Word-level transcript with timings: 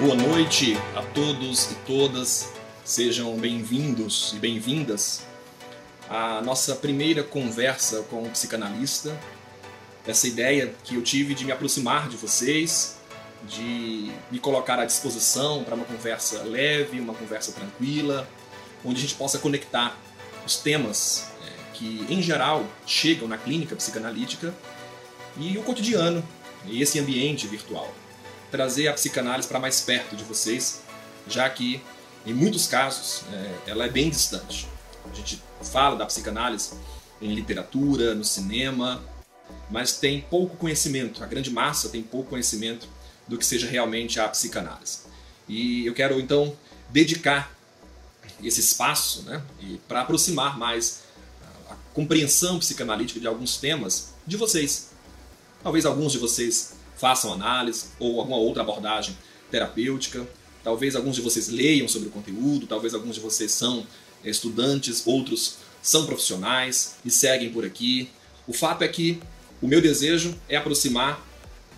Boa 0.00 0.14
noite 0.14 0.76
a 0.94 1.02
todos 1.02 1.70
e 1.70 1.74
todas, 1.86 2.52
sejam 2.84 3.36
bem-vindos 3.36 4.32
e 4.34 4.38
bem-vindas 4.38 5.22
à 6.08 6.42
nossa 6.42 6.74
primeira 6.76 7.22
conversa 7.22 8.02
com 8.10 8.22
o 8.22 8.30
psicanalista. 8.30 9.18
Essa 10.06 10.28
ideia 10.28 10.74
que 10.84 10.96
eu 10.96 11.02
tive 11.02 11.34
de 11.34 11.44
me 11.44 11.52
aproximar 11.52 12.08
de 12.08 12.16
vocês, 12.16 12.98
de 13.48 14.12
me 14.30 14.38
colocar 14.38 14.78
à 14.78 14.84
disposição 14.84 15.64
para 15.64 15.74
uma 15.74 15.84
conversa 15.84 16.42
leve, 16.42 17.00
uma 17.00 17.14
conversa 17.14 17.52
tranquila, 17.52 18.28
onde 18.84 18.98
a 18.98 19.00
gente 19.00 19.14
possa 19.14 19.38
conectar 19.38 19.96
os 20.46 20.56
temas 20.56 21.28
é, 21.42 21.72
que, 21.72 22.06
em 22.08 22.20
geral, 22.20 22.66
chegam 22.86 23.26
na 23.26 23.38
clínica 23.38 23.74
psicanalítica 23.74 24.54
e 25.38 25.56
o 25.56 25.62
cotidiano, 25.62 26.22
e 26.66 26.82
esse 26.82 26.98
ambiente 26.98 27.46
virtual. 27.46 27.94
Trazer 28.50 28.88
a 28.88 28.92
psicanálise 28.92 29.48
para 29.48 29.58
mais 29.58 29.80
perto 29.80 30.16
de 30.16 30.24
vocês, 30.24 30.82
já 31.28 31.48
que, 31.48 31.82
em 32.26 32.32
muitos 32.32 32.66
casos, 32.66 33.22
é, 33.32 33.70
ela 33.70 33.86
é 33.86 33.88
bem 33.88 34.10
distante. 34.10 34.68
A 35.10 35.14
gente 35.14 35.42
fala 35.62 35.96
da 35.96 36.06
psicanálise 36.06 36.72
em 37.20 37.34
literatura, 37.34 38.14
no 38.14 38.24
cinema, 38.24 39.02
mas 39.70 39.96
tem 39.98 40.20
pouco 40.20 40.56
conhecimento, 40.56 41.22
a 41.22 41.26
grande 41.26 41.50
massa 41.50 41.88
tem 41.88 42.02
pouco 42.02 42.30
conhecimento 42.30 42.86
do 43.26 43.38
que 43.38 43.46
seja 43.46 43.66
realmente 43.66 44.20
a 44.20 44.28
psicanálise. 44.28 45.00
E 45.48 45.86
eu 45.86 45.94
quero 45.94 46.20
então 46.20 46.56
dedicar 46.90 47.54
esse 48.42 48.60
espaço 48.60 49.22
né, 49.22 49.42
para 49.88 50.02
aproximar 50.02 50.58
mais 50.58 51.02
a 51.68 51.74
compreensão 51.94 52.58
psicanalítica 52.58 53.20
de 53.20 53.26
alguns 53.26 53.56
temas 53.56 54.14
de 54.26 54.36
vocês. 54.36 54.93
Talvez 55.64 55.86
alguns 55.86 56.12
de 56.12 56.18
vocês 56.18 56.74
façam 56.94 57.32
análise 57.32 57.86
ou 57.98 58.20
alguma 58.20 58.36
outra 58.36 58.62
abordagem 58.62 59.16
terapêutica. 59.50 60.26
Talvez 60.62 60.94
alguns 60.94 61.16
de 61.16 61.22
vocês 61.22 61.48
leiam 61.48 61.88
sobre 61.88 62.08
o 62.08 62.10
conteúdo, 62.10 62.66
talvez 62.66 62.92
alguns 62.92 63.14
de 63.14 63.20
vocês 63.22 63.50
são 63.50 63.86
estudantes, 64.22 65.06
outros 65.06 65.56
são 65.82 66.04
profissionais 66.04 66.96
e 67.02 67.10
seguem 67.10 67.50
por 67.50 67.64
aqui. 67.64 68.10
O 68.46 68.52
fato 68.52 68.82
é 68.82 68.88
que 68.88 69.20
o 69.62 69.66
meu 69.66 69.80
desejo 69.80 70.38
é 70.50 70.56
aproximar 70.56 71.18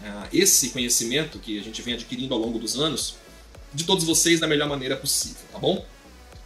uh, 0.03 0.29
esse 0.33 0.71
conhecimento 0.71 1.39
que 1.39 1.57
a 1.57 1.63
gente 1.63 1.81
vem 1.81 1.95
adquirindo 1.95 2.35
ao 2.35 2.41
longo 2.41 2.59
dos 2.59 2.77
anos 2.77 3.15
de 3.73 3.85
todos 3.85 4.05
vocês 4.05 4.41
da 4.41 4.49
melhor 4.49 4.69
maneira 4.69 4.97
possível, 4.97 5.43
tá 5.53 5.61
bom? 5.61 5.85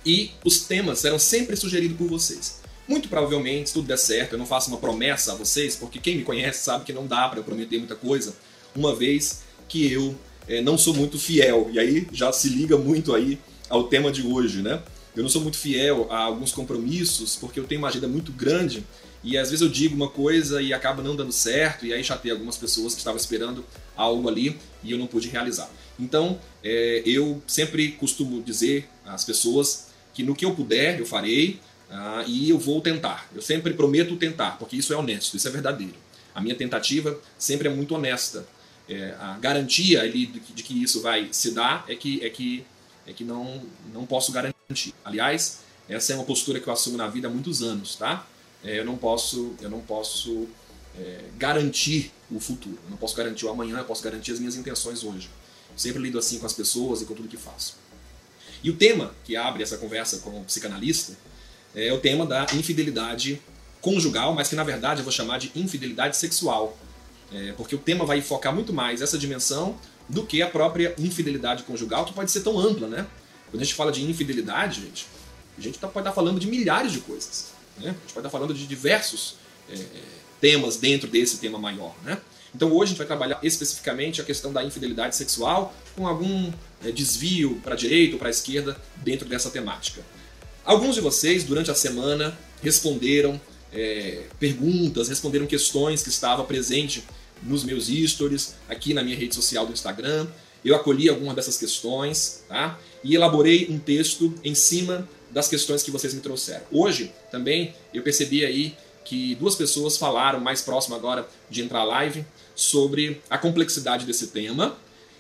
E 0.04 0.30
os 0.44 0.60
temas 0.60 0.98
serão 0.98 1.19
sempre 1.19 1.56
sugeridos 1.56 1.97
por 1.97 2.06
vocês. 2.06 2.60
Muito 2.91 3.08
provavelmente, 3.08 3.69
se 3.69 3.74
tudo 3.74 3.86
der 3.86 3.96
certo, 3.96 4.33
eu 4.33 4.38
não 4.41 4.44
faço 4.44 4.69
uma 4.69 4.77
promessa 4.77 5.30
a 5.30 5.36
vocês, 5.36 5.77
porque 5.77 6.00
quem 6.00 6.16
me 6.16 6.24
conhece 6.24 6.64
sabe 6.64 6.84
que 6.84 6.92
não 6.92 7.06
dá 7.06 7.28
para 7.28 7.38
eu 7.38 7.44
prometer 7.44 7.78
muita 7.78 7.94
coisa, 7.94 8.34
uma 8.74 8.92
vez 8.92 9.42
que 9.69 9.92
eu 9.92 10.16
é, 10.48 10.60
não 10.60 10.77
sou 10.77 10.92
muito 10.92 11.16
fiel. 11.16 11.70
E 11.72 11.78
aí 11.78 12.08
já 12.10 12.32
se 12.32 12.48
liga 12.48 12.77
muito 12.77 13.14
aí 13.14 13.38
ao 13.69 13.84
tema 13.84 14.10
de 14.10 14.27
hoje, 14.27 14.60
né? 14.60 14.82
Eu 15.14 15.22
não 15.22 15.30
sou 15.30 15.41
muito 15.41 15.56
fiel 15.56 16.08
a 16.10 16.19
alguns 16.19 16.50
compromissos, 16.50 17.36
porque 17.36 17.60
eu 17.60 17.64
tenho 17.64 17.80
uma 17.80 17.86
agenda 17.86 18.08
muito 18.08 18.32
grande 18.32 18.84
e 19.22 19.38
às 19.38 19.50
vezes 19.50 19.62
eu 19.62 19.69
digo 19.69 19.94
uma 19.94 20.08
coisa 20.08 20.60
e 20.60 20.72
acaba 20.72 21.00
não 21.00 21.14
dando 21.14 21.30
certo, 21.30 21.86
e 21.86 21.92
aí 21.92 22.02
chatei 22.02 22.32
algumas 22.32 22.56
pessoas 22.56 22.94
que 22.94 22.98
estavam 22.98 23.20
esperando 23.20 23.64
algo 23.97 24.28
ali 24.28 24.58
e 24.82 24.91
eu 24.91 24.98
não 24.98 25.06
pude 25.06 25.28
realizar. 25.28 25.70
Então, 25.97 26.41
é, 26.64 27.04
eu 27.06 27.41
sempre 27.47 27.92
costumo 27.92 28.42
dizer 28.42 28.88
às 29.06 29.22
pessoas 29.22 29.91
que 30.12 30.25
no 30.25 30.34
que 30.34 30.44
eu 30.44 30.56
puder 30.56 30.98
eu 30.98 31.06
farei 31.06 31.60
ah, 31.91 32.24
e 32.27 32.50
eu 32.50 32.58
vou 32.58 32.80
tentar. 32.80 33.28
Eu 33.34 33.42
sempre 33.42 33.74
prometo 33.74 34.16
tentar, 34.16 34.52
porque 34.58 34.77
isso 34.77 34.92
é 34.92 34.96
honesto, 34.96 35.36
isso 35.36 35.48
é 35.48 35.50
verdadeiro. 35.50 35.97
A 36.34 36.41
minha 36.41 36.55
tentativa 36.55 37.19
sempre 37.36 37.69
é 37.69 37.70
muito 37.70 37.94
honesta. 37.94 38.47
É, 38.88 39.14
a 39.19 39.38
garantia 39.38 40.00
ali 40.02 40.27
de 40.27 40.41
que, 40.41 40.52
de 40.52 40.62
que, 40.62 40.82
isso 40.82 41.00
vai 41.00 41.28
se 41.32 41.52
dar 41.52 41.84
é 41.88 41.94
que, 41.94 42.24
é 42.24 42.30
que, 42.30 42.64
é 43.06 43.12
que 43.12 43.24
não, 43.24 43.62
não 43.92 44.06
posso 44.06 44.32
garantir. 44.32 44.94
Aliás, 45.05 45.60
essa 45.88 46.12
é 46.12 46.16
uma 46.16 46.25
postura 46.25 46.60
que 46.60 46.69
eu 46.69 46.72
assumo 46.72 46.97
na 46.97 47.09
vida 47.09 47.28
há 47.28 47.31
muitos 47.31 47.62
anos, 47.62 47.97
tá? 47.97 48.26
É, 48.62 48.78
eu 48.78 48.84
não 48.84 48.97
posso, 48.97 49.54
eu 49.60 49.70
não 49.70 49.81
posso 49.81 50.48
é, 50.98 51.25
garantir 51.36 52.12
o 52.31 52.38
futuro. 52.38 52.78
Eu 52.84 52.91
não 52.91 52.97
posso 52.97 53.16
garantir 53.16 53.47
o 53.47 53.48
amanhã, 53.48 53.78
eu 53.78 53.84
posso 53.84 54.03
garantir 54.03 54.32
as 54.32 54.38
minhas 54.38 54.54
intenções 54.54 55.03
hoje. 55.03 55.28
Sempre 55.76 56.03
lido 56.03 56.19
assim 56.19 56.38
com 56.38 56.47
as 56.47 56.53
pessoas 56.53 57.03
e 57.03 57.06
com 57.06 57.15
tudo 57.15 57.28
que 57.28 57.36
faço. 57.36 57.76
E 58.62 58.70
o 58.70 58.76
tema 58.76 59.15
que 59.25 59.36
abre 59.36 59.62
essa 59.62 59.78
conversa 59.78 60.19
com 60.19 60.41
o 60.41 60.44
psicanalista 60.44 61.16
é 61.75 61.92
o 61.92 61.98
tema 61.98 62.26
da 62.26 62.47
infidelidade 62.54 63.41
conjugal, 63.81 64.34
mas 64.34 64.48
que 64.48 64.54
na 64.54 64.64
verdade 64.64 65.00
eu 65.00 65.04
vou 65.04 65.12
chamar 65.12 65.38
de 65.38 65.50
infidelidade 65.54 66.16
sexual. 66.16 66.76
É, 67.32 67.53
porque 67.53 67.75
o 67.75 67.78
tema 67.78 68.04
vai 68.04 68.20
focar 68.20 68.54
muito 68.54 68.72
mais 68.72 69.00
essa 69.00 69.16
dimensão 69.16 69.78
do 70.09 70.26
que 70.26 70.42
a 70.42 70.48
própria 70.48 70.94
infidelidade 70.98 71.62
conjugal, 71.62 72.04
que 72.04 72.12
pode 72.12 72.30
ser 72.30 72.41
tão 72.41 72.59
ampla, 72.59 72.88
né? 72.88 73.06
Quando 73.50 73.62
a 73.62 73.64
gente 73.64 73.75
fala 73.75 73.92
de 73.92 74.03
infidelidade, 74.03 74.82
gente, 74.82 75.06
a 75.56 75.60
gente 75.60 75.78
tá, 75.78 75.86
pode 75.86 76.00
estar 76.00 76.10
tá 76.10 76.14
falando 76.14 76.41
de 76.41 76.47
milhares 76.47 76.92
de 76.92 77.00
coisas. 77.00 77.53
Né? 77.78 77.88
A 77.88 77.92
gente 77.92 78.14
pode 78.14 78.26
estar 78.26 78.30
falando 78.30 78.54
de 78.54 78.66
diversos 78.66 79.36
é, 79.70 79.78
temas 80.41 80.76
dentro 80.76 81.09
desse 81.09 81.38
tema 81.38 81.59
maior. 81.59 81.94
Né? 82.03 82.19
Então 82.54 82.72
hoje 82.72 82.84
a 82.84 82.86
gente 82.88 82.98
vai 82.98 83.06
trabalhar 83.06 83.38
especificamente 83.42 84.20
a 84.20 84.25
questão 84.25 84.53
da 84.53 84.64
infidelidade 84.64 85.14
sexual 85.16 85.75
com 85.97 86.06
algum 86.06 86.53
é, 86.84 86.91
desvio 86.91 87.60
para 87.62 87.75
a 87.75 87.76
direita 87.76 88.14
ou 88.14 88.19
para 88.19 88.28
a 88.28 88.30
esquerda 88.30 88.80
dentro 88.97 89.28
dessa 89.28 89.50
temática. 89.50 90.03
Alguns 90.70 90.94
de 90.94 91.00
vocês, 91.00 91.42
durante 91.42 91.69
a 91.69 91.75
semana, 91.75 92.38
responderam 92.62 93.41
é, 93.72 94.22
perguntas, 94.38 95.08
responderam 95.08 95.44
questões 95.44 96.00
que 96.00 96.10
estavam 96.10 96.47
presentes 96.47 97.03
nos 97.42 97.64
meus 97.64 97.88
stories, 97.88 98.54
aqui 98.69 98.94
na 98.94 99.03
minha 99.03 99.16
rede 99.16 99.34
social 99.34 99.66
do 99.66 99.72
Instagram. 99.72 100.28
Eu 100.64 100.76
acolhi 100.76 101.09
algumas 101.09 101.34
dessas 101.34 101.59
questões 101.59 102.44
tá? 102.48 102.78
e 103.03 103.16
elaborei 103.16 103.66
um 103.69 103.80
texto 103.80 104.32
em 104.44 104.54
cima 104.54 105.09
das 105.28 105.48
questões 105.48 105.82
que 105.82 105.91
vocês 105.91 106.14
me 106.14 106.20
trouxeram. 106.20 106.62
Hoje, 106.70 107.12
também, 107.32 107.75
eu 107.92 108.04
percebi 108.04 108.47
aí 108.47 108.76
que 109.04 109.34
duas 109.34 109.56
pessoas 109.56 109.97
falaram, 109.97 110.38
mais 110.38 110.62
próximo 110.62 110.94
agora 110.94 111.28
de 111.50 111.62
entrar 111.62 111.82
live, 111.82 112.25
sobre 112.54 113.20
a 113.28 113.36
complexidade 113.36 114.06
desse 114.06 114.28
tema. 114.28 114.78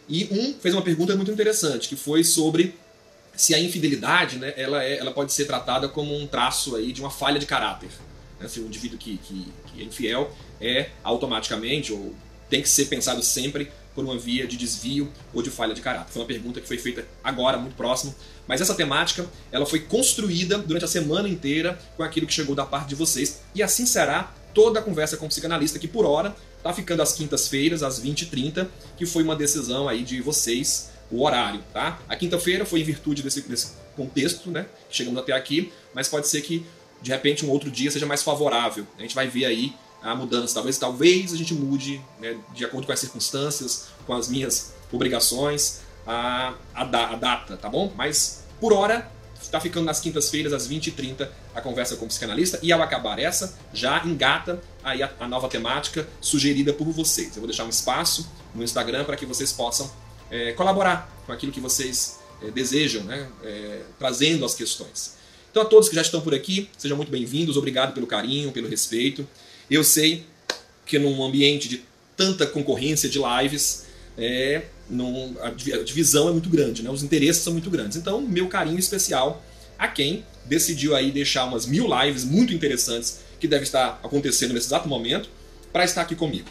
E 0.08 0.28
um 0.30 0.54
fez 0.60 0.72
uma 0.76 0.82
pergunta 0.82 1.16
muito 1.16 1.32
interessante, 1.32 1.88
que 1.88 1.96
foi 1.96 2.22
sobre 2.22 2.72
se 3.40 3.54
a 3.54 3.58
infidelidade 3.58 4.36
né, 4.36 4.52
ela, 4.54 4.84
é, 4.84 4.98
ela 4.98 5.12
pode 5.12 5.32
ser 5.32 5.46
tratada 5.46 5.88
como 5.88 6.14
um 6.14 6.26
traço 6.26 6.76
aí 6.76 6.92
de 6.92 7.00
uma 7.00 7.10
falha 7.10 7.38
de 7.38 7.46
caráter. 7.46 7.88
Né? 8.38 8.46
Se 8.46 8.60
o 8.60 8.66
indivíduo 8.66 8.98
que, 8.98 9.16
que, 9.16 9.50
que 9.64 9.80
é 9.80 9.84
infiel 9.84 10.30
é 10.60 10.90
automaticamente, 11.02 11.90
ou 11.90 12.14
tem 12.50 12.60
que 12.60 12.68
ser 12.68 12.84
pensado 12.84 13.22
sempre 13.22 13.72
por 13.94 14.04
uma 14.04 14.18
via 14.18 14.46
de 14.46 14.58
desvio 14.58 15.10
ou 15.32 15.40
de 15.40 15.48
falha 15.48 15.72
de 15.72 15.80
caráter. 15.80 16.12
Foi 16.12 16.20
uma 16.20 16.28
pergunta 16.28 16.60
que 16.60 16.68
foi 16.68 16.76
feita 16.76 17.08
agora, 17.24 17.56
muito 17.56 17.76
próximo. 17.76 18.14
Mas 18.46 18.60
essa 18.60 18.74
temática 18.74 19.26
ela 19.50 19.64
foi 19.64 19.80
construída 19.80 20.58
durante 20.58 20.84
a 20.84 20.88
semana 20.88 21.26
inteira 21.26 21.78
com 21.96 22.02
aquilo 22.02 22.26
que 22.26 22.34
chegou 22.34 22.54
da 22.54 22.66
parte 22.66 22.90
de 22.90 22.94
vocês. 22.94 23.40
E 23.54 23.62
assim 23.62 23.86
será 23.86 24.34
toda 24.52 24.80
a 24.80 24.82
conversa 24.82 25.16
com 25.16 25.24
o 25.24 25.28
psicanalista, 25.30 25.78
que 25.78 25.88
por 25.88 26.04
hora 26.04 26.36
está 26.58 26.74
ficando 26.74 27.00
às 27.00 27.14
quintas-feiras, 27.14 27.82
às 27.82 27.98
20h30, 27.98 28.68
que 28.98 29.06
foi 29.06 29.22
uma 29.22 29.34
decisão 29.34 29.88
aí 29.88 30.02
de 30.02 30.20
vocês, 30.20 30.89
o 31.10 31.24
horário. 31.24 31.62
Tá? 31.72 31.98
A 32.08 32.16
quinta-feira 32.16 32.64
foi 32.64 32.80
em 32.80 32.84
virtude 32.84 33.22
desse, 33.22 33.42
desse 33.42 33.72
contexto, 33.96 34.50
né? 34.50 34.66
Chegamos 34.90 35.20
até 35.20 35.32
aqui, 35.32 35.72
mas 35.94 36.08
pode 36.08 36.28
ser 36.28 36.40
que 36.42 36.64
de 37.02 37.10
repente 37.10 37.44
um 37.44 37.50
outro 37.50 37.70
dia 37.70 37.90
seja 37.90 38.06
mais 38.06 38.22
favorável. 38.22 38.86
A 38.98 39.02
gente 39.02 39.14
vai 39.14 39.28
ver 39.28 39.44
aí 39.46 39.74
a 40.02 40.14
mudança. 40.14 40.54
Talvez, 40.54 40.78
talvez 40.78 41.32
a 41.32 41.36
gente 41.36 41.54
mude, 41.54 42.00
né, 42.18 42.36
de 42.54 42.64
acordo 42.64 42.86
com 42.86 42.92
as 42.92 43.00
circunstâncias, 43.00 43.88
com 44.06 44.14
as 44.14 44.28
minhas 44.28 44.74
obrigações, 44.92 45.80
a, 46.06 46.54
a, 46.74 46.84
da, 46.84 47.10
a 47.10 47.16
data, 47.16 47.56
tá 47.56 47.68
bom? 47.68 47.92
Mas, 47.96 48.44
por 48.58 48.72
hora, 48.72 49.10
está 49.40 49.60
ficando 49.60 49.86
nas 49.86 50.00
quintas-feiras, 50.00 50.52
às 50.52 50.68
20h30, 50.68 51.28
a 51.54 51.60
conversa 51.60 51.96
com 51.96 52.04
o 52.04 52.08
psicanalista. 52.08 52.58
E 52.62 52.72
ao 52.72 52.82
acabar 52.82 53.18
essa, 53.18 53.58
já 53.72 54.04
engata 54.04 54.60
aí 54.82 55.02
a, 55.02 55.10
a, 55.20 55.28
nova 55.28 55.48
temática 55.48 56.06
sugerida 56.20 56.72
por 56.72 56.86
vocês. 56.88 57.28
Eu 57.36 57.40
vou 57.40 57.46
deixar 57.46 57.64
um 57.64 57.68
espaço 57.68 58.28
no 58.54 58.62
Instagram 58.62 59.04
para 59.04 59.16
que 59.16 59.26
vocês 59.26 59.52
possam 59.52 59.90
é, 60.30 60.52
colaborar 60.52 61.10
com 61.26 61.32
aquilo 61.32 61.52
que 61.52 61.60
vocês 61.60 62.18
é, 62.42 62.50
desejam, 62.50 63.02
né, 63.04 63.28
é, 63.42 63.82
trazendo 63.98 64.44
as 64.44 64.54
questões. 64.54 65.18
Então, 65.50 65.62
a 65.62 65.66
todos 65.66 65.88
que 65.88 65.94
já 65.94 66.02
estão 66.02 66.20
por 66.20 66.34
aqui, 66.34 66.68
sejam 66.78 66.96
muito 66.96 67.10
bem-vindos. 67.10 67.56
Obrigado 67.56 67.92
pelo 67.92 68.06
carinho, 68.06 68.52
pelo 68.52 68.68
respeito. 68.68 69.26
Eu 69.68 69.82
sei 69.82 70.24
que 70.86 70.98
num 70.98 71.22
ambiente 71.24 71.68
de 71.68 71.82
tanta 72.16 72.46
concorrência 72.46 73.08
de 73.08 73.18
lives, 73.18 73.86
é, 74.16 74.62
num, 74.88 75.34
a 75.40 75.50
divisão 75.82 76.28
é 76.28 76.32
muito 76.32 76.48
grande, 76.48 76.82
né? 76.82 76.90
os 76.90 77.02
interesses 77.02 77.42
são 77.42 77.52
muito 77.52 77.70
grandes. 77.70 77.96
Então, 77.96 78.20
meu 78.20 78.48
carinho 78.48 78.78
especial 78.78 79.42
a 79.78 79.88
quem 79.88 80.24
decidiu 80.44 80.94
aí 80.94 81.10
deixar 81.10 81.46
umas 81.46 81.66
mil 81.66 81.88
lives 82.02 82.24
muito 82.24 82.52
interessantes 82.52 83.20
que 83.40 83.48
deve 83.48 83.64
estar 83.64 83.98
acontecendo 84.02 84.52
nesse 84.52 84.66
exato 84.66 84.88
momento 84.88 85.28
para 85.72 85.84
estar 85.84 86.02
aqui 86.02 86.14
comigo. 86.14 86.48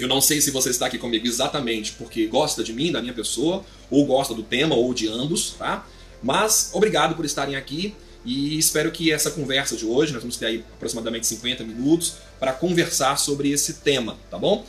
Eu 0.00 0.08
não 0.08 0.20
sei 0.20 0.40
se 0.40 0.50
você 0.50 0.70
está 0.70 0.86
aqui 0.86 0.98
comigo 0.98 1.26
exatamente 1.26 1.92
porque 1.92 2.26
gosta 2.26 2.64
de 2.64 2.72
mim, 2.72 2.90
da 2.90 3.02
minha 3.02 3.12
pessoa, 3.12 3.64
ou 3.90 4.06
gosta 4.06 4.34
do 4.34 4.42
tema, 4.42 4.74
ou 4.74 4.94
de 4.94 5.08
ambos, 5.08 5.54
tá? 5.58 5.86
Mas 6.22 6.70
obrigado 6.72 7.14
por 7.14 7.24
estarem 7.24 7.54
aqui 7.54 7.94
e 8.24 8.58
espero 8.58 8.90
que 8.90 9.12
essa 9.12 9.30
conversa 9.30 9.76
de 9.76 9.84
hoje, 9.84 10.12
nós 10.12 10.22
vamos 10.22 10.36
ter 10.36 10.46
aí 10.46 10.64
aproximadamente 10.74 11.26
50 11.26 11.64
minutos 11.64 12.14
para 12.38 12.52
conversar 12.52 13.18
sobre 13.18 13.50
esse 13.50 13.74
tema, 13.74 14.16
tá 14.30 14.38
bom? 14.38 14.64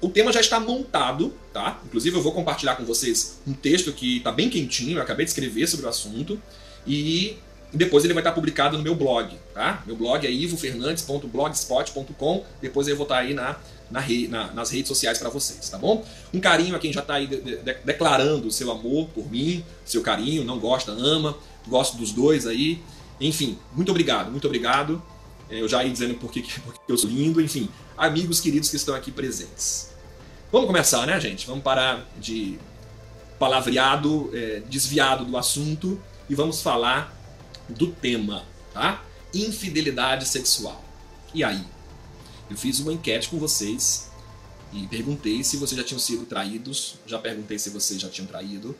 O 0.00 0.08
tema 0.08 0.32
já 0.32 0.40
está 0.40 0.58
montado, 0.58 1.32
tá? 1.52 1.80
Inclusive 1.86 2.16
eu 2.16 2.22
vou 2.22 2.32
compartilhar 2.32 2.74
com 2.76 2.84
vocês 2.84 3.38
um 3.46 3.52
texto 3.52 3.92
que 3.92 4.16
está 4.18 4.32
bem 4.32 4.50
quentinho, 4.50 4.98
eu 4.98 5.02
acabei 5.02 5.24
de 5.24 5.30
escrever 5.30 5.68
sobre 5.68 5.86
o 5.86 5.88
assunto 5.88 6.42
e 6.86 7.36
depois 7.72 8.04
ele 8.04 8.12
vai 8.12 8.20
estar 8.20 8.32
publicado 8.32 8.76
no 8.76 8.82
meu 8.82 8.96
blog, 8.96 9.32
tá? 9.54 9.84
Meu 9.86 9.94
blog 9.94 10.26
é 10.26 10.30
ivofernandes.blogspot.com. 10.30 12.44
Depois 12.60 12.88
eu 12.88 12.96
vou 12.96 13.04
estar 13.04 13.18
aí 13.18 13.32
na, 13.32 13.56
na, 13.90 14.04
na, 14.28 14.52
nas 14.52 14.70
redes 14.70 14.88
sociais 14.88 15.18
para 15.18 15.28
vocês, 15.28 15.68
tá 15.68 15.76
bom? 15.76 16.04
Um 16.32 16.40
carinho 16.40 16.76
a 16.76 16.78
quem 16.78 16.92
já 16.92 17.00
está 17.00 17.14
aí 17.14 17.26
de, 17.26 17.40
de, 17.40 17.74
declarando 17.84 18.50
seu 18.50 18.70
amor 18.70 19.08
por 19.08 19.30
mim, 19.30 19.64
seu 19.84 20.02
carinho, 20.02 20.44
não 20.44 20.58
gosta, 20.58 20.92
ama, 20.92 21.36
gosto 21.66 21.96
dos 21.96 22.12
dois 22.12 22.46
aí. 22.46 22.80
Enfim, 23.20 23.58
muito 23.74 23.90
obrigado, 23.90 24.30
muito 24.30 24.46
obrigado. 24.46 25.02
É, 25.50 25.60
eu 25.60 25.68
já 25.68 25.82
ia 25.84 25.90
dizendo 25.90 26.14
por 26.14 26.30
que 26.30 26.44
eu 26.88 26.96
sou 26.96 27.10
lindo, 27.10 27.40
enfim, 27.40 27.68
amigos 27.96 28.40
queridos 28.40 28.70
que 28.70 28.76
estão 28.76 28.94
aqui 28.94 29.10
presentes. 29.10 29.90
Vamos 30.52 30.66
começar, 30.66 31.06
né, 31.06 31.20
gente? 31.20 31.46
Vamos 31.46 31.62
parar 31.62 32.08
de 32.18 32.58
palavreado, 33.38 34.30
é, 34.32 34.62
desviado 34.68 35.24
do 35.24 35.36
assunto 35.36 36.00
e 36.28 36.34
vamos 36.34 36.62
falar 36.62 37.16
do 37.68 37.88
tema, 37.88 38.44
tá? 38.72 39.02
Infidelidade 39.34 40.26
sexual. 40.26 40.84
E 41.32 41.42
aí? 41.42 41.64
Eu 42.50 42.56
fiz 42.56 42.80
uma 42.80 42.92
enquete 42.92 43.28
com 43.28 43.38
vocês 43.38 44.10
e 44.72 44.86
perguntei 44.88 45.44
se 45.44 45.56
vocês 45.56 45.78
já 45.78 45.84
tinham 45.84 46.00
sido 46.00 46.26
traídos, 46.26 46.96
já 47.06 47.18
perguntei 47.18 47.58
se 47.58 47.70
vocês 47.70 48.00
já 48.00 48.08
tinham 48.08 48.26
traído. 48.26 48.76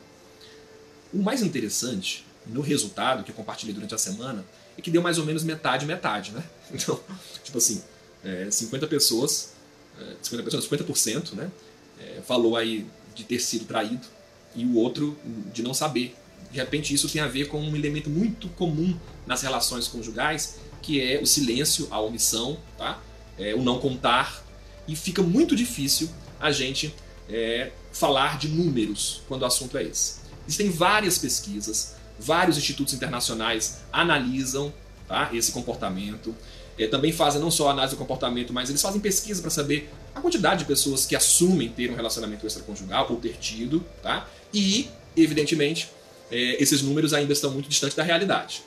O 1.13 1.19
mais 1.19 1.41
interessante 1.41 2.25
no 2.45 2.61
resultado 2.61 3.23
que 3.23 3.31
eu 3.31 3.35
compartilhei 3.35 3.73
durante 3.73 3.95
a 3.95 3.97
semana 3.97 4.45
é 4.77 4.81
que 4.81 4.91
deu 4.91 5.01
mais 5.01 5.17
ou 5.17 5.25
menos 5.25 5.43
metade, 5.43 5.85
metade, 5.85 6.31
né? 6.31 6.43
Então, 6.73 6.99
tipo 7.43 7.57
assim, 7.57 7.81
é, 8.23 8.49
50 8.49 8.87
pessoas, 8.87 9.53
é, 9.99 10.15
50 10.21 10.43
pessoas, 10.43 10.67
50%, 10.67 11.33
né? 11.33 11.51
É, 11.99 12.21
falou 12.21 12.55
aí 12.55 12.87
de 13.13 13.23
ter 13.23 13.39
sido 13.39 13.65
traído 13.65 14.07
e 14.55 14.65
o 14.65 14.75
outro 14.75 15.17
de 15.53 15.61
não 15.61 15.73
saber. 15.73 16.15
De 16.51 16.57
repente, 16.57 16.93
isso 16.93 17.07
tem 17.07 17.21
a 17.21 17.27
ver 17.27 17.47
com 17.47 17.61
um 17.61 17.75
elemento 17.75 18.09
muito 18.09 18.49
comum 18.49 18.97
nas 19.25 19.41
relações 19.41 19.87
conjugais, 19.87 20.57
que 20.81 21.01
é 21.01 21.21
o 21.21 21.25
silêncio, 21.25 21.87
a 21.91 21.99
omissão, 22.01 22.57
tá? 22.77 23.01
É, 23.41 23.55
o 23.55 23.61
não 23.61 23.79
contar. 23.79 24.43
E 24.87 24.95
fica 24.95 25.21
muito 25.21 25.55
difícil 25.55 26.09
a 26.39 26.51
gente 26.51 26.93
é, 27.29 27.71
falar 27.91 28.37
de 28.37 28.47
números 28.47 29.21
quando 29.27 29.41
o 29.41 29.45
assunto 29.45 29.77
é 29.77 29.83
esse. 29.83 30.21
Existem 30.45 30.69
várias 30.69 31.17
pesquisas, 31.17 31.95
vários 32.19 32.57
institutos 32.57 32.93
internacionais 32.93 33.79
analisam 33.91 34.73
tá, 35.07 35.29
esse 35.33 35.51
comportamento. 35.51 36.35
É, 36.77 36.87
também 36.87 37.11
fazem 37.11 37.41
não 37.41 37.51
só 37.51 37.69
análise 37.69 37.95
do 37.95 37.97
comportamento, 37.97 38.53
mas 38.53 38.69
eles 38.69 38.81
fazem 38.81 38.99
pesquisa 38.99 39.41
para 39.41 39.51
saber 39.51 39.91
a 40.15 40.21
quantidade 40.21 40.59
de 40.59 40.65
pessoas 40.65 41.05
que 41.05 41.15
assumem 41.15 41.69
ter 41.69 41.89
um 41.91 41.95
relacionamento 41.95 42.45
extraconjugal 42.45 43.07
ou 43.09 43.17
ter 43.17 43.37
tido, 43.37 43.85
tá? 44.01 44.27
E, 44.53 44.89
evidentemente, 45.15 45.89
é, 46.31 46.61
esses 46.61 46.81
números 46.81 47.13
ainda 47.13 47.33
estão 47.33 47.51
muito 47.51 47.69
distantes 47.69 47.95
da 47.95 48.03
realidade. 48.03 48.63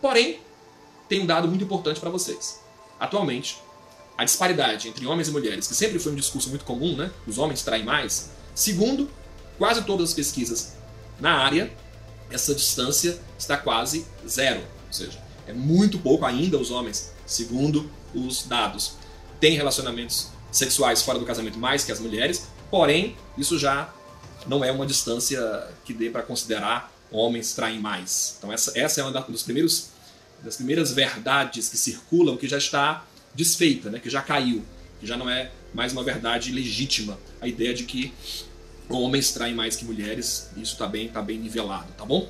Porém, 0.00 0.38
tem 1.08 1.20
um 1.20 1.26
dado 1.26 1.48
muito 1.48 1.64
importante 1.64 2.00
para 2.00 2.10
vocês. 2.10 2.60
Atualmente, 2.98 3.58
a 4.16 4.24
disparidade 4.24 4.88
entre 4.88 5.06
homens 5.06 5.28
e 5.28 5.30
mulheres, 5.30 5.66
que 5.66 5.74
sempre 5.74 5.98
foi 5.98 6.12
um 6.12 6.16
discurso 6.16 6.48
muito 6.48 6.64
comum, 6.64 6.96
né? 6.96 7.10
Os 7.26 7.38
homens 7.38 7.62
traem 7.62 7.84
mais. 7.84 8.30
Segundo 8.54 9.10
quase 9.58 9.82
todas 9.82 10.10
as 10.10 10.14
pesquisas 10.14 10.74
na 11.20 11.32
área, 11.38 11.72
essa 12.30 12.54
distância 12.54 13.18
está 13.38 13.56
quase 13.56 14.06
zero. 14.26 14.60
Ou 14.86 14.92
seja, 14.92 15.22
é 15.46 15.52
muito 15.52 15.98
pouco 15.98 16.24
ainda 16.24 16.58
os 16.58 16.70
homens, 16.70 17.12
segundo 17.26 17.90
os 18.14 18.44
dados, 18.46 18.94
têm 19.40 19.56
relacionamentos 19.56 20.28
sexuais 20.50 21.02
fora 21.02 21.18
do 21.18 21.24
casamento 21.24 21.58
mais 21.58 21.84
que 21.84 21.92
as 21.92 21.98
mulheres, 21.98 22.46
porém, 22.70 23.16
isso 23.38 23.58
já 23.58 23.92
não 24.46 24.64
é 24.64 24.70
uma 24.70 24.86
distância 24.86 25.68
que 25.84 25.94
dê 25.94 26.10
para 26.10 26.22
considerar 26.22 26.92
homens 27.10 27.54
traem 27.54 27.78
mais. 27.78 28.36
Então 28.38 28.52
essa, 28.52 28.78
essa 28.78 29.00
é 29.00 29.04
uma 29.04 29.12
das, 29.12 29.42
primeiros, 29.42 29.88
das 30.42 30.56
primeiras 30.56 30.92
verdades 30.92 31.68
que 31.68 31.76
circulam 31.76 32.36
que 32.36 32.48
já 32.48 32.58
está 32.58 33.04
desfeita, 33.34 33.90
né? 33.90 33.98
que 33.98 34.10
já 34.10 34.22
caiu, 34.22 34.62
que 35.00 35.06
já 35.06 35.16
não 35.16 35.28
é 35.28 35.50
mais 35.74 35.92
uma 35.92 36.02
verdade 36.02 36.52
legítima. 36.52 37.18
A 37.40 37.48
ideia 37.48 37.74
de 37.74 37.84
que 37.84 38.12
homens 38.88 39.32
traem 39.32 39.54
mais 39.54 39.76
que 39.76 39.84
mulheres, 39.84 40.50
isso 40.56 40.74
está 40.74 40.86
bem, 40.86 41.08
tá 41.08 41.22
bem 41.22 41.38
nivelado, 41.38 41.92
tá 41.96 42.04
bom? 42.04 42.28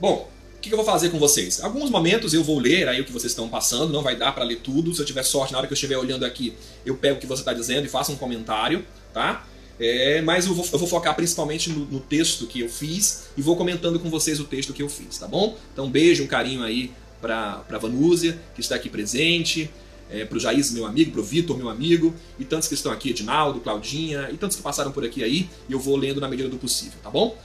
Bom, 0.00 0.30
o 0.56 0.60
que 0.60 0.72
eu 0.72 0.76
vou 0.76 0.84
fazer 0.84 1.10
com 1.10 1.18
vocês? 1.18 1.62
Alguns 1.62 1.90
momentos 1.90 2.34
eu 2.34 2.42
vou 2.42 2.58
ler 2.58 2.88
aí 2.88 3.00
o 3.00 3.04
que 3.04 3.12
vocês 3.12 3.32
estão 3.32 3.48
passando, 3.48 3.92
não 3.92 4.02
vai 4.02 4.16
dar 4.16 4.32
para 4.32 4.44
ler 4.44 4.60
tudo. 4.60 4.94
Se 4.94 5.00
eu 5.00 5.06
tiver 5.06 5.22
sorte, 5.22 5.52
na 5.52 5.58
hora 5.58 5.66
que 5.66 5.72
eu 5.72 5.76
estiver 5.76 5.96
olhando 5.96 6.24
aqui, 6.24 6.54
eu 6.84 6.96
pego 6.96 7.16
o 7.16 7.20
que 7.20 7.26
você 7.26 7.42
está 7.42 7.52
dizendo 7.52 7.86
e 7.86 7.88
faço 7.88 8.12
um 8.12 8.16
comentário, 8.16 8.84
tá? 9.12 9.46
É, 9.78 10.22
mas 10.22 10.46
eu 10.46 10.54
vou, 10.54 10.64
eu 10.72 10.78
vou, 10.78 10.88
focar 10.88 11.16
principalmente 11.16 11.68
no, 11.68 11.84
no, 11.86 12.00
texto 12.00 12.46
que 12.46 12.60
eu 12.60 12.68
fiz 12.68 13.24
e 13.36 13.42
vou 13.42 13.56
comentando 13.56 13.98
com 13.98 14.08
vocês 14.08 14.38
o 14.38 14.44
texto 14.44 14.72
que 14.72 14.82
eu 14.82 14.88
fiz, 14.88 15.18
tá 15.18 15.26
bom? 15.26 15.56
Então, 15.72 15.90
beijo, 15.90 16.22
um 16.22 16.28
carinho 16.28 16.62
aí 16.62 16.92
para 17.20 17.78
Vanúzia, 17.80 18.38
que 18.54 18.60
está 18.60 18.76
aqui 18.76 18.88
presente, 18.88 19.70
é, 20.10 20.24
para 20.24 20.36
o 20.36 20.40
Jaís, 20.40 20.70
meu 20.72 20.86
amigo, 20.86 21.12
para 21.12 21.20
o 21.20 21.24
Vitor, 21.24 21.56
meu 21.56 21.68
amigo, 21.68 22.14
e 22.38 22.44
tantos 22.44 22.68
que 22.68 22.74
estão 22.74 22.92
aqui, 22.92 23.10
Edinaldo, 23.10 23.60
Claudinha, 23.60 24.28
e 24.32 24.36
tantos 24.36 24.56
que 24.56 24.62
passaram 24.62 24.92
por 24.92 25.04
aqui 25.04 25.22
aí, 25.22 25.48
e 25.68 25.72
eu 25.72 25.78
vou 25.78 25.96
lendo 25.96 26.20
na 26.20 26.28
medida 26.28 26.48
do 26.48 26.56
possível, 26.56 26.98
tá 27.02 27.10
bom? 27.10 27.36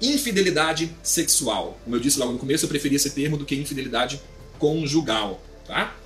Infidelidade 0.00 0.94
sexual. 1.02 1.78
Como 1.84 1.96
eu 1.96 2.00
disse 2.00 2.18
logo 2.18 2.32
no 2.32 2.38
começo, 2.38 2.64
eu 2.64 2.68
preferia 2.68 2.96
esse 2.96 3.10
termo 3.10 3.36
do 3.36 3.44
que 3.44 3.54
infidelidade 3.54 4.20
conjugal, 4.58 5.40
tá? 5.66 5.96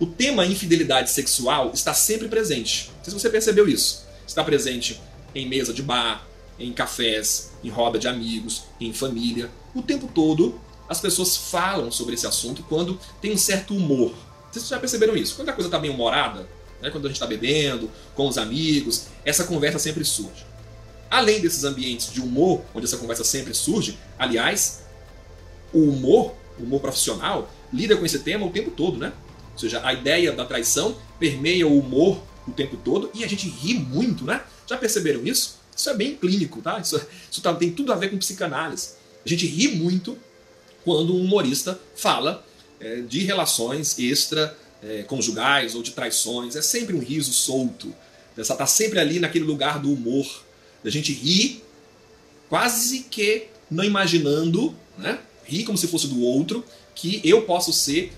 O 0.00 0.06
tema 0.06 0.44
infidelidade 0.44 1.10
sexual 1.10 1.70
está 1.72 1.94
sempre 1.94 2.28
presente. 2.28 2.90
Não 2.96 3.04
sei 3.04 3.12
se 3.12 3.20
você 3.20 3.30
percebeu 3.30 3.68
isso. 3.68 4.04
Está 4.26 4.42
presente 4.42 5.00
em 5.34 5.48
mesa 5.48 5.72
de 5.72 5.82
bar, 5.82 6.26
em 6.58 6.72
cafés, 6.72 7.52
em 7.62 7.68
roda 7.68 7.98
de 7.98 8.08
amigos, 8.08 8.64
em 8.80 8.92
família. 8.92 9.50
O 9.74 9.82
tempo 9.82 10.10
todo 10.12 10.60
as 10.88 11.00
pessoas 11.00 11.36
falam 11.36 11.90
sobre 11.90 12.14
esse 12.14 12.26
assunto 12.26 12.62
quando 12.64 12.98
tem 13.20 13.32
um 13.32 13.38
certo 13.38 13.74
humor. 13.74 14.12
Vocês 14.52 14.68
já 14.68 14.78
perceberam 14.78 15.16
isso? 15.16 15.34
Quando 15.34 15.48
a 15.48 15.52
coisa 15.52 15.68
está 15.68 15.78
bem 15.78 15.90
humorada, 15.90 16.46
né, 16.80 16.90
quando 16.90 17.06
a 17.06 17.08
gente 17.08 17.16
está 17.16 17.26
bebendo, 17.26 17.90
com 18.14 18.28
os 18.28 18.36
amigos, 18.36 19.06
essa 19.24 19.44
conversa 19.44 19.78
sempre 19.78 20.04
surge. 20.04 20.44
Além 21.10 21.40
desses 21.40 21.64
ambientes 21.64 22.12
de 22.12 22.20
humor, 22.20 22.62
onde 22.74 22.86
essa 22.86 22.98
conversa 22.98 23.24
sempre 23.24 23.54
surge, 23.54 23.98
aliás, 24.18 24.82
o 25.72 25.78
humor, 25.78 26.34
o 26.58 26.64
humor 26.64 26.80
profissional, 26.80 27.50
lida 27.72 27.96
com 27.96 28.04
esse 28.04 28.18
tema 28.18 28.44
o 28.44 28.50
tempo 28.50 28.70
todo, 28.70 28.98
né? 28.98 29.12
Ou 29.54 29.58
seja, 29.58 29.80
a 29.84 29.92
ideia 29.92 30.32
da 30.32 30.44
traição 30.44 30.96
permeia 31.18 31.66
o 31.66 31.78
humor 31.78 32.22
o 32.46 32.50
tempo 32.50 32.76
todo 32.76 33.10
e 33.14 33.24
a 33.24 33.28
gente 33.28 33.48
ri 33.48 33.74
muito, 33.74 34.24
né? 34.24 34.42
Já 34.66 34.76
perceberam 34.76 35.24
isso? 35.24 35.60
Isso 35.74 35.88
é 35.88 35.94
bem 35.94 36.16
clínico, 36.16 36.60
tá? 36.60 36.78
Isso, 36.78 37.00
isso 37.30 37.40
tá, 37.40 37.54
tem 37.54 37.72
tudo 37.72 37.92
a 37.92 37.96
ver 37.96 38.10
com 38.10 38.18
psicanálise. 38.18 38.90
A 39.24 39.28
gente 39.28 39.46
ri 39.46 39.68
muito 39.68 40.18
quando 40.84 41.14
um 41.14 41.20
humorista 41.22 41.80
fala 41.94 42.44
é, 42.82 43.00
de 43.00 43.20
relações 43.20 43.98
extra 43.98 44.56
é, 44.82 45.02
conjugais 45.04 45.74
ou 45.74 45.82
de 45.82 45.92
traições. 45.92 46.56
É 46.56 46.62
sempre 46.62 46.94
um 46.94 46.98
riso 46.98 47.32
solto. 47.32 47.94
Essa 48.36 48.56
tá 48.56 48.66
sempre 48.66 48.98
ali 48.98 49.20
naquele 49.20 49.44
lugar 49.44 49.78
do 49.78 49.92
humor. 49.92 50.26
A 50.84 50.90
gente 50.90 51.12
ri 51.12 51.62
quase 52.48 53.04
que 53.04 53.44
não 53.70 53.84
imaginando, 53.84 54.74
né? 54.98 55.20
Ri 55.44 55.64
como 55.64 55.78
se 55.78 55.86
fosse 55.86 56.08
do 56.08 56.20
outro, 56.20 56.64
que 56.94 57.20
eu 57.24 57.42
posso 57.42 57.72
ser 57.72 58.12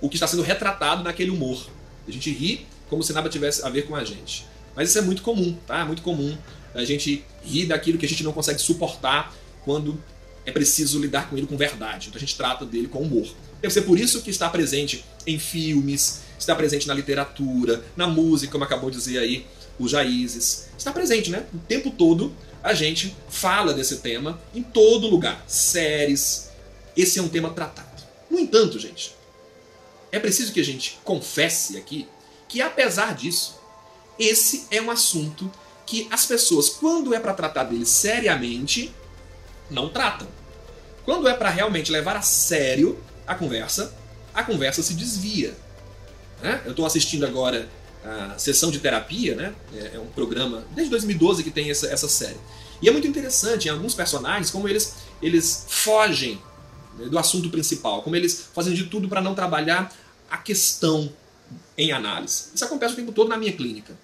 o 0.00 0.08
que 0.08 0.16
está 0.16 0.26
sendo 0.26 0.42
retratado 0.42 1.02
naquele 1.02 1.30
humor. 1.30 1.66
A 2.06 2.10
gente 2.10 2.30
ri 2.30 2.66
como 2.88 3.02
se 3.02 3.12
nada 3.12 3.28
tivesse 3.28 3.64
a 3.64 3.70
ver 3.70 3.86
com 3.86 3.96
a 3.96 4.04
gente. 4.04 4.46
Mas 4.76 4.90
isso 4.90 4.98
é 4.98 5.02
muito 5.02 5.22
comum, 5.22 5.56
tá? 5.66 5.80
É 5.80 5.84
muito 5.84 6.02
comum 6.02 6.36
a 6.74 6.84
gente 6.84 7.24
rir 7.42 7.66
daquilo 7.66 7.98
que 7.98 8.06
a 8.06 8.08
gente 8.08 8.22
não 8.22 8.32
consegue 8.32 8.60
suportar 8.60 9.34
quando 9.64 10.02
é 10.44 10.52
preciso 10.52 10.98
lidar 10.98 11.28
com 11.28 11.36
ele 11.36 11.46
com 11.46 11.56
verdade. 11.56 12.08
Então 12.08 12.16
a 12.16 12.20
gente 12.20 12.36
trata 12.36 12.64
dele 12.64 12.88
com 12.88 13.00
humor. 13.00 13.28
Deve 13.60 13.72
ser 13.74 13.82
por 13.82 13.98
isso 13.98 14.22
que 14.22 14.30
está 14.30 14.48
presente 14.48 15.04
em 15.26 15.38
filmes, 15.38 16.20
está 16.38 16.54
presente 16.54 16.88
na 16.88 16.94
literatura, 16.94 17.84
na 17.96 18.06
música, 18.06 18.52
como 18.52 18.64
acabou 18.64 18.90
de 18.90 18.96
dizer 18.96 19.18
aí 19.18 19.46
o 19.78 19.86
Jaízes. 19.86 20.68
Está 20.76 20.92
presente, 20.92 21.30
né? 21.30 21.46
O 21.52 21.58
tempo 21.58 21.90
todo 21.90 22.34
a 22.62 22.74
gente 22.74 23.16
fala 23.28 23.72
desse 23.72 23.98
tema 23.98 24.40
em 24.54 24.62
todo 24.62 25.08
lugar. 25.08 25.42
Séries. 25.46 26.50
Esse 26.96 27.18
é 27.18 27.22
um 27.22 27.28
tema 27.28 27.50
tratado. 27.50 28.02
No 28.30 28.38
entanto, 28.38 28.78
gente, 28.78 29.14
é 30.12 30.18
preciso 30.18 30.52
que 30.52 30.60
a 30.60 30.64
gente 30.64 30.98
confesse 31.04 31.76
aqui 31.76 32.06
que, 32.48 32.60
apesar 32.60 33.14
disso, 33.14 33.58
esse 34.18 34.66
é 34.70 34.80
um 34.80 34.90
assunto 34.90 35.50
que 35.86 36.06
as 36.10 36.26
pessoas, 36.26 36.68
quando 36.68 37.14
é 37.14 37.18
para 37.18 37.34
tratar 37.34 37.64
dele 37.64 37.86
seriamente, 37.86 38.92
não 39.70 39.88
tratam. 39.88 40.28
Quando 41.04 41.28
é 41.28 41.34
para 41.34 41.50
realmente 41.50 41.90
levar 41.90 42.16
a 42.16 42.22
sério 42.22 42.98
a 43.30 43.34
conversa, 43.36 43.94
a 44.34 44.42
conversa 44.42 44.82
se 44.82 44.94
desvia. 44.94 45.56
Né? 46.42 46.60
Eu 46.64 46.72
estou 46.72 46.84
assistindo 46.84 47.24
agora 47.24 47.68
a 48.04 48.36
sessão 48.36 48.72
de 48.72 48.80
terapia, 48.80 49.36
né? 49.36 49.54
É, 49.72 49.92
é 49.94 49.98
um 50.00 50.06
programa 50.06 50.64
desde 50.74 50.90
2012 50.90 51.44
que 51.44 51.50
tem 51.50 51.70
essa, 51.70 51.86
essa 51.86 52.08
série. 52.08 52.38
E 52.82 52.88
é 52.88 52.92
muito 52.92 53.06
interessante 53.06 53.68
em 53.68 53.70
alguns 53.70 53.94
personagens 53.94 54.50
como 54.50 54.68
eles, 54.68 54.96
eles 55.22 55.66
fogem 55.68 56.42
né, 56.98 57.06
do 57.08 57.16
assunto 57.16 57.50
principal, 57.50 58.02
como 58.02 58.16
eles 58.16 58.48
fazem 58.52 58.74
de 58.74 58.86
tudo 58.86 59.08
para 59.08 59.20
não 59.20 59.32
trabalhar 59.32 59.94
a 60.28 60.36
questão 60.36 61.12
em 61.78 61.92
análise. 61.92 62.46
Isso 62.52 62.64
acontece 62.64 62.94
o 62.94 62.96
tempo 62.96 63.12
todo 63.12 63.28
na 63.28 63.36
minha 63.36 63.52
clínica. 63.52 63.96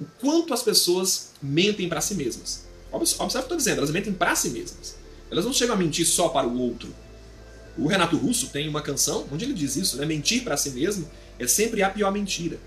o 0.00 0.04
quanto 0.20 0.54
as 0.54 0.62
pessoas 0.62 1.32
mentem 1.42 1.88
para 1.88 2.00
si 2.00 2.14
mesmas. 2.14 2.64
Observe 2.92 3.24
o 3.24 3.28
que 3.28 3.36
eu 3.36 3.40
estou 3.40 3.56
dizendo, 3.56 3.78
elas 3.78 3.90
mentem 3.90 4.12
para 4.12 4.36
si 4.36 4.50
mesmas. 4.50 4.94
Elas 5.32 5.44
não 5.44 5.52
chegam 5.52 5.74
a 5.74 5.78
mentir 5.78 6.06
só 6.06 6.28
para 6.28 6.46
o 6.46 6.56
outro. 6.60 6.94
O 7.78 7.86
Renato 7.86 8.16
Russo 8.16 8.48
tem 8.48 8.68
uma 8.68 8.82
canção 8.82 9.26
onde 9.32 9.44
ele 9.44 9.54
diz 9.54 9.76
isso, 9.76 9.96
né? 9.96 10.04
Mentir 10.04 10.42
para 10.42 10.56
si 10.56 10.70
mesmo 10.70 11.08
é 11.38 11.46
sempre 11.46 11.82
a 11.82 11.88
pior 11.88 12.12
mentira. 12.12 12.58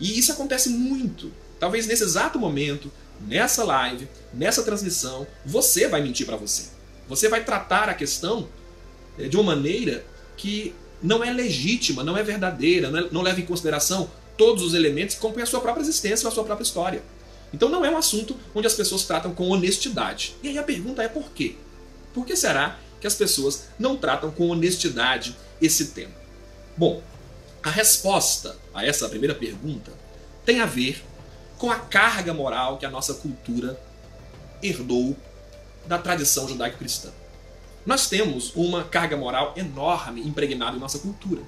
E 0.00 0.18
isso 0.18 0.32
acontece 0.32 0.70
muito. 0.70 1.30
Talvez 1.60 1.86
nesse 1.86 2.02
exato 2.02 2.38
momento, 2.38 2.90
nessa 3.20 3.62
live, 3.64 4.08
nessa 4.32 4.62
transmissão, 4.62 5.26
você 5.44 5.88
vai 5.88 6.02
mentir 6.02 6.26
para 6.26 6.36
você. 6.36 6.70
Você 7.08 7.28
vai 7.28 7.44
tratar 7.44 7.88
a 7.88 7.94
questão 7.94 8.48
eh, 9.18 9.28
de 9.28 9.36
uma 9.36 9.54
maneira 9.54 10.04
que 10.36 10.74
não 11.02 11.22
é 11.22 11.30
legítima, 11.30 12.02
não 12.02 12.16
é 12.16 12.22
verdadeira, 12.22 12.90
não, 12.90 12.98
é, 12.98 13.08
não 13.10 13.22
leva 13.22 13.40
em 13.40 13.46
consideração 13.46 14.10
todos 14.36 14.62
os 14.62 14.74
elementos 14.74 15.14
que 15.14 15.20
compõem 15.20 15.42
a 15.42 15.46
sua 15.46 15.60
própria 15.60 15.82
existência, 15.82 16.28
a 16.28 16.32
sua 16.32 16.44
própria 16.44 16.64
história. 16.64 17.02
Então 17.52 17.68
não 17.68 17.84
é 17.84 17.90
um 17.90 17.96
assunto 17.96 18.36
onde 18.54 18.66
as 18.66 18.74
pessoas 18.74 19.04
tratam 19.04 19.34
com 19.34 19.48
honestidade. 19.48 20.34
E 20.42 20.48
aí 20.48 20.58
a 20.58 20.62
pergunta 20.62 21.02
é 21.02 21.08
por 21.08 21.30
quê? 21.30 21.54
Por 22.12 22.26
que 22.26 22.34
será 22.36 22.78
que 23.00 23.06
as 23.06 23.14
pessoas 23.14 23.64
não 23.78 23.96
tratam 23.96 24.30
com 24.30 24.48
honestidade 24.48 25.36
esse 25.60 25.86
tema? 25.86 26.14
Bom, 26.76 27.02
a 27.62 27.70
resposta 27.70 28.56
a 28.72 28.84
essa 28.84 29.08
primeira 29.08 29.34
pergunta 29.34 29.92
tem 30.44 30.60
a 30.60 30.66
ver 30.66 31.02
com 31.58 31.70
a 31.70 31.76
carga 31.76 32.32
moral 32.32 32.78
que 32.78 32.86
a 32.86 32.90
nossa 32.90 33.14
cultura 33.14 33.80
herdou 34.62 35.16
da 35.86 35.98
tradição 35.98 36.48
judaico-cristã. 36.48 37.10
Nós 37.84 38.08
temos 38.08 38.52
uma 38.54 38.84
carga 38.84 39.16
moral 39.16 39.54
enorme 39.56 40.20
impregnada 40.20 40.76
em 40.76 40.80
nossa 40.80 40.98
cultura. 40.98 41.42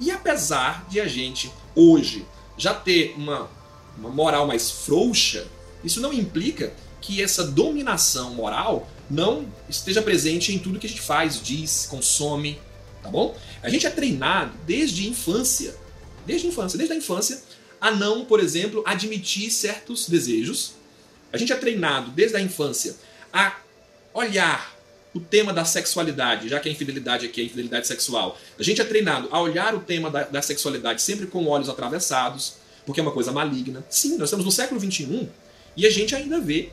E 0.00 0.10
apesar 0.10 0.86
de 0.88 1.00
a 1.00 1.06
gente 1.06 1.52
hoje 1.74 2.26
já 2.56 2.74
ter 2.74 3.14
uma, 3.16 3.48
uma 3.96 4.10
moral 4.10 4.46
mais 4.46 4.70
frouxa, 4.70 5.46
isso 5.84 6.00
não 6.00 6.12
implica 6.12 6.72
que 7.00 7.22
essa 7.22 7.44
dominação 7.44 8.34
moral 8.34 8.88
não 9.10 9.46
esteja 9.68 10.00
presente 10.00 10.54
em 10.54 10.58
tudo 10.58 10.78
que 10.78 10.86
a 10.86 10.90
gente 10.90 11.02
faz, 11.02 11.42
diz, 11.42 11.86
consome, 11.90 12.58
tá 13.02 13.10
bom? 13.10 13.36
A 13.62 13.68
gente 13.68 13.86
é 13.86 13.90
treinado 13.90 14.52
desde 14.66 15.08
infância, 15.08 15.74
desde 16.24 16.46
a 16.46 16.50
infância, 16.50 16.78
desde 16.78 16.94
a 16.94 16.96
infância, 16.96 17.42
a 17.80 17.90
não, 17.90 18.24
por 18.24 18.40
exemplo, 18.40 18.82
admitir 18.86 19.50
certos 19.50 20.08
desejos. 20.08 20.74
A 21.32 21.36
gente 21.36 21.52
é 21.52 21.56
treinado 21.56 22.10
desde 22.10 22.36
a 22.36 22.40
infância 22.40 22.94
a 23.32 23.56
olhar 24.14 24.78
o 25.12 25.18
tema 25.18 25.52
da 25.52 25.64
sexualidade, 25.64 26.48
já 26.48 26.60
que 26.60 26.68
a 26.68 26.72
infidelidade 26.72 27.26
aqui 27.26 27.40
é 27.40 27.42
a 27.42 27.46
infidelidade 27.46 27.86
sexual. 27.86 28.38
A 28.58 28.62
gente 28.62 28.80
é 28.80 28.84
treinado 28.84 29.28
a 29.32 29.40
olhar 29.40 29.74
o 29.74 29.80
tema 29.80 30.08
da, 30.10 30.22
da 30.22 30.42
sexualidade 30.42 31.02
sempre 31.02 31.26
com 31.26 31.46
olhos 31.46 31.68
atravessados, 31.68 32.54
porque 32.86 33.00
é 33.00 33.02
uma 33.02 33.12
coisa 33.12 33.32
maligna. 33.32 33.84
Sim, 33.90 34.16
nós 34.16 34.28
estamos 34.28 34.44
no 34.44 34.52
século 34.52 34.80
XXI 34.80 35.28
e 35.76 35.86
a 35.86 35.90
gente 35.90 36.14
ainda 36.14 36.40
vê. 36.40 36.70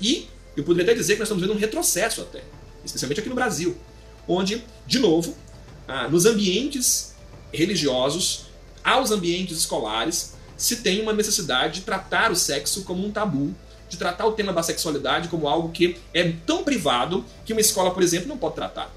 E 0.00 0.26
eu 0.56 0.64
poderia 0.64 0.90
até 0.90 0.98
dizer 0.98 1.14
que 1.14 1.20
nós 1.20 1.28
estamos 1.28 1.42
vendo 1.42 1.54
um 1.54 1.58
retrocesso 1.58 2.22
até, 2.22 2.42
especialmente 2.84 3.20
aqui 3.20 3.28
no 3.28 3.34
Brasil, 3.34 3.76
onde, 4.28 4.62
de 4.86 4.98
novo, 4.98 5.34
ah, 5.88 6.08
nos 6.08 6.26
ambientes 6.26 7.14
religiosos, 7.52 8.46
aos 8.84 9.10
ambientes 9.10 9.58
escolares, 9.58 10.34
se 10.56 10.76
tem 10.76 11.00
uma 11.00 11.12
necessidade 11.12 11.80
de 11.80 11.80
tratar 11.82 12.30
o 12.30 12.36
sexo 12.36 12.84
como 12.84 13.04
um 13.04 13.10
tabu, 13.10 13.54
de 13.88 13.96
tratar 13.96 14.26
o 14.26 14.32
tema 14.32 14.52
da 14.52 14.62
sexualidade 14.62 15.28
como 15.28 15.48
algo 15.48 15.70
que 15.70 15.96
é 16.14 16.32
tão 16.46 16.64
privado 16.64 17.24
que 17.44 17.52
uma 17.52 17.60
escola, 17.60 17.90
por 17.92 18.02
exemplo, 18.02 18.28
não 18.28 18.38
pode 18.38 18.54
tratar. 18.54 18.90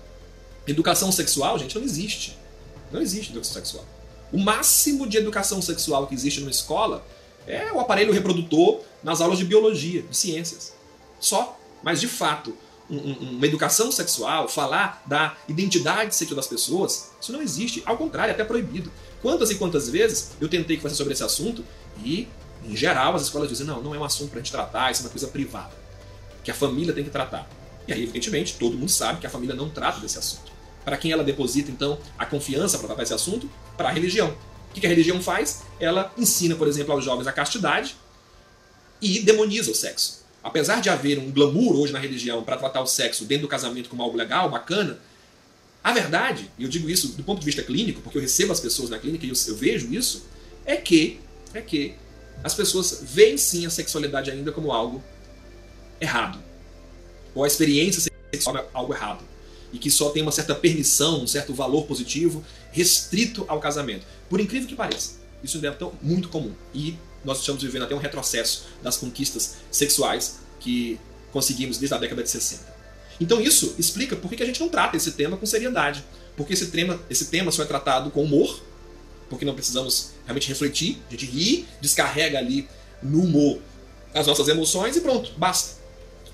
Educação 0.68 1.12
sexual, 1.12 1.60
gente, 1.60 1.76
não 1.76 1.84
existe. 1.84 2.38
Não 2.92 3.02
existe 3.02 3.32
educação 3.32 3.56
sexual. 3.56 3.86
O 4.32 4.40
máximo 4.40 5.08
de 5.08 5.18
educação 5.18 5.62
sexual 5.62 6.08
que 6.08 6.16
existe 6.16 6.40
numa 6.40 6.52
escola 6.52 7.06
é 7.48 7.72
o 7.72 7.80
aparelho 7.80 8.14
reprodutor 8.14 8.82
nas 9.04 9.22
aulas 9.22 9.38
de 9.38 9.46
biologia, 9.46 10.02
de 10.02 10.16
ciências. 10.16 10.75
Só. 11.26 11.60
Mas, 11.82 12.00
de 12.00 12.08
fato, 12.08 12.56
um, 12.88 12.98
um, 12.98 13.14
uma 13.38 13.46
educação 13.48 13.92
sexual, 13.92 14.48
falar 14.48 15.02
da 15.08 15.36
identidade 15.48 16.16
sexual 16.16 16.36
das 16.36 16.46
pessoas, 16.46 17.12
isso 17.20 17.32
não 17.32 17.42
existe. 17.42 17.82
Ao 17.84 17.98
contrário, 17.98 18.32
é 18.32 18.34
até 18.34 18.44
proibido. 18.44 18.92
Quantas 19.24 19.50
e 19.50 19.56
quantas 19.56 19.90
vezes 19.90 20.32
eu 20.40 20.48
tentei 20.48 20.78
conversar 20.78 20.98
sobre 20.98 21.14
esse 21.14 21.24
assunto 21.24 21.66
e, 22.04 22.28
em 22.64 22.76
geral, 22.76 23.16
as 23.16 23.24
escolas 23.24 23.50
dizem: 23.50 23.66
não, 23.66 23.82
não 23.82 23.96
é 23.96 23.98
um 23.98 24.04
assunto 24.04 24.30
para 24.30 24.40
a 24.40 24.44
gente 24.44 24.52
tratar, 24.52 24.92
isso 24.92 25.02
é 25.02 25.06
uma 25.06 25.10
coisa 25.10 25.28
privada, 25.28 25.74
que 26.44 26.52
a 26.52 26.54
família 26.54 26.94
tem 26.94 27.04
que 27.04 27.10
tratar. 27.10 27.50
E 27.88 27.94
aí, 27.94 28.04
evidentemente, 28.04 28.56
todo 28.60 28.78
mundo 28.78 28.92
sabe 28.92 29.20
que 29.20 29.26
a 29.26 29.30
família 29.30 29.56
não 29.56 29.70
trata 29.70 30.00
desse 30.00 30.20
assunto. 30.20 30.52
Para 30.84 30.98
quem 30.98 31.12
ela 31.12 31.24
deposita, 31.24 31.72
então, 31.72 31.98
a 32.20 32.26
confiança 32.28 32.78
para 32.78 32.88
tratar 32.88 33.04
esse 33.04 33.14
assunto? 33.16 33.50
Para 33.76 33.90
a 33.90 33.92
religião. 33.92 34.36
O 34.70 34.80
que 34.80 34.86
a 34.86 34.90
religião 34.90 35.20
faz? 35.22 35.64
Ela 35.80 36.14
ensina, 36.16 36.56
por 36.56 36.68
exemplo, 36.68 36.94
aos 36.94 37.04
jovens 37.04 37.26
a 37.26 37.32
castidade 37.32 37.96
e 39.02 39.20
demoniza 39.22 39.72
o 39.72 39.76
sexo. 39.76 40.25
Apesar 40.46 40.80
de 40.80 40.92
haver 40.92 41.18
um 41.18 41.32
glamour 41.32 41.76
hoje 41.76 41.92
na 41.92 41.98
religião 41.98 42.44
para 42.44 42.56
tratar 42.56 42.80
o 42.80 42.86
sexo 42.86 43.26
dentro 43.26 43.48
do 43.48 43.50
casamento 43.50 43.90
como 43.90 44.04
algo 44.04 44.16
legal, 44.16 44.48
bacana, 44.48 45.00
a 45.84 45.92
verdade, 45.92 46.52
e 46.56 46.64
eu 46.64 46.70
digo 46.70 46.88
isso 46.88 47.14
do 47.14 47.24
ponto 47.24 47.40
de 47.40 47.46
vista 47.46 47.64
clínico, 47.64 48.00
porque 48.02 48.20
eu 48.20 48.22
recebo 48.22 48.52
as 48.52 48.60
pessoas 48.60 48.92
na 48.92 49.00
clínica 49.00 49.26
e 49.26 49.30
eu, 49.30 49.36
eu 49.48 49.56
vejo 49.56 49.92
isso, 49.92 50.28
é 50.64 50.76
que, 50.76 51.20
é 51.52 51.62
que 51.62 51.96
as 52.44 52.54
pessoas 52.54 53.02
veem 53.02 53.40
sim 53.40 53.66
a 53.66 53.72
sexualidade 53.72 54.30
ainda 54.30 54.52
como 54.52 54.72
algo 54.72 55.04
errado. 56.00 56.38
Ou 57.34 57.44
a 57.44 57.48
experiência 57.48 58.04
sexual 58.32 58.56
é 58.56 58.66
algo 58.72 58.94
errado. 58.94 59.24
E 59.74 59.80
que 59.80 59.90
só 59.90 60.12
tem 60.12 60.22
uma 60.22 60.32
certa 60.32 60.54
permissão, 60.54 61.24
um 61.24 61.28
certo 61.28 61.56
valor 61.56 61.88
positivo 61.88 62.46
restrito 62.72 63.46
ao 63.48 63.60
casamento. 63.60 64.06
Por 64.30 64.40
incrível 64.40 64.70
que 64.70 64.76
pareça, 64.76 65.16
isso 65.44 65.66
é 65.66 65.72
tão, 65.72 65.94
muito 66.04 66.30
comum. 66.30 66.54
E 66.72 66.96
nós 67.26 67.40
estamos 67.40 67.62
vivendo 67.62 67.84
até 67.84 67.96
um 67.96 68.00
retrocesso 68.00 68.66
das 68.82 68.98
conquistas 68.98 69.56
sexuais 69.72 70.38
que 70.60 71.00
conseguimos 71.32 71.78
desde 71.78 71.94
a 71.96 71.98
década 71.98 72.24
de 72.24 72.30
60. 72.30 72.76
Então 73.20 73.42
isso 73.42 73.76
explica 73.78 74.16
por 74.16 74.30
que 74.30 74.42
a 74.42 74.46
gente 74.46 74.60
não 74.60 74.70
trata 74.70 74.96
esse 74.96 75.12
tema 75.12 75.36
com 75.36 75.46
seriedade. 75.46 76.04
Porque 76.38 76.54
esse 76.54 76.68
tema, 76.68 77.00
esse 77.10 77.26
tema 77.26 77.52
só 77.52 77.64
é 77.64 77.66
tratado 77.66 78.12
com 78.12 78.24
humor, 78.24 78.62
porque 79.30 79.46
não 79.46 79.54
precisamos 79.54 80.12
realmente 80.26 80.48
refletir, 80.48 81.02
a 81.08 81.12
gente 81.12 81.26
ri, 81.26 81.66
descarrega 81.82 82.38
ali 82.38 82.68
no 83.02 83.24
humor 83.24 83.60
as 84.14 84.28
nossas 84.28 84.48
emoções 84.48 84.96
e 84.96 85.02
pronto, 85.02 85.32
basta. 85.38 85.84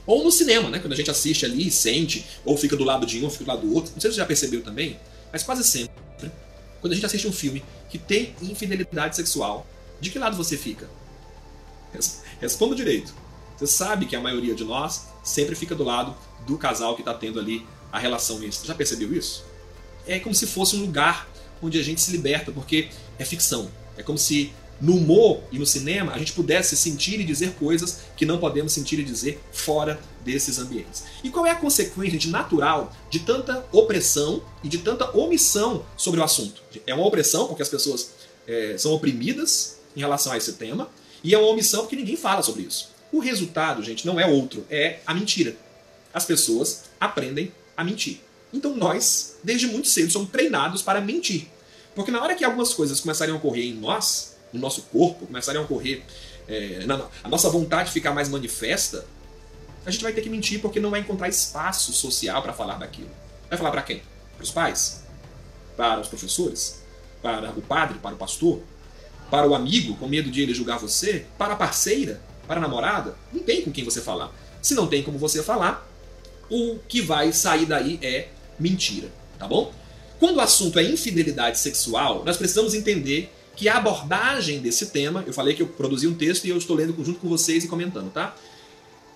Ou 0.06 0.24
no 0.24 0.32
cinema, 0.32 0.70
né? 0.70 0.80
Quando 0.80 0.94
a 0.94 0.96
gente 0.96 1.10
assiste 1.10 1.46
ali 1.46 1.68
e 1.68 1.72
sente, 1.72 2.26
ou 2.46 2.56
fica 2.58 2.76
do 2.76 2.84
lado 2.84 3.06
de 3.06 3.24
um, 3.24 3.30
fica 3.30 3.44
do 3.46 3.48
lado 3.48 3.68
do 3.68 3.74
outro. 3.74 3.92
Não 3.94 4.02
sei 4.02 4.12
se 4.12 4.16
você 4.16 4.22
já 4.22 4.26
percebeu 4.26 4.62
também, 4.62 5.00
mas 5.32 5.44
quase 5.44 5.64
sempre, 5.64 5.94
quando 6.80 6.94
a 6.94 6.96
gente 6.96 7.06
assiste 7.06 7.28
um 7.28 7.32
filme 7.32 7.64
que 7.90 7.98
tem 7.98 8.36
infidelidade 8.42 9.16
sexual, 9.16 9.66
de 10.02 10.10
que 10.10 10.20
lado 10.20 10.36
você 10.36 10.58
fica? 10.58 10.90
Responda 12.42 12.76
direito. 12.76 13.14
Você 13.58 13.68
sabe 13.68 14.08
que 14.08 14.16
a 14.16 14.20
maioria 14.20 14.56
de 14.56 14.64
nós 14.64 15.08
sempre 15.24 15.56
fica 15.56 15.76
do 15.76 15.84
lado 15.84 16.16
do 16.48 16.58
casal 16.58 16.96
que 16.96 17.02
está 17.02 17.14
tendo 17.14 17.40
ali 17.40 17.66
a 17.92 18.00
relação 18.00 18.40
mista. 18.40 18.66
Já 18.66 18.74
percebeu 18.74 19.14
isso? 19.16 19.46
É 20.08 20.18
como 20.20 20.34
se 20.34 20.48
fosse 20.48 20.76
um 20.76 20.82
lugar 20.82 21.30
onde 21.62 21.80
a 21.80 21.84
gente 21.84 22.02
se 22.02 22.12
liberta, 22.12 22.52
porque 22.52 22.90
é 23.20 23.24
ficção. 23.24 23.70
É 23.96 24.02
como 24.02 24.18
se 24.18 24.52
no 24.82 24.96
humor 24.96 25.44
e 25.52 25.60
no 25.60 25.66
cinema 25.66 26.12
a 26.14 26.18
gente 26.18 26.34
pudesse 26.34 26.76
sentir 26.76 27.20
e 27.20 27.24
dizer 27.24 27.52
coisas 27.52 28.00
que 28.18 28.26
não 28.26 28.40
podemos 28.40 28.74
sentir 28.74 28.98
e 28.98 29.04
dizer 29.04 29.40
fora 29.52 30.02
desses 30.26 30.58
ambientes. 30.58 31.04
E 31.24 31.30
qual 31.30 31.46
é 31.46 31.52
a 31.52 31.56
consequência 31.56 32.18
de 32.18 32.30
natural 32.30 32.92
de 33.12 33.20
tanta 33.20 33.64
opressão 33.72 34.42
e 34.64 34.68
de 34.68 34.80
tanta 34.80 35.16
omissão 35.16 35.86
sobre 35.96 36.20
o 36.20 36.24
assunto? 36.24 36.64
É 36.88 36.96
uma 36.96 37.06
opressão 37.06 37.46
porque 37.48 37.62
as 37.62 37.70
pessoas 37.70 38.14
é, 38.48 38.76
são 38.80 38.92
oprimidas 38.94 39.81
em 39.96 40.00
relação 40.00 40.32
a 40.32 40.38
esse 40.38 40.54
tema, 40.54 40.90
e 41.24 41.34
é 41.34 41.38
uma 41.38 41.50
omissão 41.50 41.82
porque 41.82 41.96
ninguém 41.96 42.16
fala 42.16 42.42
sobre 42.42 42.64
isso. 42.64 42.92
O 43.12 43.20
resultado, 43.20 43.84
gente, 43.84 44.06
não 44.06 44.20
é 44.20 44.26
outro, 44.26 44.66
é 44.70 45.00
a 45.06 45.14
mentira. 45.14 45.56
As 46.14 46.26
pessoas 46.26 46.84
aprendem 47.00 47.52
a 47.76 47.84
mentir. 47.84 48.22
Então 48.54 48.76
nós, 48.76 49.38
desde 49.44 49.68
muito 49.68 49.88
cedo, 49.88 50.12
somos 50.12 50.30
treinados 50.30 50.82
para 50.82 51.02
mentir. 51.02 51.48
Porque 51.96 52.12
na 52.12 52.22
hora 52.22 52.36
que 52.36 52.44
algumas 52.44 52.74
coisas 52.74 53.00
começarem 53.00 53.34
a 53.34 53.38
ocorrer 53.38 53.66
em 53.66 53.74
nós, 53.74 54.38
no 54.52 54.60
nosso 54.60 54.84
corpo, 54.84 55.26
começarem 55.26 55.60
a 55.60 55.64
ocorrer, 55.64 56.04
é, 56.48 56.86
na, 56.86 57.08
a 57.24 57.30
nossa 57.30 57.50
vontade 57.50 57.92
ficar 57.92 58.14
mais 58.14 58.30
manifesta, 58.30 59.06
a 59.86 59.92
gente 59.92 60.04
vai 60.04 60.14
ter 60.14 60.22
que 60.22 60.30
mentir 60.30 60.62
porque 60.62 60.80
não 60.80 60.92
vai 60.92 61.00
encontrar 61.00 61.28
espaço 61.28 61.92
social 61.92 62.42
para 62.42 62.54
falar 62.54 62.76
daquilo. 62.76 63.10
Vai 63.50 63.58
falar 63.58 63.72
para 63.72 63.82
quem? 63.82 64.02
Para 64.36 64.44
os 64.44 64.52
pais? 64.52 65.04
Para 65.76 66.00
os 66.00 66.08
professores? 66.08 66.82
Para 67.22 67.52
o 67.52 67.62
padre? 67.62 68.00
Para 68.00 68.16
o 68.16 68.18
pastor? 68.18 68.62
Para 69.32 69.48
o 69.48 69.56
amigo, 69.56 69.96
com 69.96 70.08
medo 70.08 70.30
de 70.30 70.42
ele 70.42 70.54
julgar 70.54 70.78
você? 70.78 71.26
Para 71.38 71.54
a 71.54 71.58
parceira? 71.58 72.22
para 72.52 72.60
a 72.60 72.62
namorada, 72.62 73.16
não 73.32 73.42
tem 73.42 73.62
com 73.62 73.72
quem 73.72 73.86
você 73.86 74.02
falar. 74.02 74.30
Se 74.62 74.74
não 74.74 74.86
tem 74.86 75.02
como 75.02 75.18
você 75.18 75.42
falar, 75.42 75.90
o 76.50 76.80
que 76.86 77.02
vai 77.02 77.32
sair 77.32 77.66
daí 77.66 77.98
é 78.02 78.28
mentira, 78.60 79.10
tá 79.40 79.48
bom? 79.48 79.74
Quando 80.20 80.36
o 80.36 80.42
assunto 80.42 80.78
é 80.78 80.84
infidelidade 80.84 81.58
sexual, 81.58 82.24
nós 82.26 82.36
precisamos 82.36 82.74
entender 82.74 83.32
que 83.56 83.70
a 83.70 83.78
abordagem 83.78 84.60
desse 84.60 84.88
tema, 84.88 85.24
eu 85.26 85.32
falei 85.32 85.56
que 85.56 85.62
eu 85.62 85.68
produzi 85.68 86.08
um 86.08 86.14
texto 86.14 86.44
e 86.44 86.50
eu 86.50 86.58
estou 86.58 86.76
lendo 86.76 86.94
junto 87.06 87.22
com 87.22 87.30
vocês 87.30 87.64
e 87.64 87.70
comentando, 87.70 88.12
tá? 88.12 88.36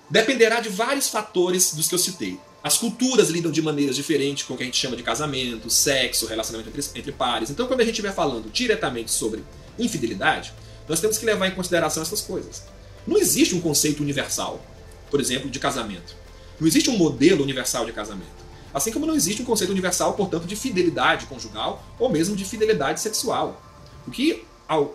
Dependerá 0.09 0.61
de 0.61 0.69
vários 0.69 1.09
fatores 1.09 1.73
dos 1.73 1.89
que 1.89 1.95
eu 1.95 1.99
citei. 1.99 2.39
As 2.63 2.77
culturas 2.77 3.29
lidam 3.29 3.51
de 3.51 3.61
maneiras 3.61 3.97
diferentes 3.97 4.45
com 4.45 4.53
o 4.53 4.57
que 4.57 4.63
a 4.63 4.65
gente 4.65 4.77
chama 4.77 4.95
de 4.95 5.03
casamento, 5.03 5.69
sexo, 5.69 6.25
relacionamento 6.25 6.69
entre, 6.69 6.99
entre 6.99 7.11
pares. 7.11 7.49
Então, 7.49 7.67
quando 7.67 7.81
a 7.81 7.83
gente 7.83 7.93
estiver 7.93 8.13
falando 8.13 8.49
diretamente 8.49 9.11
sobre 9.11 9.43
infidelidade, 9.77 10.53
nós 10.87 10.99
temos 10.99 11.17
que 11.17 11.25
levar 11.25 11.47
em 11.47 11.51
consideração 11.51 12.03
essas 12.03 12.21
coisas. 12.21 12.63
Não 13.07 13.17
existe 13.17 13.55
um 13.55 13.61
conceito 13.61 14.01
universal, 14.01 14.63
por 15.09 15.19
exemplo, 15.19 15.49
de 15.49 15.59
casamento. 15.59 16.15
Não 16.59 16.67
existe 16.67 16.89
um 16.89 16.97
modelo 16.97 17.43
universal 17.43 17.85
de 17.85 17.91
casamento. 17.91 18.45
Assim 18.73 18.91
como 18.91 19.05
não 19.05 19.15
existe 19.15 19.41
um 19.41 19.45
conceito 19.45 19.71
universal, 19.71 20.13
portanto, 20.13 20.45
de 20.45 20.55
fidelidade 20.55 21.25
conjugal 21.27 21.83
ou 21.97 22.09
mesmo 22.09 22.35
de 22.35 22.43
fidelidade 22.43 22.99
sexual. 22.99 23.61
O 24.07 24.11
que 24.11 24.43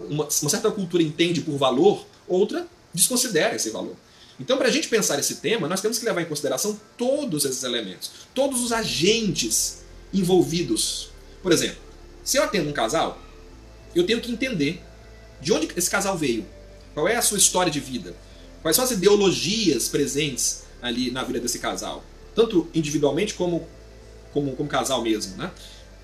uma, 0.09 0.31
certa 0.31 0.71
cultura 0.71 1.03
entende 1.03 1.41
por 1.41 1.57
valor, 1.57 2.05
outra 2.29 2.67
desconsidera 2.93 3.57
esse 3.57 3.71
valor. 3.71 3.97
Então, 4.39 4.57
para 4.57 4.69
a 4.69 4.71
gente 4.71 4.89
pensar 4.89 5.19
esse 5.19 5.37
tema, 5.37 5.69
nós 5.69 5.81
temos 5.81 5.99
que 5.99 6.05
levar 6.05 6.23
em 6.23 6.27
consideração 6.27 6.79
todos 6.97 7.45
esses 7.45 7.63
elementos, 7.63 8.11
todos 8.35 8.63
os 8.63 8.73
agentes 8.73 9.83
envolvidos. 10.13 11.11
Por 11.43 11.53
exemplo, 11.53 11.79
se 12.25 12.39
eu 12.39 12.43
atendo 12.43 12.71
um 12.71 12.73
casal, 12.73 13.19
eu 13.95 14.05
tenho 14.07 14.21
que 14.21 14.31
entender 14.31 14.83
de 15.41 15.53
onde 15.53 15.69
esse 15.77 15.91
casal 15.91 16.17
veio, 16.17 16.45
qual 16.95 17.09
é 17.09 17.17
a 17.17 17.23
sua 17.23 17.39
história 17.39 17.71
de 17.71 17.81
vida, 17.81 18.15
quais 18.63 18.77
são 18.77 18.85
as 18.85 18.91
ideologias 18.91 19.89
presentes 19.89 20.65
ali 20.83 21.11
na 21.11 21.25
vida 21.25 21.41
desse 21.41 21.59
casal, 21.59 22.05
tanto 22.35 22.69
individualmente 22.75 23.35
como 23.35 23.67
como, 24.33 24.55
como 24.55 24.69
casal 24.69 25.03
mesmo, 25.03 25.37
né? 25.37 25.51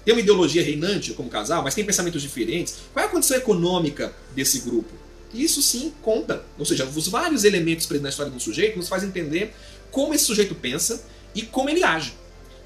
Tem 0.05 0.15
uma 0.15 0.21
ideologia 0.21 0.63
reinante 0.63 1.13
como 1.15 1.29
casal, 1.29 1.63
mas 1.63 1.75
tem 1.75 1.85
pensamentos 1.85 2.23
diferentes. 2.23 2.77
Qual 2.93 3.05
é 3.05 3.09
a 3.09 3.11
condição 3.11 3.37
econômica 3.37 4.13
desse 4.35 4.61
grupo? 4.61 4.93
Isso 5.35 5.61
sim 5.61 5.93
conta. 6.01 6.45
Ou 6.59 6.65
seja, 6.65 6.85
os 6.85 7.09
vários 7.09 7.43
elementos 7.43 7.87
presentes 7.87 8.03
na 8.05 8.09
história 8.11 8.31
de 8.31 8.37
um 8.37 8.41
sujeito 8.41 8.77
nos 8.77 8.89
faz 8.89 9.03
entender 9.03 9.53
como 9.91 10.15
esse 10.15 10.25
sujeito 10.25 10.55
pensa 10.55 11.05
e 11.35 11.43
como 11.43 11.69
ele 11.69 11.83
age. 11.83 12.15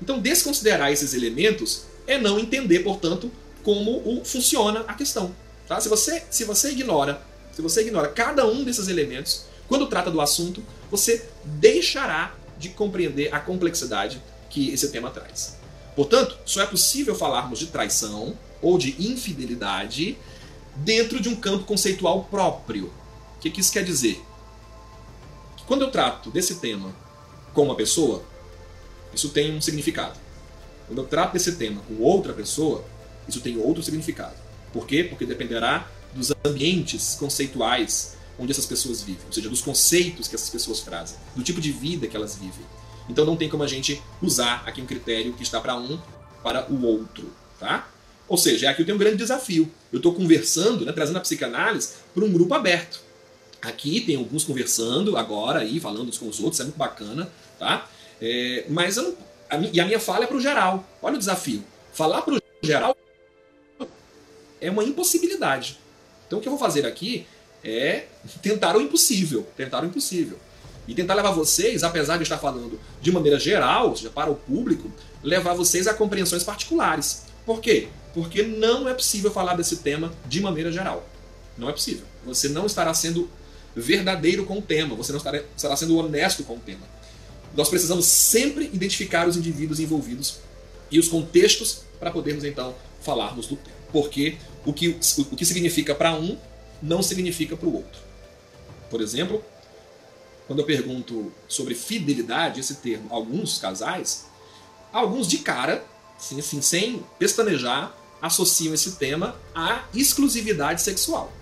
Então, 0.02 0.18
desconsiderar 0.18 0.92
esses 0.92 1.14
elementos 1.14 1.84
é 2.06 2.18
não 2.18 2.38
entender, 2.38 2.80
portanto, 2.80 3.30
como 3.62 3.98
o, 3.98 4.24
funciona 4.24 4.84
a 4.86 4.94
questão. 4.94 5.34
Tá? 5.66 5.80
Se, 5.80 5.88
você, 5.88 6.22
se 6.30 6.44
você 6.44 6.70
ignora, 6.70 7.22
se 7.52 7.62
você 7.62 7.82
ignora 7.82 8.08
cada 8.08 8.46
um 8.46 8.64
desses 8.64 8.88
elementos, 8.88 9.44
quando 9.68 9.86
trata 9.86 10.10
do 10.10 10.20
assunto, 10.20 10.62
você 10.90 11.28
deixará 11.44 12.34
de 12.58 12.70
compreender 12.70 13.32
a 13.32 13.38
complexidade 13.38 14.20
que 14.48 14.70
esse 14.70 14.90
tema 14.90 15.10
traz. 15.10 15.56
Portanto, 15.94 16.36
só 16.44 16.62
é 16.62 16.66
possível 16.66 17.14
falarmos 17.14 17.58
de 17.58 17.66
traição 17.66 18.36
ou 18.60 18.76
de 18.76 18.96
infidelidade 18.98 20.18
dentro 20.76 21.20
de 21.20 21.28
um 21.28 21.36
campo 21.36 21.64
conceitual 21.64 22.24
próprio. 22.24 22.86
O 23.36 23.40
que, 23.40 23.50
que 23.50 23.60
isso 23.60 23.72
quer 23.72 23.84
dizer? 23.84 24.22
Que 25.56 25.64
quando 25.64 25.82
eu 25.82 25.90
trato 25.90 26.30
desse 26.30 26.56
tema 26.56 26.94
com 27.54 27.62
uma 27.62 27.74
pessoa, 27.74 28.22
isso 29.14 29.30
tem 29.30 29.56
um 29.56 29.60
significado. 29.60 30.18
Quando 30.86 30.98
eu 31.02 31.06
trato 31.06 31.32
desse 31.32 31.52
tema 31.52 31.80
com 31.82 32.02
outra 32.02 32.32
pessoa, 32.32 32.84
isso 33.28 33.40
tem 33.40 33.58
outro 33.58 33.82
significado. 33.82 34.34
Por 34.72 34.86
quê? 34.86 35.04
Porque 35.04 35.26
dependerá 35.26 35.88
dos 36.14 36.32
ambientes 36.44 37.16
conceituais 37.18 38.16
onde 38.38 38.52
essas 38.52 38.66
pessoas 38.66 39.02
vivem, 39.02 39.22
ou 39.26 39.32
seja, 39.32 39.48
dos 39.48 39.60
conceitos 39.60 40.26
que 40.26 40.34
essas 40.34 40.48
pessoas 40.48 40.80
trazem, 40.80 41.18
do 41.36 41.42
tipo 41.42 41.60
de 41.60 41.70
vida 41.70 42.06
que 42.06 42.16
elas 42.16 42.36
vivem. 42.36 42.64
Então 43.08 43.26
não 43.26 43.36
tem 43.36 43.48
como 43.48 43.62
a 43.62 43.66
gente 43.66 44.00
usar 44.22 44.62
aqui 44.66 44.80
um 44.80 44.86
critério 44.86 45.34
que 45.34 45.42
está 45.42 45.60
para 45.60 45.76
um 45.76 46.00
para 46.42 46.70
o 46.72 46.82
outro, 46.84 47.30
tá? 47.58 47.88
Ou 48.26 48.38
seja, 48.38 48.70
aqui 48.70 48.80
eu 48.80 48.86
tenho 48.86 48.96
um 48.96 48.98
grande 48.98 49.16
desafio. 49.16 49.70
Eu 49.92 49.98
estou 49.98 50.14
conversando, 50.14 50.86
né, 50.86 50.92
trazendo 50.92 51.18
a 51.18 51.20
psicanálise 51.20 51.94
para 52.14 52.24
um 52.24 52.32
grupo 52.32 52.54
aberto. 52.54 53.00
Aqui 53.60 54.00
tem 54.00 54.16
alguns 54.16 54.44
conversando 54.44 55.16
agora 55.16 55.60
aí, 55.60 55.78
falando 55.78 56.08
uns 56.08 56.16
com 56.16 56.28
os 56.28 56.40
outros, 56.40 56.60
é 56.60 56.62
muito 56.62 56.78
bacana, 56.78 57.30
tá? 57.58 57.86
É, 58.22 58.64
mas 58.70 58.96
eu 58.96 59.02
não, 59.02 59.16
a 59.50 59.56
e 59.58 59.80
a 59.80 59.84
minha 59.84 60.00
fala 60.00 60.24
é 60.24 60.26
para 60.26 60.36
o 60.36 60.40
geral. 60.40 60.88
Olha 61.02 61.16
o 61.16 61.18
desafio. 61.18 61.62
Falar 61.92 62.22
para 62.22 62.34
o 62.34 62.40
geral 62.62 62.96
é 64.60 64.70
uma 64.70 64.84
impossibilidade. 64.84 65.78
Então 66.26 66.38
o 66.38 66.42
que 66.42 66.48
eu 66.48 66.52
vou 66.52 66.60
fazer 66.60 66.86
aqui 66.86 67.26
é 67.64 68.04
tentar 68.42 68.76
o 68.76 68.80
impossível, 68.80 69.46
tentar 69.56 69.82
o 69.82 69.86
impossível. 69.86 70.38
E 70.88 70.94
tentar 70.94 71.14
levar 71.14 71.30
vocês, 71.30 71.84
apesar 71.84 72.16
de 72.16 72.24
estar 72.24 72.38
falando 72.38 72.80
de 73.00 73.12
maneira 73.12 73.38
geral, 73.38 73.90
ou 73.90 73.96
seja, 73.96 74.10
para 74.10 74.30
o 74.30 74.34
público, 74.34 74.90
levar 75.22 75.54
vocês 75.54 75.86
a 75.86 75.94
compreensões 75.94 76.42
particulares. 76.42 77.24
Por 77.46 77.60
quê? 77.60 77.88
Porque 78.12 78.42
não 78.42 78.88
é 78.88 78.94
possível 78.94 79.30
falar 79.30 79.54
desse 79.54 79.76
tema 79.76 80.12
de 80.26 80.40
maneira 80.40 80.72
geral. 80.72 81.06
Não 81.56 81.68
é 81.68 81.72
possível. 81.72 82.04
Você 82.24 82.48
não 82.48 82.66
estará 82.66 82.92
sendo 82.94 83.30
verdadeiro 83.74 84.44
com 84.44 84.58
o 84.58 84.62
tema, 84.62 84.96
você 84.96 85.12
não 85.12 85.18
estará, 85.18 85.42
estará 85.56 85.76
sendo 85.76 85.96
honesto 85.96 86.42
com 86.42 86.54
o 86.54 86.58
tema. 86.58 86.86
Nós 87.54 87.68
precisamos 87.68 88.06
sempre 88.06 88.64
identificar 88.64 89.28
os 89.28 89.36
indivíduos 89.36 89.80
envolvidos 89.80 90.38
e 90.90 90.98
os 90.98 91.08
contextos 91.08 91.82
para 91.98 92.10
podermos 92.10 92.44
então 92.44 92.74
falarmos 93.00 93.46
do 93.46 93.56
tema. 93.56 93.79
Porque 93.92 94.38
o 94.64 94.72
que, 94.72 94.88
o 94.88 95.36
que 95.36 95.44
significa 95.44 95.94
para 95.94 96.14
um 96.14 96.38
não 96.82 97.02
significa 97.02 97.56
para 97.56 97.68
o 97.68 97.76
outro. 97.76 98.00
Por 98.88 99.00
exemplo, 99.00 99.44
quando 100.46 100.60
eu 100.60 100.66
pergunto 100.66 101.32
sobre 101.48 101.74
fidelidade, 101.74 102.60
esse 102.60 102.76
termo, 102.76 103.06
alguns 103.10 103.58
casais, 103.58 104.26
alguns 104.92 105.28
de 105.28 105.38
cara, 105.38 105.84
assim, 106.18 106.38
assim, 106.38 106.60
sem 106.60 107.04
pestanejar, 107.18 107.94
associam 108.20 108.74
esse 108.74 108.92
tema 108.92 109.36
à 109.54 109.84
exclusividade 109.94 110.82
sexual. 110.82 111.32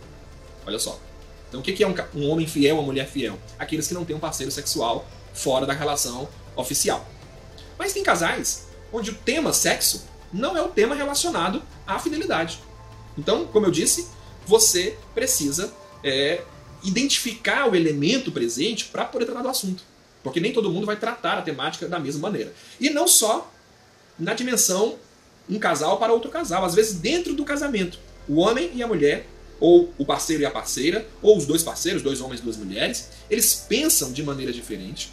Olha 0.67 0.79
só. 0.79 1.01
Então, 1.49 1.61
o 1.61 1.63
que 1.63 1.83
é 1.83 1.89
um, 1.89 1.95
um 2.15 2.29
homem 2.29 2.47
fiel, 2.47 2.77
uma 2.77 2.83
mulher 2.83 3.09
fiel? 3.09 3.39
Aqueles 3.59 3.89
que 3.89 3.95
não 3.95 4.05
têm 4.05 4.15
um 4.15 4.21
parceiro 4.21 4.53
sexual 4.53 5.09
fora 5.33 5.65
da 5.65 5.73
relação 5.73 6.29
oficial. 6.55 7.09
Mas 7.79 7.93
tem 7.93 8.03
casais 8.03 8.67
onde 8.93 9.11
o 9.11 9.15
tema 9.15 9.53
sexo 9.53 10.05
não 10.33 10.57
é 10.57 10.63
o 10.63 10.69
tema 10.69 10.95
relacionado 10.95 11.63
à 11.87 11.99
fidelidade. 11.99 12.61
Então, 13.17 13.47
como 13.47 13.67
eu 13.67 13.71
disse, 13.71 14.09
você 14.47 14.97
precisa 15.15 15.73
é, 16.03 16.43
identificar 16.85 17.69
o 17.69 17.75
elemento 17.75 18.31
presente 18.31 18.87
para 18.87 19.05
poder 19.05 19.27
tratar 19.27 19.43
do 19.43 19.49
assunto. 19.49 19.83
Porque 20.23 20.41
nem 20.41 20.53
todo 20.53 20.71
mundo 20.71 20.87
vai 20.87 20.97
tratar 20.97 21.39
a 21.39 21.43
temática 21.43 21.89
da 21.89 21.99
mesma 21.99 22.23
maneira. 22.29 22.53
E 22.81 22.91
não 22.91 23.09
só 23.09 23.51
na 24.19 24.35
dimensão 24.35 24.99
um 25.49 25.59
casal 25.59 25.99
para 25.99 26.13
outro 26.13 26.31
casal. 26.31 26.65
Às 26.65 26.75
vezes, 26.75 26.95
dentro 26.95 27.35
do 27.35 27.45
casamento, 27.45 27.99
o 28.29 28.37
homem 28.37 28.71
e 28.75 28.83
a 28.83 28.87
mulher, 28.87 29.27
ou 29.59 29.93
o 29.97 30.05
parceiro 30.05 30.43
e 30.43 30.47
a 30.47 30.51
parceira, 30.51 31.07
ou 31.23 31.37
os 31.37 31.47
dois 31.47 31.63
parceiros, 31.63 32.03
dois 32.03 32.21
homens 32.21 32.41
e 32.41 32.43
duas 32.43 32.57
mulheres, 32.57 33.09
eles 33.31 33.55
pensam 33.69 34.13
de 34.13 34.23
maneira 34.23 34.53
diferente, 34.53 35.11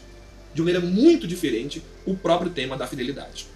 de 0.53 0.61
maneira 0.61 0.81
muito 0.81 1.25
diferente, 1.25 1.81
o 2.05 2.15
próprio 2.15 2.51
tema 2.51 2.77
da 2.77 2.85
fidelidade. 2.85 3.47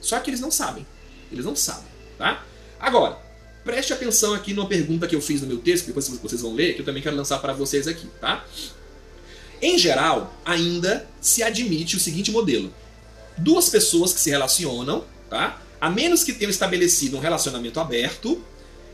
Só 0.00 0.20
que 0.20 0.30
eles 0.30 0.40
não 0.40 0.50
sabem. 0.50 0.86
Eles 1.30 1.44
não 1.44 1.56
sabem, 1.56 1.88
tá? 2.16 2.44
Agora, 2.78 3.18
preste 3.64 3.92
atenção 3.92 4.34
aqui 4.34 4.54
numa 4.54 4.68
pergunta 4.68 5.06
que 5.06 5.14
eu 5.14 5.20
fiz 5.20 5.40
no 5.40 5.46
meu 5.46 5.58
texto, 5.58 5.84
que 5.84 5.88
depois 5.88 6.08
vocês 6.08 6.40
vão 6.40 6.54
ler, 6.54 6.74
que 6.74 6.80
eu 6.80 6.84
também 6.84 7.02
quero 7.02 7.16
lançar 7.16 7.38
para 7.38 7.52
vocês 7.52 7.86
aqui, 7.86 8.06
tá? 8.20 8.44
Em 9.60 9.76
geral, 9.76 10.32
ainda 10.44 11.06
se 11.20 11.42
admite 11.42 11.96
o 11.96 12.00
seguinte 12.00 12.30
modelo: 12.30 12.72
duas 13.36 13.68
pessoas 13.68 14.12
que 14.12 14.20
se 14.20 14.30
relacionam, 14.30 15.04
tá? 15.28 15.60
a 15.80 15.88
menos 15.88 16.24
que 16.24 16.32
tenham 16.32 16.50
estabelecido 16.50 17.16
um 17.16 17.20
relacionamento 17.20 17.78
aberto, 17.78 18.42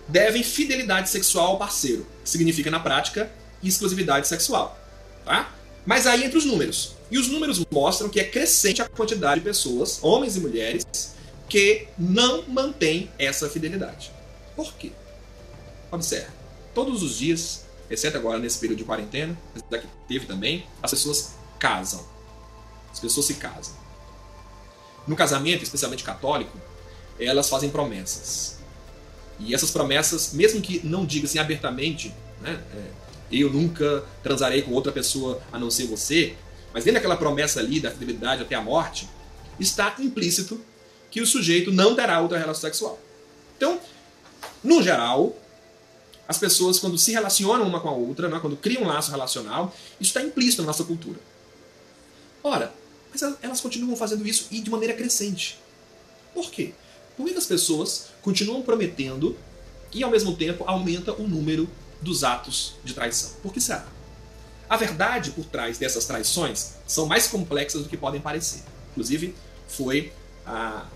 devem 0.06 0.42
fidelidade 0.42 1.08
sexual 1.08 1.52
ao 1.52 1.58
parceiro, 1.58 2.06
significa 2.24 2.70
na 2.70 2.78
prática 2.78 3.30
exclusividade 3.62 4.28
sexual. 4.28 4.78
Tá? 5.24 5.54
Mas 5.86 6.06
aí 6.06 6.24
entra 6.24 6.38
os 6.38 6.44
números. 6.44 6.94
E 7.10 7.18
os 7.18 7.28
números 7.28 7.64
mostram 7.70 8.08
que 8.08 8.20
é 8.20 8.24
crescente 8.24 8.82
a 8.82 8.88
quantidade 8.88 9.40
de 9.40 9.46
pessoas, 9.46 9.98
homens 10.02 10.36
e 10.36 10.40
mulheres, 10.40 11.14
que 11.54 11.86
não 11.96 12.42
mantêm 12.48 13.08
essa 13.16 13.48
fidelidade. 13.48 14.10
Por 14.56 14.74
quê? 14.74 14.90
Observe. 15.92 16.26
Todos 16.74 17.00
os 17.00 17.16
dias, 17.16 17.64
exceto 17.88 18.16
agora 18.16 18.40
nesse 18.40 18.58
período 18.58 18.78
de 18.78 18.84
quarentena, 18.84 19.38
mas 19.54 19.62
daqui 19.70 19.86
teve 20.08 20.26
também, 20.26 20.66
as 20.82 20.90
pessoas 20.90 21.34
casam. 21.56 22.04
As 22.92 22.98
pessoas 22.98 23.26
se 23.26 23.34
casam. 23.34 23.72
No 25.06 25.14
casamento, 25.14 25.62
especialmente 25.62 26.02
católico, 26.02 26.58
elas 27.20 27.48
fazem 27.48 27.70
promessas. 27.70 28.58
E 29.38 29.54
essas 29.54 29.70
promessas, 29.70 30.32
mesmo 30.32 30.60
que 30.60 30.84
não 30.84 31.06
diga 31.06 31.26
assim 31.26 31.38
abertamente, 31.38 32.12
né, 32.40 32.60
é, 32.74 32.90
eu 33.30 33.48
nunca 33.52 34.04
transarei 34.24 34.62
com 34.62 34.72
outra 34.72 34.90
pessoa 34.90 35.40
a 35.52 35.58
não 35.60 35.70
ser 35.70 35.86
você, 35.86 36.34
mas 36.72 36.82
dentro 36.82 36.94
daquela 36.94 37.16
promessa 37.16 37.60
ali 37.60 37.78
da 37.78 37.92
fidelidade 37.92 38.42
até 38.42 38.56
a 38.56 38.60
morte, 38.60 39.08
está 39.60 39.94
implícito 40.00 40.60
que 41.14 41.20
o 41.20 41.26
sujeito 41.28 41.70
não 41.72 41.94
terá 41.94 42.18
outra 42.20 42.36
relação 42.36 42.62
sexual. 42.62 42.98
Então, 43.56 43.80
no 44.64 44.82
geral, 44.82 45.32
as 46.26 46.38
pessoas, 46.38 46.80
quando 46.80 46.98
se 46.98 47.12
relacionam 47.12 47.64
uma 47.68 47.78
com 47.78 47.88
a 47.88 47.92
outra, 47.92 48.28
né, 48.28 48.40
quando 48.40 48.56
criam 48.56 48.82
um 48.82 48.86
laço 48.88 49.12
relacional, 49.12 49.72
isso 50.00 50.10
está 50.10 50.20
implícito 50.20 50.62
na 50.62 50.66
nossa 50.66 50.82
cultura. 50.82 51.20
Ora, 52.42 52.74
mas 53.12 53.22
elas 53.40 53.60
continuam 53.60 53.96
fazendo 53.96 54.26
isso 54.26 54.48
e 54.50 54.60
de 54.60 54.68
maneira 54.68 54.92
crescente. 54.92 55.60
Por 56.34 56.50
quê? 56.50 56.72
Por 57.16 57.28
que 57.28 57.38
as 57.38 57.46
pessoas 57.46 58.06
continuam 58.20 58.62
prometendo 58.62 59.38
e 59.92 60.02
ao 60.02 60.10
mesmo 60.10 60.34
tempo 60.34 60.64
aumenta 60.66 61.12
o 61.12 61.28
número 61.28 61.70
dos 62.02 62.24
atos 62.24 62.74
de 62.82 62.92
traição? 62.92 63.30
Por 63.40 63.52
que 63.52 63.60
será? 63.60 63.86
A 64.68 64.76
verdade 64.76 65.30
por 65.30 65.44
trás 65.44 65.78
dessas 65.78 66.06
traições 66.06 66.72
são 66.88 67.06
mais 67.06 67.28
complexas 67.28 67.84
do 67.84 67.88
que 67.88 67.96
podem 67.96 68.20
parecer. 68.20 68.64
Inclusive, 68.90 69.32
foi 69.68 70.12
a, 70.44 70.86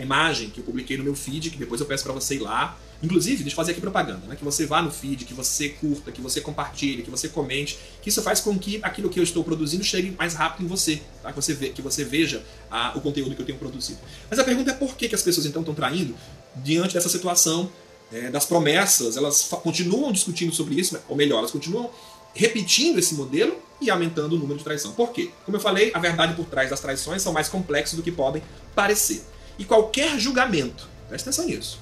a 0.00 0.04
imagem 0.04 0.50
que 0.50 0.60
eu 0.60 0.64
publiquei 0.64 0.96
no 0.96 1.04
meu 1.04 1.14
feed, 1.14 1.50
que 1.50 1.58
depois 1.58 1.80
eu 1.80 1.86
peço 1.86 2.04
para 2.04 2.12
você 2.12 2.36
ir 2.36 2.40
lá 2.40 2.78
Inclusive, 3.02 3.42
deixa 3.42 3.54
eu 3.54 3.56
fazer 3.56 3.72
aqui 3.72 3.80
propaganda, 3.80 4.26
né? 4.26 4.36
Que 4.36 4.44
você 4.44 4.66
vá 4.66 4.82
no 4.82 4.90
feed, 4.90 5.24
que 5.24 5.32
você 5.32 5.70
curta, 5.70 6.12
que 6.12 6.20
você 6.20 6.40
compartilhe, 6.40 7.02
que 7.02 7.10
você 7.10 7.28
comente, 7.28 7.78
que 8.02 8.10
isso 8.10 8.20
faz 8.22 8.40
com 8.40 8.58
que 8.58 8.78
aquilo 8.82 9.08
que 9.08 9.18
eu 9.18 9.24
estou 9.24 9.42
produzindo 9.42 9.82
chegue 9.82 10.14
mais 10.18 10.34
rápido 10.34 10.66
em 10.66 10.68
você, 10.68 11.00
tá? 11.22 11.32
Que 11.32 11.36
você, 11.36 11.54
que 11.54 11.80
você 11.80 12.04
veja 12.04 12.44
a, 12.70 12.92
o 12.94 13.00
conteúdo 13.00 13.34
que 13.34 13.40
eu 13.40 13.46
tenho 13.46 13.58
produzido. 13.58 13.98
Mas 14.28 14.38
a 14.38 14.44
pergunta 14.44 14.70
é 14.70 14.74
por 14.74 14.96
que, 14.96 15.08
que 15.08 15.14
as 15.14 15.22
pessoas 15.22 15.46
então 15.46 15.62
estão 15.62 15.74
traindo 15.74 16.14
diante 16.56 16.92
dessa 16.92 17.08
situação 17.08 17.72
é, 18.12 18.30
das 18.30 18.44
promessas? 18.44 19.16
Elas 19.16 19.48
continuam 19.62 20.12
discutindo 20.12 20.54
sobre 20.54 20.74
isso, 20.74 20.98
ou 21.08 21.16
melhor, 21.16 21.38
elas 21.38 21.50
continuam 21.50 21.90
repetindo 22.34 22.98
esse 22.98 23.14
modelo 23.14 23.56
e 23.80 23.88
aumentando 23.88 24.36
o 24.36 24.38
número 24.38 24.58
de 24.58 24.64
traição. 24.64 24.92
Por 24.92 25.10
quê? 25.10 25.30
Como 25.46 25.56
eu 25.56 25.60
falei, 25.60 25.90
a 25.94 25.98
verdade 25.98 26.34
por 26.34 26.44
trás 26.44 26.68
das 26.68 26.80
traições 26.80 27.22
são 27.22 27.32
mais 27.32 27.48
complexos 27.48 27.96
do 27.96 28.02
que 28.02 28.12
podem 28.12 28.42
parecer. 28.74 29.24
E 29.60 29.64
qualquer 29.66 30.18
julgamento, 30.18 30.88
presta 31.06 31.28
atenção 31.28 31.44
nisso, 31.44 31.78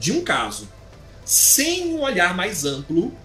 de 0.00 0.10
um 0.10 0.24
caso, 0.24 0.68
sem 1.24 1.94
um 1.94 2.00
olhar 2.00 2.34
mais 2.34 2.64
amplo, 2.64 3.16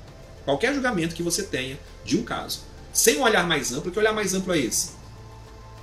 qualquer 0.46 0.76
julgamento 0.76 1.16
que 1.16 1.24
você 1.24 1.42
tenha 1.42 1.80
de 2.06 2.16
um 2.16 2.24
caso, 2.24 2.60
sem 2.94 3.18
um 3.18 3.24
olhar 3.24 3.48
mais 3.48 3.74
amplo, 3.74 3.92
que 3.92 3.98
olhar 3.98 4.14
mais 4.14 4.36
amplo 4.36 4.54
é 4.54 4.60
esse? 4.60 4.92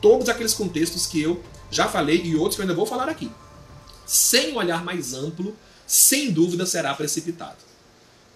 Todos 0.01 0.29
aqueles 0.29 0.55
contextos 0.55 1.05
que 1.05 1.21
eu 1.21 1.43
já 1.69 1.89
falei 1.89 2.23
e 2.23 2.37
outros 2.37 2.55
que 2.55 2.61
eu 2.61 2.63
ainda 2.63 2.77
vou 2.77 2.87
falar 2.87 3.09
aqui. 3.09 3.29
Sem 4.07 4.53
um 4.53 4.57
olhar 4.59 4.85
mais 4.85 5.15
amplo, 5.15 5.57
sem 5.85 6.31
dúvida 6.31 6.65
será 6.65 6.95
precipitado. 6.95 7.59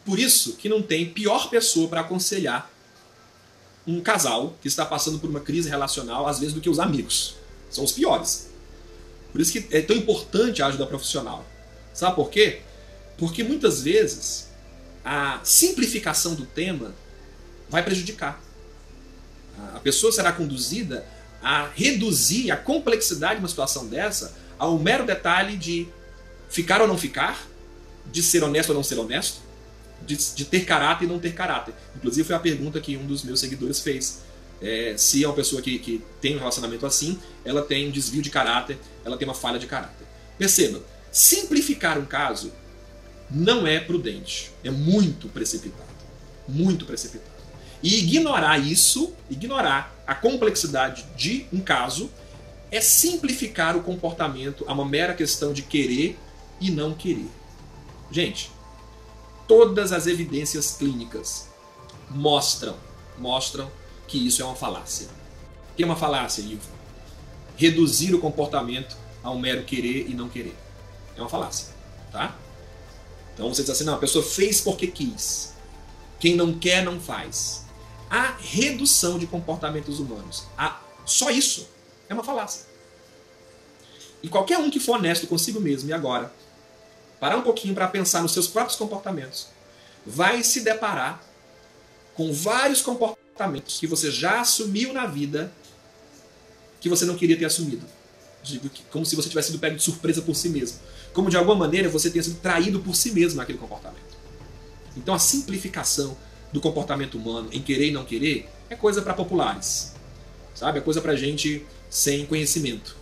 Por 0.05 0.18
isso 0.18 0.55
que 0.55 0.68
não 0.68 0.83
tem 0.83 1.11
pior 1.11 1.49
pessoa 1.49 1.87
para 1.87 2.01
aconselhar 2.01 2.68
um 3.87 4.01
casal 4.01 4.57
que 4.61 4.66
está 4.66 4.85
passando 4.85 5.20
por 5.20 5.31
uma 5.31 5.40
crise 5.40 5.68
relacional, 5.68 6.27
às 6.27 6.40
vezes, 6.40 6.55
do 6.55 6.61
que 6.61 6.68
os 6.68 6.81
amigos. 6.81 7.37
São 7.70 7.85
os 7.85 7.92
piores. 7.92 8.56
Por 9.37 9.42
isso 9.42 9.53
que 9.53 9.66
é 9.70 9.83
tão 9.83 9.94
importante 9.94 10.62
a 10.62 10.66
ajuda 10.66 10.87
profissional. 10.87 11.44
Sabe 11.92 12.16
por 12.16 12.31
quê? 12.31 12.61
Porque 13.18 13.44
muitas 13.44 13.83
vezes 13.83 14.49
a 15.05 15.40
simplificação 15.44 16.35
do 16.35 16.46
tema 16.46 16.94
vai 17.68 17.83
prejudicar. 17.83 18.42
A 19.75 19.79
pessoa 19.81 20.11
será 20.11 20.33
conduzida 20.33 21.07
a 21.42 21.68
reduzir 21.68 22.51
a 22.51 22.57
complexidade 22.57 23.35
de 23.35 23.40
uma 23.40 23.49
situação 23.49 23.87
dessa 23.87 24.35
ao 24.59 24.79
mero 24.79 25.05
detalhe 25.05 25.59
de 25.59 25.87
ficar 26.49 26.81
ou 26.81 26.88
não 26.88 26.96
ficar, 26.96 27.46
de 28.07 28.22
ser 28.22 28.42
honesto 28.42 28.70
ou 28.70 28.75
não 28.75 28.83
ser 28.83 28.99
honesto, 28.99 29.42
de, 30.07 30.16
de, 30.16 30.46
ter 30.46 30.64
caráter 30.64 31.05
e 31.05 31.09
não 31.09 31.18
ter 31.18 31.35
caráter. 31.35 31.75
Inclusive 31.94 32.27
foi 32.27 32.37
a 32.37 32.40
pergunta 32.40 32.81
que 32.81 32.96
um 32.96 33.07
dos 33.07 33.22
meus 33.22 33.38
seguidores 33.38 33.81
fez. 33.81 34.22
É, 34.61 34.95
se 34.97 35.23
é 35.23 35.29
uma 35.29 35.35
pessoa 35.35 35.61
que, 35.61 35.79
que 35.79 36.03
tem 36.21 36.37
um 36.37 36.38
relacionamento 36.38 36.87
assim, 36.87 37.19
ela 37.45 37.62
tem 37.62 37.88
um 37.88 37.90
desvio 37.90 38.23
de 38.23 38.31
caráter, 38.31 38.79
ela 39.05 39.16
tem 39.16 39.29
uma 39.29 39.35
falha 39.35 39.59
de 39.59 39.66
caráter. 39.66 40.07
Perceba, 40.38 40.83
simplificar 41.12 41.99
um 41.99 42.05
caso 42.05 42.53
não 43.31 43.66
é 43.66 43.81
prudente, 43.81 44.51
é 44.62 44.71
muito 44.71 45.29
precipitado. 45.29 45.85
Muito 46.49 46.85
precipitado. 46.87 47.37
E 47.83 47.99
ignorar 47.99 48.59
isso, 48.59 49.12
ignorar 49.29 49.95
a 50.07 50.14
complexidade 50.14 51.05
de 51.16 51.47
um 51.53 51.61
caso, 51.61 52.11
é 52.71 52.81
simplificar 52.81 53.77
o 53.77 53.83
comportamento 53.83 54.64
a 54.66 54.73
uma 54.73 54.85
mera 54.85 55.14
questão 55.14 55.53
de 55.53 55.62
querer 55.62 56.19
e 56.61 56.71
não 56.71 56.95
querer. 56.95 57.29
Gente, 58.11 58.51
todas 59.47 59.92
as 59.92 60.07
evidências 60.07 60.73
clínicas 60.73 61.49
mostram, 62.11 62.77
mostram 63.19 63.71
que 64.07 64.27
isso 64.27 64.42
é 64.42 64.45
uma 64.45 64.55
falácia. 64.55 65.09
O 65.73 65.77
que 65.77 65.83
é 65.83 65.87
uma 65.87 65.97
falácia, 65.97 66.42
Ivo? 66.42 66.69
Reduzir 67.57 68.14
o 68.14 68.21
comportamento 68.21 68.97
a 69.23 69.31
um 69.31 69.38
mero 69.38 69.64
querer 69.64 70.09
e 70.09 70.14
não 70.14 70.29
querer. 70.29 70.57
É 71.16 71.21
uma 71.21 71.29
falácia, 71.29 71.69
tá? 72.12 72.37
Então 73.35 73.53
você 73.53 73.62
diz 73.62 73.71
assim, 73.71 73.85
não, 73.85 73.95
a 73.95 73.99
pessoa 73.99 74.25
fez 74.25 74.61
porque 74.61 74.87
quis. 74.87 75.55
Quem 76.19 76.37
não 76.37 76.59
quer, 76.59 76.83
não 76.85 77.01
faz. 77.01 77.64
A 78.09 78.37
redução 78.38 79.19
de 79.19 79.27
comportamentos 79.27 79.99
humanos, 79.99 80.45
a, 80.57 80.81
só 81.05 81.31
isso, 81.31 81.69
é 82.09 82.14
uma 82.14 82.25
falácia. 82.25 82.66
E 84.23 84.29
qualquer 84.29 84.59
um 84.59 84.71
que 84.71 84.81
for 84.81 84.97
honesto 84.97 85.27
consigo 85.27 85.61
mesmo, 85.61 85.88
e 85.90 85.92
agora, 85.92 86.33
parar 87.21 87.37
um 87.37 87.42
pouquinho 87.42 87.75
para 87.75 87.88
pensar 87.88 88.23
nos 88.23 88.33
seus 88.33 88.47
próprios 88.47 88.77
comportamentos, 88.79 89.49
vai 90.05 90.42
se 90.42 90.61
deparar 90.61 91.23
com 92.14 92.33
vários 92.33 92.81
comportamentos 92.81 93.26
que 93.79 93.87
você 93.87 94.11
já 94.11 94.40
assumiu 94.40 94.92
na 94.92 95.07
vida 95.07 95.53
que 96.81 96.88
você 96.88 97.05
não 97.05 97.16
queria 97.16 97.37
ter 97.37 97.44
assumido. 97.44 97.85
Como 98.90 99.05
se 99.05 99.16
você 99.16 99.29
tivesse 99.29 99.49
sido 99.49 99.59
pego 99.59 99.77
de 99.77 99.83
surpresa 99.83 100.22
por 100.22 100.35
si 100.35 100.49
mesmo. 100.49 100.79
Como 101.12 101.29
de 101.29 101.37
alguma 101.37 101.57
maneira 101.57 101.88
você 101.88 102.11
tenha 102.11 102.22
sido 102.22 102.40
traído 102.40 102.81
por 102.81 102.94
si 102.94 103.11
mesmo 103.11 103.38
naquele 103.38 103.59
comportamento. 103.59 104.16
Então 104.96 105.14
a 105.14 105.18
simplificação 105.18 106.16
do 106.53 106.61
comportamento 106.61 107.18
humano 107.18 107.49
em 107.53 107.61
querer 107.61 107.88
e 107.88 107.90
não 107.90 108.05
querer 108.05 108.49
é 108.70 108.77
coisa 108.77 109.03
para 109.03 109.14
populares. 109.14 109.94
Sabe? 110.55 110.79
É 110.79 110.81
coisa 110.81 111.01
para 111.01 111.16
gente 111.16 111.66
sem 111.90 112.25
conhecimento. 112.25 112.96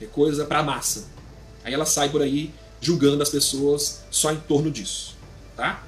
É 0.00 0.06
coisa 0.06 0.44
para 0.44 0.62
massa. 0.62 1.06
Aí 1.62 1.72
ela 1.74 1.86
sai 1.86 2.08
por 2.08 2.22
aí 2.22 2.52
julgando 2.80 3.22
as 3.22 3.28
pessoas 3.28 4.02
só 4.10 4.32
em 4.32 4.40
torno 4.40 4.70
disso. 4.70 5.16
Tá? 5.56 5.84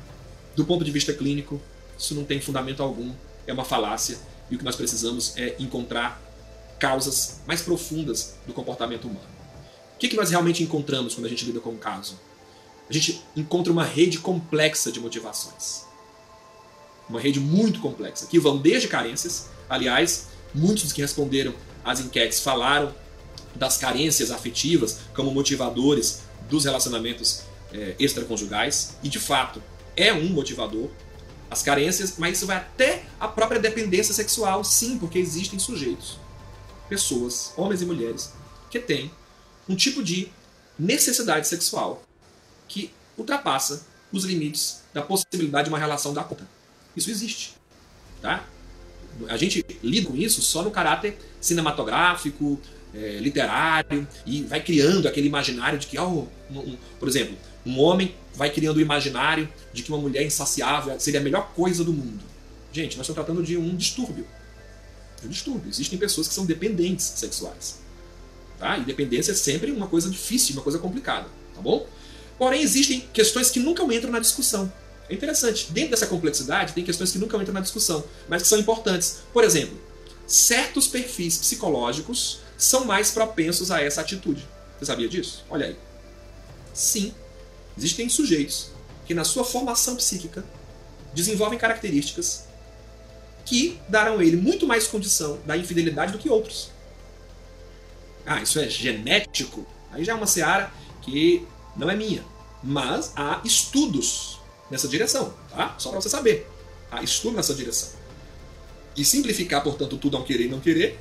Do 0.54 0.64
ponto 0.64 0.84
de 0.84 0.90
vista 0.90 1.12
clínico, 1.12 1.60
isso 1.98 2.14
não 2.14 2.24
tem 2.24 2.40
fundamento 2.40 2.82
algum, 2.82 3.12
é 3.50 3.54
uma 3.54 3.64
falácia, 3.64 4.18
e 4.50 4.54
o 4.54 4.58
que 4.58 4.64
nós 4.64 4.76
precisamos 4.76 5.36
é 5.36 5.56
encontrar 5.58 6.20
causas 6.78 7.40
mais 7.46 7.60
profundas 7.60 8.34
do 8.46 8.52
comportamento 8.52 9.04
humano. 9.04 9.28
O 9.94 9.98
que, 9.98 10.08
que 10.08 10.16
nós 10.16 10.30
realmente 10.30 10.62
encontramos 10.62 11.14
quando 11.14 11.26
a 11.26 11.28
gente 11.28 11.44
lida 11.44 11.60
com 11.60 11.70
um 11.70 11.76
caso? 11.76 12.18
A 12.88 12.92
gente 12.92 13.22
encontra 13.36 13.72
uma 13.72 13.84
rede 13.84 14.18
complexa 14.18 14.90
de 14.90 14.98
motivações. 14.98 15.84
Uma 17.08 17.20
rede 17.20 17.38
muito 17.38 17.80
complexa, 17.80 18.26
que 18.26 18.38
vão 18.38 18.58
desde 18.58 18.88
carências, 18.88 19.48
aliás, 19.68 20.28
muitos 20.54 20.84
dos 20.84 20.92
que 20.92 21.02
responderam 21.02 21.54
às 21.84 22.00
enquetes 22.00 22.40
falaram 22.40 22.94
das 23.54 23.76
carências 23.76 24.30
afetivas 24.30 24.98
como 25.14 25.30
motivadores 25.30 26.22
dos 26.48 26.64
relacionamentos 26.64 27.42
é, 27.72 27.94
extraconjugais, 27.98 28.96
e 29.02 29.08
de 29.08 29.18
fato 29.18 29.62
é 29.96 30.12
um 30.12 30.28
motivador, 30.28 30.88
as 31.50 31.62
carências, 31.62 32.14
mas 32.16 32.36
isso 32.36 32.46
vai 32.46 32.56
até 32.56 33.04
a 33.18 33.26
própria 33.26 33.60
dependência 33.60 34.14
sexual, 34.14 34.62
sim, 34.62 34.98
porque 34.98 35.18
existem 35.18 35.58
sujeitos, 35.58 36.18
pessoas, 36.88 37.52
homens 37.56 37.82
e 37.82 37.86
mulheres, 37.86 38.32
que 38.70 38.78
têm 38.78 39.10
um 39.68 39.74
tipo 39.74 40.02
de 40.02 40.28
necessidade 40.78 41.46
sexual 41.48 42.02
que 42.68 42.92
ultrapassa 43.18 43.84
os 44.12 44.24
limites 44.24 44.82
da 44.94 45.02
possibilidade 45.02 45.64
de 45.64 45.70
uma 45.70 45.78
relação 45.78 46.14
da 46.14 46.22
conta. 46.22 46.48
Isso 46.96 47.10
existe. 47.10 47.54
Tá? 48.22 48.44
A 49.28 49.36
gente 49.36 49.64
lida 49.82 50.08
com 50.08 50.16
isso 50.16 50.40
só 50.40 50.62
no 50.62 50.70
caráter 50.70 51.18
cinematográfico, 51.40 52.60
é, 52.94 53.18
literário, 53.18 54.06
e 54.26 54.42
vai 54.42 54.62
criando 54.62 55.06
aquele 55.06 55.28
imaginário 55.28 55.78
de 55.78 55.86
que, 55.86 55.98
oh, 55.98 56.26
um, 56.50 56.58
um, 56.58 56.76
por 56.98 57.08
exemplo, 57.08 57.36
um 57.64 57.78
homem 57.80 58.14
vai 58.34 58.50
criando 58.50 58.78
o 58.78 58.80
imaginário 58.80 59.48
de 59.72 59.82
que 59.82 59.90
uma 59.90 59.98
mulher 59.98 60.24
insaciável 60.24 60.98
seria 60.98 61.20
a 61.20 61.22
melhor 61.22 61.52
coisa 61.54 61.84
do 61.84 61.92
mundo. 61.92 62.24
Gente, 62.72 62.96
nós 62.96 63.06
estamos 63.06 63.24
tratando 63.24 63.42
de 63.42 63.56
um 63.56 63.76
distúrbio. 63.76 64.26
De 65.20 65.26
um 65.26 65.30
distúrbio. 65.30 65.68
Existem 65.68 65.98
pessoas 65.98 66.28
que 66.28 66.34
são 66.34 66.46
dependentes 66.46 67.04
sexuais. 67.16 67.80
Tá? 68.58 68.78
E 68.78 68.84
dependência 68.84 69.32
é 69.32 69.34
sempre 69.34 69.70
uma 69.70 69.86
coisa 69.86 70.08
difícil, 70.08 70.54
uma 70.54 70.62
coisa 70.62 70.78
complicada. 70.78 71.28
Tá 71.54 71.60
bom? 71.60 71.86
Porém, 72.38 72.62
existem 72.62 73.00
questões 73.12 73.50
que 73.50 73.60
nunca 73.60 73.82
entram 73.94 74.10
na 74.10 74.20
discussão. 74.20 74.72
É 75.08 75.14
interessante. 75.14 75.72
Dentro 75.72 75.90
dessa 75.90 76.06
complexidade, 76.06 76.72
tem 76.72 76.84
questões 76.84 77.10
que 77.10 77.18
nunca 77.18 77.36
entram 77.36 77.52
na 77.52 77.60
discussão, 77.60 78.04
mas 78.28 78.42
que 78.42 78.48
são 78.48 78.58
importantes. 78.58 79.18
Por 79.32 79.44
exemplo, 79.44 79.78
certos 80.26 80.86
perfis 80.86 81.36
psicológicos 81.36 82.40
são 82.56 82.84
mais 82.84 83.10
propensos 83.10 83.70
a 83.70 83.82
essa 83.82 84.00
atitude. 84.00 84.46
Você 84.78 84.86
sabia 84.86 85.08
disso? 85.08 85.44
Olha 85.50 85.66
aí. 85.66 85.76
Sim, 86.72 87.12
existem 87.80 88.08
sujeitos 88.10 88.70
que, 89.06 89.14
na 89.14 89.24
sua 89.24 89.42
formação 89.42 89.96
psíquica, 89.96 90.44
desenvolvem 91.14 91.58
características 91.58 92.44
que 93.46 93.80
darão 93.88 94.18
a 94.18 94.24
ele 94.24 94.36
muito 94.36 94.66
mais 94.66 94.86
condição 94.86 95.38
da 95.46 95.56
infidelidade 95.56 96.12
do 96.12 96.18
que 96.18 96.28
outros. 96.28 96.70
Ah, 98.26 98.42
isso 98.42 98.60
é 98.60 98.68
genético? 98.68 99.66
Aí 99.90 100.04
já 100.04 100.12
é 100.12 100.14
uma 100.14 100.26
seara 100.26 100.70
que 101.00 101.46
não 101.74 101.90
é 101.90 101.96
minha. 101.96 102.22
Mas 102.62 103.12
há 103.16 103.40
estudos 103.44 104.38
nessa 104.70 104.86
direção, 104.86 105.34
tá? 105.48 105.74
Só 105.78 105.90
para 105.90 106.02
você 106.02 106.10
saber. 106.10 106.46
Há 106.90 107.02
estudo 107.02 107.36
nessa 107.36 107.54
direção. 107.54 107.88
E 108.94 109.04
simplificar, 109.04 109.62
portanto, 109.62 109.96
tudo 109.96 110.18
ao 110.18 110.22
querer 110.22 110.44
e 110.44 110.48
não 110.48 110.60
querer 110.60 111.00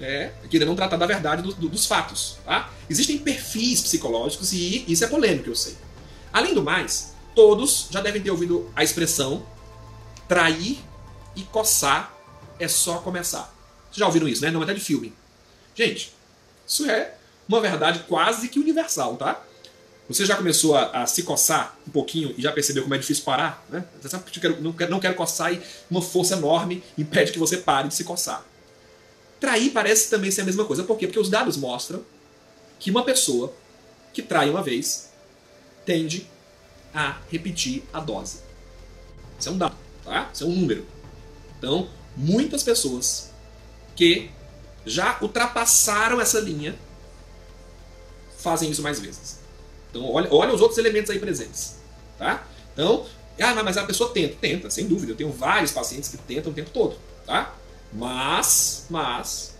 é 0.00 0.32
querer 0.48 0.64
não 0.64 0.76
tratar 0.76 0.96
da 0.96 1.06
verdade 1.06 1.42
do, 1.42 1.52
do, 1.52 1.68
dos 1.68 1.84
fatos. 1.84 2.38
Tá? 2.44 2.72
Existem 2.88 3.18
perfis 3.18 3.82
psicológicos 3.82 4.52
e 4.52 4.84
isso 4.88 5.04
é 5.04 5.06
polêmico, 5.06 5.50
eu 5.50 5.56
sei. 5.56 5.76
Além 6.38 6.54
do 6.54 6.62
mais, 6.62 7.14
todos 7.34 7.88
já 7.90 8.00
devem 8.00 8.22
ter 8.22 8.30
ouvido 8.30 8.70
a 8.76 8.84
expressão 8.84 9.44
trair 10.28 10.78
e 11.34 11.42
coçar 11.42 12.16
é 12.60 12.68
só 12.68 12.98
começar. 12.98 13.52
Vocês 13.86 13.96
já 13.96 14.06
ouviram 14.06 14.28
isso, 14.28 14.42
né? 14.42 14.52
Não 14.52 14.60
é 14.60 14.62
até 14.62 14.72
de 14.72 14.78
filme. 14.78 15.12
Gente, 15.74 16.14
isso 16.64 16.88
é 16.88 17.16
uma 17.48 17.60
verdade 17.60 18.04
quase 18.06 18.48
que 18.48 18.60
universal, 18.60 19.16
tá? 19.16 19.42
Você 20.08 20.24
já 20.24 20.36
começou 20.36 20.76
a, 20.76 21.02
a, 21.02 21.06
se 21.08 21.24
coçar 21.24 21.76
um 21.84 21.90
pouquinho 21.90 22.32
e 22.38 22.40
já 22.40 22.52
percebeu 22.52 22.84
como 22.84 22.94
é 22.94 22.98
difícil 22.98 23.24
parar? 23.24 23.66
Né? 23.68 23.84
Você 24.00 24.08
sabe 24.08 24.30
que 24.30 24.46
eu 24.46 24.60
não, 24.60 24.72
quero, 24.72 24.92
não 24.92 25.00
quero 25.00 25.16
coçar 25.16 25.52
e 25.52 25.60
uma 25.90 26.00
força 26.00 26.34
enorme 26.36 26.84
impede 26.96 27.32
que 27.32 27.38
você 27.40 27.56
pare 27.56 27.88
de 27.88 27.96
se 27.96 28.04
coçar. 28.04 28.44
Trair 29.40 29.72
parece 29.72 30.08
também 30.08 30.30
ser 30.30 30.42
a 30.42 30.44
mesma 30.44 30.64
coisa. 30.64 30.84
Por 30.84 30.96
quê? 30.96 31.08
Porque 31.08 31.18
os 31.18 31.28
dados 31.28 31.56
mostram 31.56 32.00
que 32.78 32.92
uma 32.92 33.04
pessoa 33.04 33.52
que 34.12 34.22
trai 34.22 34.48
uma 34.48 34.62
vez 34.62 35.07
tende 35.88 36.28
a 36.92 37.16
repetir 37.30 37.82
a 37.94 37.98
dose. 37.98 38.40
Isso 39.38 39.48
é 39.48 39.52
um 39.52 39.56
dado, 39.56 39.74
tá? 40.04 40.28
Isso 40.30 40.44
é 40.44 40.46
um 40.46 40.54
número. 40.54 40.86
Então, 41.58 41.88
muitas 42.14 42.62
pessoas 42.62 43.30
que 43.96 44.30
já 44.84 45.16
ultrapassaram 45.22 46.20
essa 46.20 46.40
linha 46.40 46.78
fazem 48.36 48.70
isso 48.70 48.82
mais 48.82 49.00
vezes. 49.00 49.38
Então, 49.90 50.12
olha, 50.12 50.28
olha 50.30 50.52
os 50.52 50.60
outros 50.60 50.76
elementos 50.76 51.10
aí 51.10 51.18
presentes. 51.18 51.76
Tá? 52.18 52.46
Então, 52.74 53.06
ah, 53.40 53.62
mas 53.62 53.78
a 53.78 53.84
pessoa 53.84 54.12
tenta. 54.12 54.36
Tenta, 54.38 54.68
sem 54.68 54.86
dúvida. 54.86 55.12
Eu 55.12 55.16
tenho 55.16 55.32
vários 55.32 55.72
pacientes 55.72 56.10
que 56.10 56.18
tentam 56.18 56.52
o 56.52 56.54
tempo 56.54 56.68
todo. 56.68 56.98
Tá? 57.24 57.54
Mas, 57.94 58.84
mas, 58.90 59.56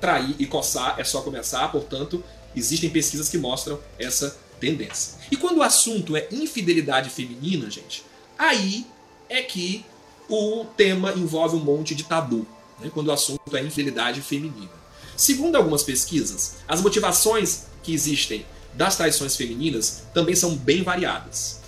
trair 0.00 0.34
e 0.38 0.46
coçar 0.46 0.98
é 0.98 1.04
só 1.04 1.20
começar, 1.20 1.70
portanto, 1.70 2.24
existem 2.56 2.88
pesquisas 2.88 3.28
que 3.28 3.36
mostram 3.36 3.78
essa 3.98 4.34
tendência. 4.62 5.18
E 5.28 5.36
quando 5.36 5.58
o 5.58 5.62
assunto 5.62 6.16
é 6.16 6.28
infidelidade 6.30 7.10
feminina, 7.10 7.68
gente, 7.68 8.04
aí 8.38 8.86
é 9.28 9.42
que 9.42 9.84
o 10.28 10.64
tema 10.76 11.12
envolve 11.14 11.56
um 11.56 11.64
monte 11.64 11.96
de 11.96 12.04
tabu, 12.04 12.46
né, 12.78 12.88
quando 12.94 13.08
o 13.08 13.12
assunto 13.12 13.56
é 13.56 13.60
infidelidade 13.60 14.20
feminina. 14.22 14.70
Segundo 15.16 15.56
algumas 15.56 15.82
pesquisas, 15.82 16.54
as 16.68 16.80
motivações 16.80 17.64
que 17.82 17.92
existem 17.92 18.46
das 18.72 18.96
traições 18.96 19.34
femininas 19.34 20.04
também 20.14 20.36
são 20.36 20.54
bem 20.54 20.84
variadas. 20.84 21.60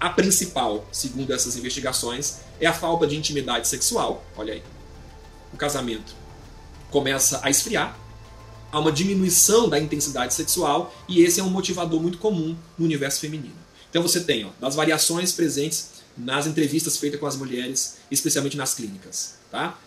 A 0.00 0.08
principal, 0.08 0.86
segundo 0.90 1.32
essas 1.32 1.56
investigações, 1.56 2.38
é 2.58 2.66
a 2.66 2.72
falta 2.72 3.06
de 3.06 3.16
intimidade 3.16 3.68
sexual. 3.68 4.24
Olha 4.34 4.54
aí. 4.54 4.62
O 5.52 5.56
casamento 5.56 6.14
começa 6.90 7.40
a 7.42 7.50
esfriar, 7.50 7.96
há 8.74 8.78
uma 8.80 8.90
diminuição 8.90 9.68
da 9.68 9.78
intensidade 9.78 10.34
sexual 10.34 10.92
e 11.08 11.22
esse 11.22 11.38
é 11.38 11.44
um 11.44 11.48
motivador 11.48 12.02
muito 12.02 12.18
comum 12.18 12.56
no 12.76 12.84
universo 12.84 13.20
feminino. 13.20 13.54
Então 13.88 14.02
você 14.02 14.18
tem 14.18 14.44
ó, 14.44 14.48
das 14.60 14.74
variações 14.74 15.30
presentes 15.30 15.90
nas 16.16 16.48
entrevistas 16.48 16.96
feitas 16.96 17.20
com 17.20 17.26
as 17.26 17.36
mulheres, 17.36 17.98
especialmente 18.10 18.56
nas 18.56 18.74
clínicas. 18.74 19.36
Tá? 19.48 19.78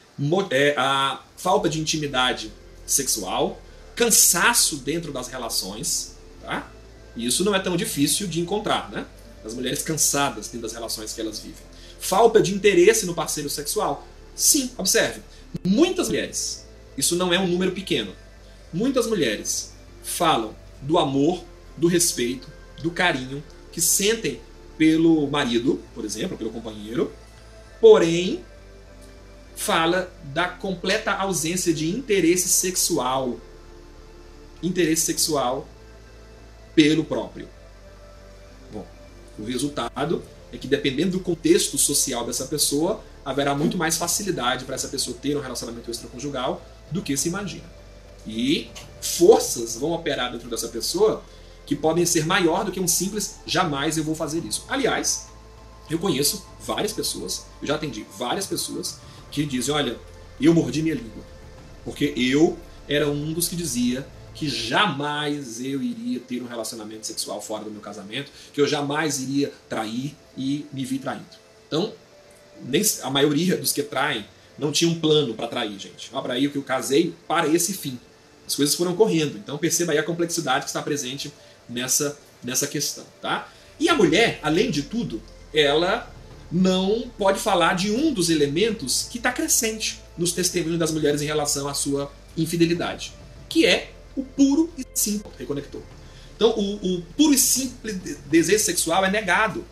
É, 0.50 0.74
a 0.78 1.22
falta 1.36 1.68
de 1.68 1.82
intimidade 1.82 2.50
sexual, 2.86 3.62
cansaço 3.94 4.78
dentro 4.78 5.12
das 5.12 5.28
relações, 5.28 6.16
tá? 6.42 6.72
Isso 7.16 7.44
não 7.44 7.54
é 7.54 7.60
tão 7.60 7.76
difícil 7.76 8.26
de 8.26 8.40
encontrar, 8.40 8.90
né? 8.90 9.06
As 9.44 9.54
mulheres 9.54 9.82
cansadas 9.82 10.48
dentro 10.48 10.62
das 10.62 10.72
relações 10.72 11.12
que 11.12 11.20
elas 11.20 11.40
vivem. 11.40 11.64
Falta 12.00 12.42
de 12.42 12.54
interesse 12.54 13.06
no 13.06 13.14
parceiro 13.14 13.50
sexual. 13.50 14.08
Sim, 14.34 14.72
observe. 14.78 15.22
Muitas 15.64 16.08
mulheres, 16.08 16.66
isso 16.98 17.16
não 17.16 17.34
é 17.34 17.40
um 17.40 17.48
número 17.48 17.74
pequeno, 17.74 18.14
muitas 18.74 19.08
mulheres 19.08 19.74
falam 20.04 20.56
do 20.82 20.98
amor, 20.98 21.44
do 21.76 21.88
respeito, 21.88 22.48
do 22.82 22.92
carinho 22.92 23.44
que 23.72 23.82
sentem 23.82 24.42
pelo 24.78 25.28
marido, 25.28 25.82
por 25.94 26.06
exemplo, 26.06 26.38
pelo 26.38 26.52
companheiro, 26.52 27.12
porém 27.82 28.44
fala 29.56 30.12
da 30.24 30.48
completa 30.48 31.12
ausência 31.12 31.74
de 31.74 31.90
interesse 31.90 32.48
sexual. 32.48 33.40
Interesse 34.62 35.04
sexual 35.04 35.68
pelo 36.76 37.04
próprio. 37.04 37.48
Bom, 38.72 38.86
o 39.40 39.44
resultado 39.44 40.24
é 40.52 40.58
que 40.58 40.68
dependendo 40.68 41.18
do 41.18 41.20
contexto 41.20 41.78
social 41.78 42.26
dessa 42.26 42.46
pessoa, 42.46 43.04
haverá 43.26 43.54
muito 43.54 43.78
mais 43.78 43.98
facilidade 43.98 44.64
para 44.64 44.76
essa 44.76 44.88
pessoa 44.88 45.18
ter 45.20 45.36
um 45.36 45.42
relacionamento 45.42 45.90
extraconjugal 45.90 46.66
do 46.92 47.02
que 47.02 47.18
se 47.18 47.28
imagina. 47.28 47.77
E 48.28 48.70
forças 49.02 49.78
vão 49.78 49.94
operar 49.94 50.32
dentro 50.32 50.50
dessa 50.50 50.68
pessoa 50.68 51.24
que 51.66 51.76
podem 51.76 52.06
ser 52.06 52.26
maior 52.26 52.64
do 52.64 52.72
que 52.72 52.80
um 52.80 52.88
simples 52.88 53.40
jamais 53.46 53.98
eu 53.98 54.04
vou 54.04 54.16
fazer 54.16 54.44
isso. 54.46 54.66
Aliás, 54.68 55.28
eu 55.90 56.00
conheço 56.00 56.46
várias 56.60 56.94
pessoas, 56.94 57.46
eu 57.62 57.68
já 57.68 57.76
atendi 57.76 58.06
várias 58.18 58.46
pessoas 58.46 59.00
que 59.32 59.46
dizem, 59.46 59.74
olha, 59.74 59.98
eu 60.40 60.54
mordi 60.54 60.82
minha 60.82 60.96
língua. 60.96 61.24
Porque 61.84 62.14
eu 62.16 62.58
era 62.88 63.10
um 63.10 63.34
dos 63.34 63.48
que 63.48 63.56
dizia 63.56 64.08
que 64.34 64.48
jamais 64.48 65.60
eu 65.62 65.82
iria 65.82 66.20
ter 66.20 66.42
um 66.44 66.48
relacionamento 66.48 67.08
sexual 67.08 67.42
fora 67.42 67.64
do 67.64 67.72
meu 67.72 67.82
casamento, 67.82 68.32
que 68.54 68.62
eu 68.62 68.68
jamais 68.68 69.20
iria 69.20 69.52
trair 69.68 70.16
e 70.38 70.66
me 70.72 70.86
vi 70.86 71.00
traindo. 71.00 71.26
Então, 71.68 71.92
nem 72.64 72.82
a 73.02 73.10
maioria 73.10 73.58
dos 73.58 73.74
que 73.74 73.82
traem 73.82 74.26
não 74.58 74.72
tinha 74.72 74.90
um 74.90 75.00
plano 75.00 75.34
para 75.34 75.48
trair, 75.48 75.80
gente. 75.80 76.10
Para 76.10 76.34
aí 76.34 76.48
que 76.50 76.58
eu 76.58 76.64
casei 76.64 77.14
para 77.28 77.48
esse 77.48 77.74
fim. 77.74 78.00
As 78.48 78.56
coisas 78.56 78.74
foram 78.74 78.96
correndo. 78.96 79.38
Então 79.38 79.58
perceba 79.58 79.92
aí 79.92 79.98
a 79.98 80.04
complexidade 80.04 80.64
que 80.64 80.70
está 80.70 80.82
presente 80.82 81.32
nessa, 81.70 82.18
nessa 82.42 82.66
questão. 82.66 83.04
Tá? 83.22 83.52
E 83.78 83.90
a 83.90 83.94
mulher, 83.94 84.40
além 84.42 84.72
de 84.72 84.84
tudo, 84.84 85.22
ela 85.54 86.12
não 86.50 87.12
pode 87.18 87.40
falar 87.40 87.76
de 87.76 87.92
um 87.92 88.14
dos 88.14 88.30
elementos 88.30 89.08
que 89.12 89.18
está 89.18 89.32
crescente 89.32 90.00
nos 90.18 90.32
testemunhos 90.32 90.80
das 90.80 90.92
mulheres 90.92 91.22
em 91.22 91.26
relação 91.26 91.68
à 91.68 91.74
sua 91.74 92.12
infidelidade, 92.38 93.14
que 93.50 93.66
é 93.66 93.92
o 94.16 94.24
puro 94.24 94.72
e 94.78 94.86
simples 94.94 95.34
reconector. 95.38 95.82
Então, 96.36 96.52
o, 96.52 96.98
o 96.98 97.02
puro 97.18 97.34
e 97.34 97.38
simples 97.38 97.98
desejo 98.28 98.64
sexual 98.64 99.04
é 99.04 99.12
negado, 99.12 99.66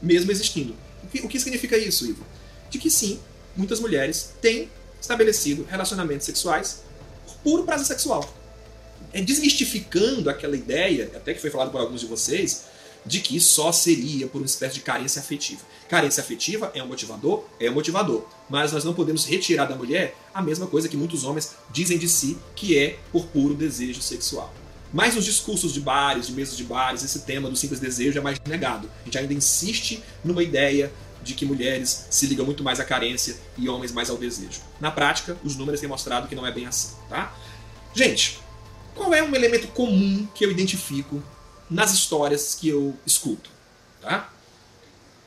mesmo 0.00 0.30
existindo. 0.30 0.74
O 1.04 1.06
que, 1.08 1.20
o 1.20 1.28
que 1.28 1.38
significa 1.38 1.76
isso, 1.76 2.06
Ivo? 2.06 2.24
De 2.70 2.78
que 2.78 2.90
sim, 2.90 3.20
muitas 3.56 3.80
mulheres 3.80 4.32
têm 4.40 4.70
estabelecido 5.00 5.66
relacionamentos 5.68 6.24
sexuais 6.24 6.82
puro 7.42 7.64
prazer 7.64 7.86
sexual 7.86 8.28
é 9.12 9.20
desmistificando 9.20 10.30
aquela 10.30 10.56
ideia, 10.56 11.10
até 11.14 11.34
que 11.34 11.40
foi 11.40 11.50
falado 11.50 11.70
por 11.70 11.80
alguns 11.80 12.00
de 12.00 12.06
vocês, 12.06 12.64
de 13.04 13.20
que 13.20 13.38
só 13.40 13.72
seria 13.72 14.26
por 14.26 14.38
uma 14.38 14.46
espécie 14.46 14.74
de 14.74 14.80
carência 14.80 15.20
afetiva. 15.20 15.60
Carência 15.88 16.22
afetiva 16.22 16.70
é 16.74 16.82
um 16.82 16.86
motivador? 16.86 17.44
É 17.60 17.68
um 17.68 17.74
motivador. 17.74 18.24
Mas 18.48 18.72
nós 18.72 18.84
não 18.84 18.94
podemos 18.94 19.24
retirar 19.26 19.66
da 19.66 19.74
mulher 19.74 20.16
a 20.32 20.40
mesma 20.40 20.66
coisa 20.66 20.88
que 20.88 20.96
muitos 20.96 21.24
homens 21.24 21.52
dizem 21.70 21.98
de 21.98 22.08
si, 22.08 22.38
que 22.54 22.78
é 22.78 22.98
por 23.10 23.26
puro 23.26 23.54
desejo 23.54 24.00
sexual. 24.00 24.52
Mas 24.92 25.14
nos 25.14 25.24
discursos 25.24 25.72
de 25.72 25.80
bares, 25.80 26.26
de 26.26 26.32
mesas 26.32 26.56
de 26.56 26.64
bares, 26.64 27.02
esse 27.02 27.20
tema 27.20 27.48
do 27.48 27.56
simples 27.56 27.80
desejo 27.80 28.18
é 28.18 28.22
mais 28.22 28.38
negado. 28.46 28.88
A 29.00 29.04
gente 29.04 29.18
ainda 29.18 29.34
insiste 29.34 30.02
numa 30.22 30.42
ideia 30.42 30.92
de 31.22 31.34
que 31.34 31.44
mulheres 31.44 32.06
se 32.10 32.26
ligam 32.26 32.44
muito 32.44 32.62
mais 32.62 32.80
à 32.80 32.84
carência 32.84 33.36
e 33.56 33.68
homens 33.68 33.92
mais 33.92 34.10
ao 34.10 34.16
desejo. 34.16 34.60
Na 34.80 34.90
prática, 34.90 35.36
os 35.44 35.56
números 35.56 35.80
têm 35.80 35.88
mostrado 35.88 36.28
que 36.28 36.34
não 36.34 36.46
é 36.46 36.50
bem 36.50 36.66
assim, 36.66 36.96
tá? 37.08 37.34
Gente, 37.94 38.40
qual 38.94 39.12
é 39.14 39.22
um 39.22 39.34
elemento 39.34 39.68
comum 39.68 40.26
que 40.34 40.44
eu 40.44 40.50
identifico 40.50 41.22
nas 41.70 41.92
histórias 41.92 42.54
que 42.54 42.68
eu 42.68 42.96
escuto? 43.06 43.50
Tá? 44.00 44.32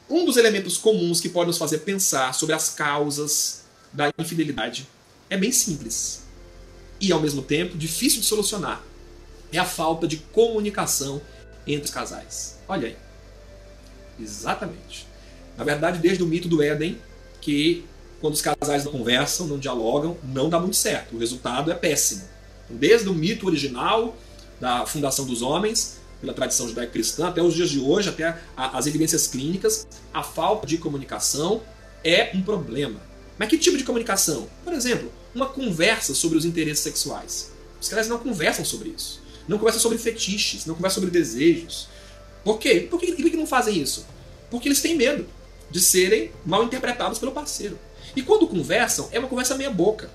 Um 0.09 0.25
dos 0.25 0.37
elementos 0.37 0.77
comuns 0.77 1.19
que 1.19 1.29
pode 1.29 1.47
nos 1.47 1.57
fazer 1.57 1.79
pensar 1.79 2.33
sobre 2.33 2.53
as 2.53 2.69
causas 2.69 3.63
da 3.91 4.11
infidelidade 4.17 4.87
é 5.29 5.37
bem 5.37 5.51
simples 5.51 6.23
e, 6.99 7.11
ao 7.11 7.19
mesmo 7.19 7.41
tempo, 7.41 7.77
difícil 7.77 8.19
de 8.21 8.25
solucionar. 8.25 8.83
É 9.51 9.57
a 9.57 9.65
falta 9.65 10.07
de 10.07 10.17
comunicação 10.17 11.21
entre 11.65 11.85
os 11.85 11.91
casais. 11.91 12.57
Olha 12.67 12.87
aí. 12.87 12.97
Exatamente. 14.19 15.07
Na 15.57 15.63
verdade, 15.63 15.99
desde 15.99 16.23
o 16.23 16.27
mito 16.27 16.47
do 16.47 16.61
Éden, 16.61 16.97
que 17.41 17.85
quando 18.19 18.33
os 18.33 18.41
casais 18.41 18.83
não 18.83 18.91
conversam, 18.91 19.47
não 19.47 19.57
dialogam, 19.57 20.17
não 20.23 20.49
dá 20.49 20.59
muito 20.59 20.75
certo. 20.75 21.15
O 21.15 21.19
resultado 21.19 21.71
é 21.71 21.75
péssimo. 21.75 22.23
Desde 22.69 23.07
o 23.07 23.13
mito 23.13 23.45
original 23.45 24.15
da 24.59 24.85
fundação 24.85 25.25
dos 25.25 25.41
homens, 25.41 25.99
pela 26.19 26.33
tradição 26.33 26.67
judaico-cristã, 26.67 27.27
até 27.27 27.41
os 27.41 27.53
dias 27.53 27.69
de 27.69 27.79
hoje, 27.79 28.09
até 28.09 28.37
as 28.57 28.87
evidências 28.87 29.27
clínicas, 29.27 29.87
a 30.13 30.23
falta 30.23 30.65
de 30.65 30.77
comunicação 30.77 31.61
é 32.03 32.31
um 32.33 32.41
problema. 32.41 32.99
Mas 33.37 33.49
que 33.49 33.57
tipo 33.57 33.77
de 33.77 33.83
comunicação? 33.83 34.47
Por 34.63 34.73
exemplo, 34.73 35.11
uma 35.33 35.47
conversa 35.47 36.15
sobre 36.15 36.37
os 36.37 36.45
interesses 36.45 36.79
sexuais. 36.79 37.51
Os 37.79 37.89
caras 37.89 38.07
não 38.07 38.17
conversam 38.17 38.65
sobre 38.65 38.89
isso. 38.89 39.21
Não 39.47 39.57
conversam 39.57 39.81
sobre 39.81 39.97
fetiches, 39.97 40.65
não 40.65 40.73
conversam 40.73 41.03
sobre 41.03 41.11
desejos. 41.11 41.87
Por 42.43 42.57
quê? 42.57 42.87
Por 42.89 42.99
que, 42.99 43.11
por 43.11 43.29
que 43.29 43.37
não 43.37 43.45
fazem 43.45 43.79
isso? 43.79 44.05
Porque 44.49 44.67
eles 44.67 44.81
têm 44.81 44.95
medo 44.95 45.27
de 45.69 45.79
serem 45.79 46.31
mal 46.45 46.63
interpretados 46.63 47.19
pelo 47.19 47.31
parceiro. 47.31 47.77
E 48.15 48.21
quando 48.21 48.47
conversam, 48.47 49.09
é 49.11 49.19
uma 49.19 49.27
conversa 49.27 49.55
meia 49.55 49.69
boca. 49.69 50.09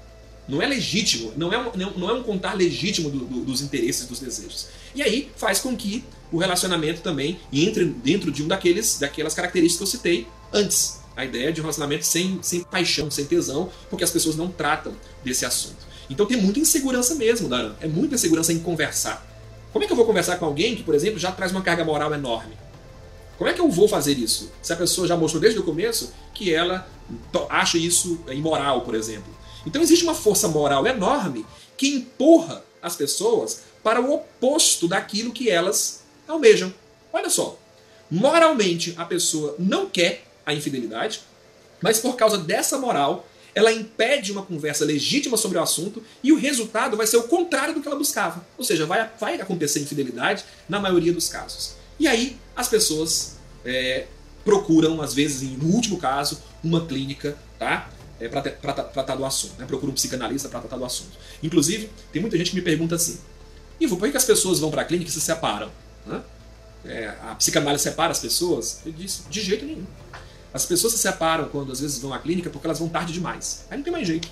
Não 0.48 0.60
é 0.60 0.66
legítimo, 0.66 1.32
não 1.36 1.52
é 1.52 1.58
um, 1.58 1.70
não 1.96 2.10
é 2.10 2.12
um 2.12 2.22
contar 2.22 2.54
legítimo 2.54 3.08
do, 3.08 3.20
do, 3.20 3.40
dos 3.44 3.60
interesses, 3.60 4.06
dos 4.06 4.18
desejos. 4.18 4.68
E 4.94 5.02
aí 5.02 5.30
faz 5.36 5.60
com 5.60 5.76
que 5.76 6.04
o 6.32 6.38
relacionamento 6.38 7.02
também 7.02 7.38
entre 7.52 7.84
dentro 7.84 8.32
de 8.32 8.42
um 8.42 8.48
daqueles, 8.48 8.98
daquelas 8.98 9.34
características 9.34 9.90
que 9.90 9.96
eu 9.96 10.00
citei 10.00 10.26
antes. 10.52 11.00
A 11.16 11.24
ideia 11.24 11.52
de 11.52 11.60
um 11.60 11.64
relacionamento 11.64 12.04
sem, 12.06 12.38
sem 12.42 12.62
paixão, 12.64 13.10
sem 13.10 13.26
tesão, 13.26 13.70
porque 13.88 14.02
as 14.02 14.10
pessoas 14.10 14.36
não 14.36 14.48
tratam 14.48 14.92
desse 15.22 15.44
assunto. 15.44 15.90
Então 16.08 16.26
tem 16.26 16.36
muita 16.36 16.58
insegurança 16.58 17.14
mesmo, 17.14 17.48
Daran. 17.48 17.74
É 17.80 17.86
muita 17.86 18.14
insegurança 18.14 18.52
em 18.52 18.58
conversar. 18.58 19.24
Como 19.72 19.84
é 19.84 19.86
que 19.86 19.92
eu 19.92 19.96
vou 19.96 20.06
conversar 20.06 20.36
com 20.38 20.46
alguém 20.46 20.74
que, 20.74 20.82
por 20.82 20.94
exemplo, 20.94 21.18
já 21.18 21.30
traz 21.30 21.52
uma 21.52 21.62
carga 21.62 21.84
moral 21.84 22.12
enorme? 22.12 22.54
Como 23.40 23.48
é 23.48 23.54
que 23.54 23.60
eu 23.62 23.70
vou 23.70 23.88
fazer 23.88 24.18
isso? 24.18 24.52
Se 24.60 24.70
a 24.70 24.76
pessoa 24.76 25.08
já 25.08 25.16
mostrou 25.16 25.40
desde 25.40 25.58
o 25.58 25.62
começo 25.62 26.12
que 26.34 26.52
ela 26.52 26.86
acha 27.48 27.78
isso 27.78 28.20
imoral, 28.28 28.82
por 28.82 28.94
exemplo. 28.94 29.34
Então 29.66 29.80
existe 29.80 30.04
uma 30.04 30.14
força 30.14 30.46
moral 30.46 30.86
enorme 30.86 31.46
que 31.74 31.88
empurra 31.88 32.62
as 32.82 32.96
pessoas 32.96 33.62
para 33.82 33.98
o 33.98 34.12
oposto 34.12 34.86
daquilo 34.86 35.32
que 35.32 35.48
elas 35.48 36.02
almejam. 36.28 36.70
Olha 37.10 37.30
só, 37.30 37.58
moralmente 38.10 38.92
a 38.98 39.06
pessoa 39.06 39.56
não 39.58 39.88
quer 39.88 40.22
a 40.44 40.52
infidelidade, 40.52 41.22
mas 41.80 41.98
por 41.98 42.16
causa 42.16 42.36
dessa 42.36 42.76
moral, 42.76 43.26
ela 43.54 43.72
impede 43.72 44.32
uma 44.32 44.42
conversa 44.42 44.84
legítima 44.84 45.38
sobre 45.38 45.56
o 45.56 45.62
assunto 45.62 46.04
e 46.22 46.30
o 46.30 46.36
resultado 46.36 46.94
vai 46.94 47.06
ser 47.06 47.16
o 47.16 47.22
contrário 47.22 47.72
do 47.72 47.80
que 47.80 47.88
ela 47.88 47.96
buscava. 47.96 48.44
Ou 48.58 48.64
seja, 48.66 48.84
vai, 48.84 49.10
vai 49.18 49.40
acontecer 49.40 49.80
infidelidade 49.80 50.44
na 50.68 50.78
maioria 50.78 51.14
dos 51.14 51.26
casos. 51.26 51.79
E 52.00 52.08
aí 52.08 52.38
as 52.56 52.66
pessoas 52.66 53.36
é, 53.62 54.06
procuram, 54.42 55.02
às 55.02 55.12
vezes, 55.12 55.42
no 55.58 55.68
último 55.68 55.98
caso, 55.98 56.42
uma 56.64 56.86
clínica, 56.86 57.36
tá? 57.58 57.90
É, 58.18 58.26
para 58.26 58.42
tratar 58.42 59.16
do 59.16 59.24
assunto. 59.24 59.58
Né? 59.58 59.66
Procura 59.66 59.92
um 59.92 59.94
psicanalista 59.94 60.48
para 60.48 60.60
tratar 60.60 60.78
do 60.78 60.84
assunto. 60.84 61.12
Inclusive, 61.42 61.90
tem 62.10 62.20
muita 62.20 62.36
gente 62.38 62.50
que 62.50 62.56
me 62.56 62.62
pergunta 62.62 62.94
assim: 62.94 63.18
Ivo, 63.78 63.98
por 63.98 64.10
que 64.10 64.16
as 64.16 64.24
pessoas 64.24 64.58
vão 64.58 64.70
para 64.70 64.82
a 64.82 64.84
clínica 64.84 65.10
e 65.10 65.12
se 65.12 65.20
separam? 65.20 65.70
Né? 66.06 66.22
É, 66.86 67.08
a 67.22 67.34
psicanálise 67.34 67.84
separa 67.84 68.10
as 68.10 68.18
pessoas? 68.18 68.80
Eu 68.84 68.92
disse: 68.92 69.22
de 69.28 69.42
jeito 69.42 69.66
nenhum. 69.66 69.86
As 70.52 70.64
pessoas 70.64 70.94
se 70.94 70.98
separam 70.98 71.48
quando 71.48 71.70
às 71.70 71.80
vezes 71.80 71.98
vão 71.98 72.12
à 72.12 72.18
clínica 72.18 72.48
porque 72.48 72.66
elas 72.66 72.78
vão 72.78 72.88
tarde 72.88 73.12
demais. 73.12 73.66
Aí 73.70 73.76
não 73.76 73.84
tem 73.84 73.92
mais 73.92 74.06
jeito. 74.06 74.28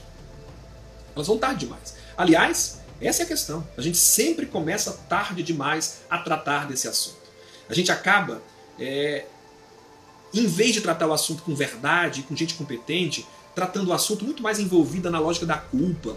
Elas 1.15 1.27
vão 1.27 1.39
tarde 1.39 1.61
demais. 1.61 1.95
Aliás, 2.17 2.81
essa 3.01 3.23
é 3.23 3.25
a 3.25 3.29
questão. 3.29 3.67
A 3.77 3.83
gente 3.83 3.99
sempre 3.99 4.47
começa 4.47 4.93
tarde 5.09 5.43
demais 5.43 5.99
a 6.11 6.19
tratar 6.19 6.67
desse 6.67 6.89
assunto. 6.89 7.18
A 7.69 7.75
gente 7.75 7.93
acaba, 7.93 8.43
é, 8.79 9.27
em 10.33 10.47
vez 10.47 10.73
de 10.73 10.81
tratar 10.81 11.07
o 11.07 11.13
assunto 11.13 11.43
com 11.43 11.55
verdade, 11.55 12.23
com 12.23 12.35
gente 12.35 12.55
competente, 12.55 13.27
tratando 13.55 13.89
o 13.89 13.93
assunto 13.93 14.25
muito 14.25 14.43
mais 14.43 14.59
envolvida 14.59 15.11
na 15.11 15.19
lógica 15.19 15.45
da 15.45 15.57
culpa, 15.57 16.17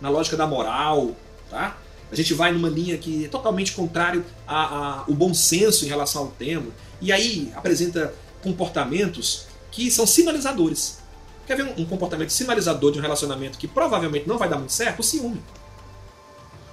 na 0.00 0.08
lógica 0.08 0.36
da 0.36 0.46
moral, 0.46 1.16
tá? 1.50 1.76
A 2.10 2.14
gente 2.14 2.32
vai 2.32 2.52
numa 2.52 2.68
linha 2.68 2.96
que 2.96 3.26
é 3.26 3.28
totalmente 3.28 3.72
contrário 3.72 4.24
ao 4.46 5.12
bom 5.12 5.34
senso 5.34 5.84
em 5.84 5.88
relação 5.88 6.22
ao 6.22 6.28
tema. 6.28 6.66
E 7.00 7.12
aí 7.12 7.52
apresenta 7.54 8.14
comportamentos 8.42 9.46
que 9.70 9.90
são 9.90 10.06
sinalizadores. 10.06 10.98
Quer 11.46 11.56
ver 11.56 11.74
um, 11.76 11.84
comportamento 11.84 12.30
sinalizador 12.30 12.92
de 12.92 12.98
um 12.98 13.02
relacionamento 13.02 13.58
que 13.58 13.68
provavelmente 13.68 14.26
não 14.26 14.38
vai 14.38 14.48
dar 14.48 14.56
muito 14.56 14.72
certo? 14.72 15.00
O 15.00 15.02
ciúme. 15.02 15.42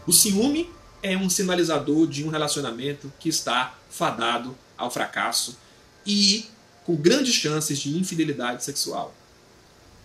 O 0.07 0.13
ciúme 0.13 0.69
é 1.05 1.15
um 1.15 1.29
sinalizador 1.29 2.07
de 2.07 2.23
um 2.23 2.29
relacionamento 2.29 3.13
que 3.19 3.29
está 3.29 3.77
fadado 3.91 4.57
ao 4.75 4.89
fracasso 4.89 5.55
e 6.03 6.47
com 6.83 6.95
grandes 6.95 7.35
chances 7.35 7.77
de 7.77 7.95
infidelidade 7.95 8.63
sexual. 8.63 9.13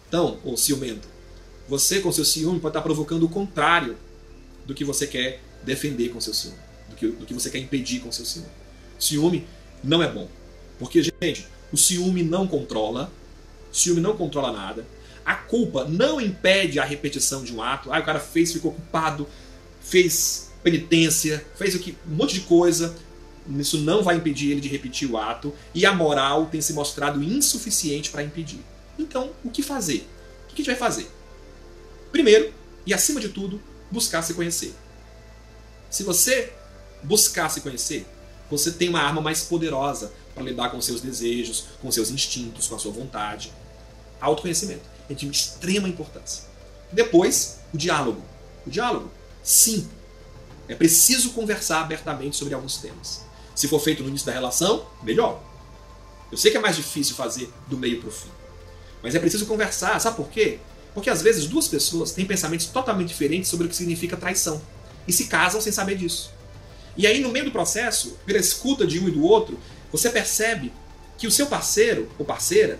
Então, 0.06 0.38
o 0.44 0.56
ciumento, 0.58 1.08
você 1.66 2.00
com 2.00 2.12
seu 2.12 2.24
ciúme 2.24 2.60
pode 2.60 2.72
estar 2.72 2.82
provocando 2.82 3.22
o 3.22 3.30
contrário 3.30 3.96
do 4.66 4.74
que 4.74 4.84
você 4.84 5.06
quer 5.06 5.42
defender 5.62 6.10
com 6.10 6.20
seu 6.20 6.34
ciúme, 6.34 6.58
do 6.90 6.96
que, 6.96 7.08
do 7.08 7.24
que 7.24 7.32
você 7.32 7.48
quer 7.48 7.58
impedir 7.58 8.00
com 8.00 8.12
seu 8.12 8.26
ciúme. 8.26 8.48
Ciúme 8.98 9.46
não 9.82 10.02
é 10.02 10.12
bom. 10.12 10.28
Porque, 10.78 11.02
gente, 11.02 11.48
o 11.72 11.78
ciúme 11.78 12.22
não 12.22 12.46
controla, 12.46 13.10
ciúme 13.72 14.02
não 14.02 14.14
controla 14.16 14.52
nada. 14.52 14.86
A 15.24 15.34
culpa 15.34 15.86
não 15.86 16.20
impede 16.20 16.78
a 16.78 16.84
repetição 16.84 17.42
de 17.42 17.54
um 17.54 17.62
ato. 17.62 17.90
Ah, 17.90 18.00
o 18.00 18.04
cara 18.04 18.20
fez, 18.20 18.52
ficou 18.52 18.72
culpado, 18.72 19.26
fez 19.80 20.49
penitência, 20.62 21.44
fez 21.56 21.74
aqui, 21.74 21.96
um 22.08 22.14
monte 22.14 22.34
de 22.34 22.40
coisa. 22.42 22.96
Isso 23.58 23.78
não 23.78 24.02
vai 24.02 24.16
impedir 24.16 24.52
ele 24.52 24.60
de 24.60 24.68
repetir 24.68 25.10
o 25.10 25.16
ato. 25.16 25.54
E 25.74 25.86
a 25.86 25.92
moral 25.92 26.46
tem 26.46 26.60
se 26.60 26.72
mostrado 26.72 27.22
insuficiente 27.22 28.10
para 28.10 28.22
impedir. 28.22 28.60
Então, 28.98 29.30
o 29.42 29.50
que 29.50 29.62
fazer? 29.62 30.08
O 30.44 30.48
que 30.48 30.54
a 30.54 30.56
gente 30.56 30.66
vai 30.66 30.76
fazer? 30.76 31.10
Primeiro, 32.12 32.52
e 32.86 32.92
acima 32.92 33.20
de 33.20 33.28
tudo, 33.28 33.60
buscar 33.90 34.22
se 34.22 34.34
conhecer. 34.34 34.74
Se 35.88 36.02
você 36.02 36.52
buscar 37.02 37.48
se 37.48 37.60
conhecer, 37.60 38.06
você 38.50 38.70
tem 38.70 38.88
uma 38.88 39.00
arma 39.00 39.20
mais 39.20 39.42
poderosa 39.42 40.12
para 40.34 40.44
lidar 40.44 40.70
com 40.70 40.80
seus 40.80 41.00
desejos, 41.00 41.66
com 41.80 41.90
seus 41.90 42.10
instintos, 42.10 42.66
com 42.66 42.74
a 42.74 42.78
sua 42.78 42.92
vontade. 42.92 43.52
Autoconhecimento 44.20 44.82
é 45.08 45.14
de 45.14 45.28
extrema 45.28 45.88
importância. 45.88 46.44
Depois, 46.92 47.60
o 47.72 47.78
diálogo. 47.78 48.22
O 48.66 48.70
diálogo, 48.70 49.10
sim, 49.42 49.88
é 50.70 50.74
preciso 50.76 51.30
conversar 51.30 51.80
abertamente 51.80 52.36
sobre 52.36 52.54
alguns 52.54 52.76
temas. 52.76 53.24
Se 53.56 53.66
for 53.66 53.80
feito 53.80 54.04
no 54.04 54.08
início 54.08 54.24
da 54.24 54.32
relação, 54.32 54.86
melhor. 55.02 55.42
Eu 56.30 56.38
sei 56.38 56.52
que 56.52 56.56
é 56.56 56.60
mais 56.60 56.76
difícil 56.76 57.16
fazer 57.16 57.52
do 57.66 57.76
meio 57.76 57.98
para 57.98 58.08
o 58.08 58.12
fim. 58.12 58.28
Mas 59.02 59.16
é 59.16 59.18
preciso 59.18 59.46
conversar. 59.46 60.00
Sabe 60.00 60.16
por 60.16 60.28
quê? 60.28 60.60
Porque 60.94 61.10
às 61.10 61.22
vezes 61.22 61.46
duas 61.46 61.66
pessoas 61.66 62.12
têm 62.12 62.24
pensamentos 62.24 62.66
totalmente 62.66 63.08
diferentes 63.08 63.50
sobre 63.50 63.66
o 63.66 63.68
que 63.68 63.74
significa 63.74 64.16
traição. 64.16 64.62
E 65.08 65.12
se 65.12 65.24
casam 65.24 65.60
sem 65.60 65.72
saber 65.72 65.96
disso. 65.96 66.30
E 66.96 67.04
aí, 67.04 67.20
no 67.20 67.30
meio 67.30 67.46
do 67.46 67.50
processo, 67.50 68.16
pela 68.24 68.38
escuta 68.38 68.86
de 68.86 69.00
um 69.00 69.08
e 69.08 69.10
do 69.10 69.24
outro, 69.24 69.58
você 69.90 70.08
percebe 70.08 70.72
que 71.18 71.26
o 71.26 71.32
seu 71.32 71.48
parceiro 71.48 72.08
ou 72.16 72.24
parceira 72.24 72.78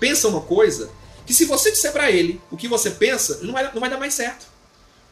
pensa 0.00 0.26
uma 0.26 0.40
coisa 0.40 0.90
que 1.24 1.32
se 1.32 1.44
você 1.44 1.70
disser 1.70 1.92
para 1.92 2.10
ele 2.10 2.40
o 2.50 2.56
que 2.56 2.66
você 2.66 2.90
pensa, 2.90 3.38
não 3.42 3.52
vai, 3.52 3.72
não 3.72 3.80
vai 3.80 3.88
dar 3.88 3.98
mais 3.98 4.14
certo. 4.14 4.46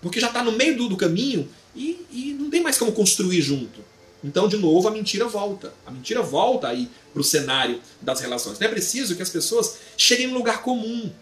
Porque 0.02 0.18
já 0.18 0.26
está 0.26 0.42
no 0.42 0.50
meio 0.50 0.76
do, 0.76 0.88
do 0.88 0.96
caminho 0.96 1.48
e, 1.76 2.06
e, 2.10 2.36
não 2.38 2.50
tem 2.50 2.62
mais 2.62 2.78
como 2.78 2.92
construir 2.92 3.42
junto. 3.42 3.80
Então, 4.24 4.48
de 4.48 4.56
novo, 4.56 4.88
a 4.88 4.90
mentira 4.90 5.26
volta. 5.26 5.72
A 5.86 5.90
mentira 5.90 6.22
volta 6.22 6.68
aí 6.68 6.90
para 7.12 7.20
o 7.20 7.24
cenário 7.24 7.80
das 8.00 8.20
relações. 8.20 8.58
Não 8.58 8.66
é 8.66 8.70
preciso 8.70 9.14
que 9.14 9.22
as 9.22 9.30
pessoas 9.30 9.76
cheguem 9.96 10.26
num 10.26 10.38
lugar 10.38 10.62
comum, 10.62 11.12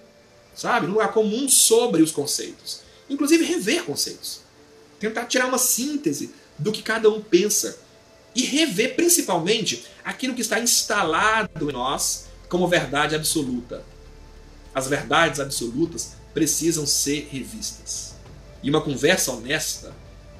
sabe? 0.55 0.87
Num 0.87 0.95
lugar 0.95 1.13
comum 1.13 1.49
sobre 1.49 2.03
os 2.03 2.13
conceitos. 2.13 2.81
Inclusive, 3.11 3.45
rever 3.45 3.85
conceitos. 3.85 4.41
Tentar 4.99 5.27
tirar 5.27 5.47
uma 5.47 5.59
síntese 5.59 6.33
do 6.59 6.73
que 6.73 6.83
cada 6.83 7.11
um 7.11 7.21
pensa 7.21 7.79
e 8.35 8.45
rever 8.45 8.97
principalmente 8.97 9.85
aquilo 10.05 10.35
que 10.35 10.41
está 10.41 10.59
instalado 10.59 11.71
em 11.71 11.73
nós 11.73 12.27
como 12.49 12.69
verdade 12.69 13.15
absoluta. 13.15 13.85
As 14.75 14.89
verdades 14.89 15.41
absolutas 15.41 16.13
precisam 16.33 16.87
ser 16.87 17.29
revistas. 17.31 18.15
E 18.63 18.71
uma 18.71 18.81
conversa 18.81 19.31
honesta, 19.31 19.95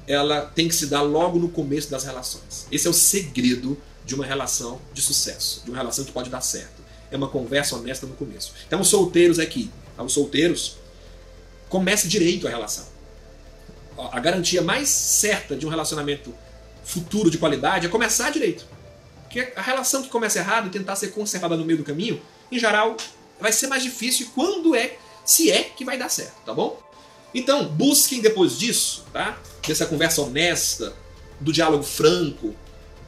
ela 0.07 0.41
tem 0.41 0.67
que 0.67 0.75
se 0.75 0.87
dar 0.87 1.01
logo 1.01 1.39
no 1.39 1.49
começo 1.49 1.89
das 1.89 2.03
relações. 2.03 2.67
Esse 2.71 2.87
é 2.87 2.89
o 2.89 2.93
segredo 2.93 3.77
de 4.05 4.13
uma 4.13 4.25
relação 4.25 4.79
de 4.93 5.01
sucesso, 5.01 5.61
de 5.63 5.71
uma 5.71 5.77
relação 5.77 6.05
que 6.05 6.11
pode 6.11 6.29
dar 6.29 6.41
certo. 6.41 6.83
É 7.09 7.17
uma 7.17 7.27
conversa 7.27 7.75
honesta 7.75 8.05
no 8.05 8.13
começo. 8.13 8.53
Então, 8.67 8.81
os 8.81 8.87
solteiros 8.87 9.39
aqui, 9.39 9.71
tá? 9.95 10.03
os 10.03 10.13
solteiros, 10.13 10.77
comece 11.69 12.07
direito 12.07 12.47
a 12.47 12.49
relação. 12.49 12.85
A 13.97 14.19
garantia 14.19 14.61
mais 14.61 14.89
certa 14.89 15.55
de 15.55 15.65
um 15.65 15.69
relacionamento 15.69 16.33
futuro 16.83 17.31
de 17.31 17.37
qualidade 17.37 17.85
é 17.85 17.89
começar 17.89 18.29
direito. 18.29 18.65
Porque 19.23 19.51
a 19.55 19.61
relação 19.61 20.03
que 20.03 20.09
começa 20.09 20.39
errado 20.39 20.67
e 20.67 20.69
tentar 20.69 20.95
ser 20.95 21.11
conservada 21.11 21.57
no 21.57 21.65
meio 21.65 21.79
do 21.79 21.83
caminho, 21.83 22.21
em 22.51 22.59
geral, 22.59 22.95
vai 23.39 23.51
ser 23.51 23.67
mais 23.67 23.81
difícil 23.81 24.29
quando 24.35 24.75
é, 24.75 24.97
se 25.25 25.51
é 25.51 25.63
que 25.63 25.83
vai 25.83 25.97
dar 25.97 26.09
certo, 26.09 26.35
tá 26.45 26.53
bom? 26.53 26.79
Então, 27.35 27.67
busquem 27.67 28.21
depois 28.21 28.57
disso, 28.57 29.03
tá? 29.11 29.37
Dessa 29.67 29.85
conversa 29.85 30.21
honesta, 30.21 30.93
do 31.39 31.51
diálogo 31.51 31.83
franco, 31.83 32.55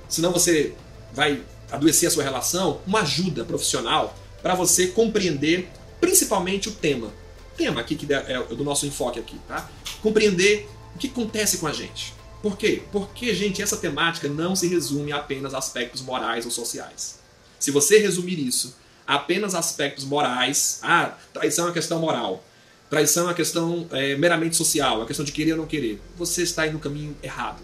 senão 0.09 0.33
você 0.33 0.73
vai 1.13 1.41
adoecer 1.71 2.07
a 2.07 2.11
sua 2.11 2.23
relação, 2.23 2.81
uma 2.85 3.01
ajuda 3.01 3.45
profissional 3.45 4.13
para 4.41 4.53
você 4.53 4.87
compreender 4.87 5.69
principalmente 6.01 6.67
o 6.67 6.73
tema. 6.73 7.13
Tema 7.55 7.79
aqui 7.79 7.95
que 7.95 8.13
é 8.13 8.43
do 8.43 8.63
nosso 8.65 8.85
enfoque 8.85 9.17
aqui, 9.17 9.39
tá? 9.47 9.69
Compreender 10.01 10.69
o 10.93 10.99
que 10.99 11.07
acontece 11.07 11.57
com 11.57 11.67
a 11.67 11.71
gente. 11.71 12.13
Por 12.41 12.57
quê? 12.57 12.83
Porque, 12.91 13.33
gente, 13.33 13.61
essa 13.61 13.77
temática 13.77 14.27
não 14.27 14.55
se 14.55 14.67
resume 14.67 15.11
a 15.11 15.17
apenas 15.17 15.53
aspectos 15.53 16.01
morais 16.01 16.45
ou 16.45 16.51
sociais. 16.51 17.19
Se 17.59 17.71
você 17.71 17.97
resumir 17.97 18.39
isso 18.39 18.75
a 19.07 19.15
apenas 19.15 19.55
aspectos 19.55 20.03
morais, 20.03 20.79
ah, 20.83 21.17
traição 21.33 21.65
é 21.65 21.67
uma 21.69 21.73
questão 21.73 21.99
moral, 21.99 22.43
traição 22.89 23.23
é 23.23 23.27
uma 23.27 23.33
questão 23.33 23.87
é, 23.91 24.15
meramente 24.15 24.55
social, 24.55 24.95
é 24.95 24.97
uma 24.99 25.05
questão 25.05 25.25
de 25.25 25.31
querer 25.31 25.53
ou 25.53 25.57
não 25.59 25.65
querer, 25.65 26.01
você 26.17 26.43
está 26.43 26.65
indo 26.65 26.73
no 26.73 26.79
caminho 26.79 27.15
errado. 27.21 27.61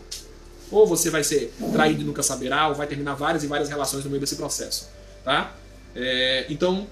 Ou 0.72 0.88
você 0.88 1.10
vai 1.10 1.24
ser 1.24 1.54
traído 1.72 2.02
e 2.02 2.04
nunca 2.04 2.24
saberá, 2.24 2.68
ou 2.68 2.76
vai 2.76 2.88
terminar 2.88 3.14
várias 3.14 3.44
e 3.44 3.48
várias 3.48 3.70
relações 3.70 4.04
no 4.04 4.10
meio 4.10 4.20
desse 4.20 4.36
processo. 4.36 4.90
Tá? 5.24 5.56
É, 5.96 6.48
então, 6.50 6.88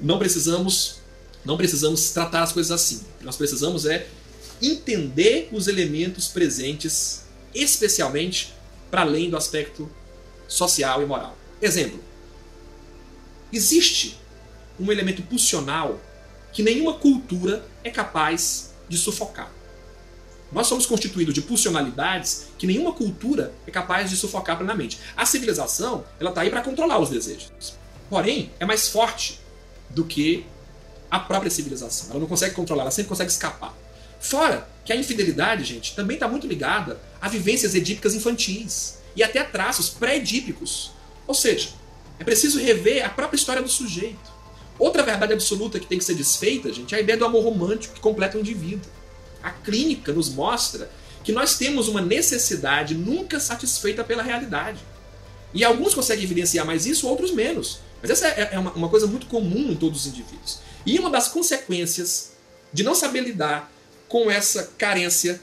não 0.00 0.18
precisamos, 0.18 0.96
não 1.44 1.56
precisamos 1.56 2.10
tratar 2.10 2.42
as 2.42 2.52
coisas 2.52 2.72
assim. 2.72 3.02
Nós 3.22 3.36
precisamos 3.36 3.86
é 3.86 4.06
entender 4.60 5.48
os 5.52 5.68
elementos 5.68 6.28
presentes, 6.28 7.22
especialmente 7.54 8.54
para 8.90 9.02
além 9.02 9.30
do 9.30 9.36
aspecto 9.36 9.90
social 10.48 11.02
e 11.02 11.06
moral. 11.06 11.36
Exemplo: 11.60 12.02
existe 13.52 14.18
um 14.78 14.90
elemento 14.90 15.22
pulsional 15.22 16.00
que 16.54 16.62
nenhuma 16.62 16.94
cultura 16.94 17.66
é 17.82 17.90
capaz 17.90 18.72
de 18.88 18.96
sufocar. 18.96 19.52
Nós 20.52 20.68
somos 20.68 20.86
constituídos 20.86 21.34
de 21.34 21.42
pulsionalidades 21.42 22.46
que 22.56 22.66
nenhuma 22.66 22.92
cultura 22.92 23.52
é 23.66 23.70
capaz 23.72 24.08
de 24.08 24.16
sufocar 24.16 24.56
plenamente. 24.56 25.00
A 25.16 25.26
civilização, 25.26 26.04
ela 26.20 26.30
está 26.30 26.42
aí 26.42 26.50
para 26.50 26.62
controlar 26.62 27.00
os 27.00 27.10
desejos. 27.10 27.74
Porém, 28.08 28.52
é 28.60 28.64
mais 28.64 28.88
forte 28.88 29.40
do 29.90 30.04
que 30.04 30.46
a 31.10 31.18
própria 31.18 31.50
civilização. 31.50 32.10
Ela 32.10 32.20
não 32.20 32.28
consegue 32.28 32.54
controlar, 32.54 32.82
ela 32.82 32.90
sempre 32.92 33.08
consegue 33.08 33.30
escapar. 33.30 33.74
Fora 34.20 34.68
que 34.84 34.92
a 34.92 34.96
infidelidade, 34.96 35.64
gente, 35.64 35.94
também 35.96 36.14
está 36.14 36.28
muito 36.28 36.46
ligada 36.46 37.00
a 37.20 37.28
vivências 37.28 37.74
edípicas 37.74 38.14
infantis 38.14 38.98
e 39.16 39.24
até 39.24 39.40
a 39.40 39.44
traços 39.44 39.90
pré-edípicos. 39.90 40.92
Ou 41.26 41.34
seja, 41.34 41.70
é 42.18 42.24
preciso 42.24 42.60
rever 42.60 43.04
a 43.04 43.08
própria 43.08 43.36
história 43.36 43.60
do 43.60 43.68
sujeito. 43.68 44.33
Outra 44.78 45.02
verdade 45.02 45.32
absoluta 45.32 45.78
que 45.78 45.86
tem 45.86 45.98
que 45.98 46.04
ser 46.04 46.14
desfeita, 46.14 46.72
gente, 46.72 46.94
é 46.94 46.98
a 46.98 47.00
ideia 47.00 47.18
do 47.18 47.24
amor 47.24 47.44
romântico 47.44 47.94
que 47.94 48.00
completa 48.00 48.36
o 48.36 48.40
indivíduo. 48.40 48.90
A 49.42 49.50
clínica 49.50 50.12
nos 50.12 50.28
mostra 50.28 50.90
que 51.22 51.32
nós 51.32 51.56
temos 51.56 51.88
uma 51.88 52.00
necessidade 52.00 52.94
nunca 52.94 53.38
satisfeita 53.40 54.02
pela 54.02 54.22
realidade. 54.22 54.80
E 55.52 55.64
alguns 55.64 55.94
conseguem 55.94 56.24
evidenciar 56.24 56.66
mais 56.66 56.86
isso, 56.86 57.08
outros 57.08 57.30
menos. 57.30 57.78
Mas 58.02 58.10
essa 58.10 58.26
é, 58.28 58.50
é 58.52 58.58
uma, 58.58 58.72
uma 58.72 58.88
coisa 58.88 59.06
muito 59.06 59.26
comum 59.26 59.70
em 59.70 59.76
todos 59.76 60.00
os 60.00 60.06
indivíduos. 60.06 60.58
E 60.84 60.98
uma 60.98 61.08
das 61.08 61.28
consequências 61.28 62.32
de 62.72 62.82
não 62.82 62.94
saber 62.94 63.20
lidar 63.20 63.72
com 64.08 64.30
essa 64.30 64.72
carência 64.76 65.40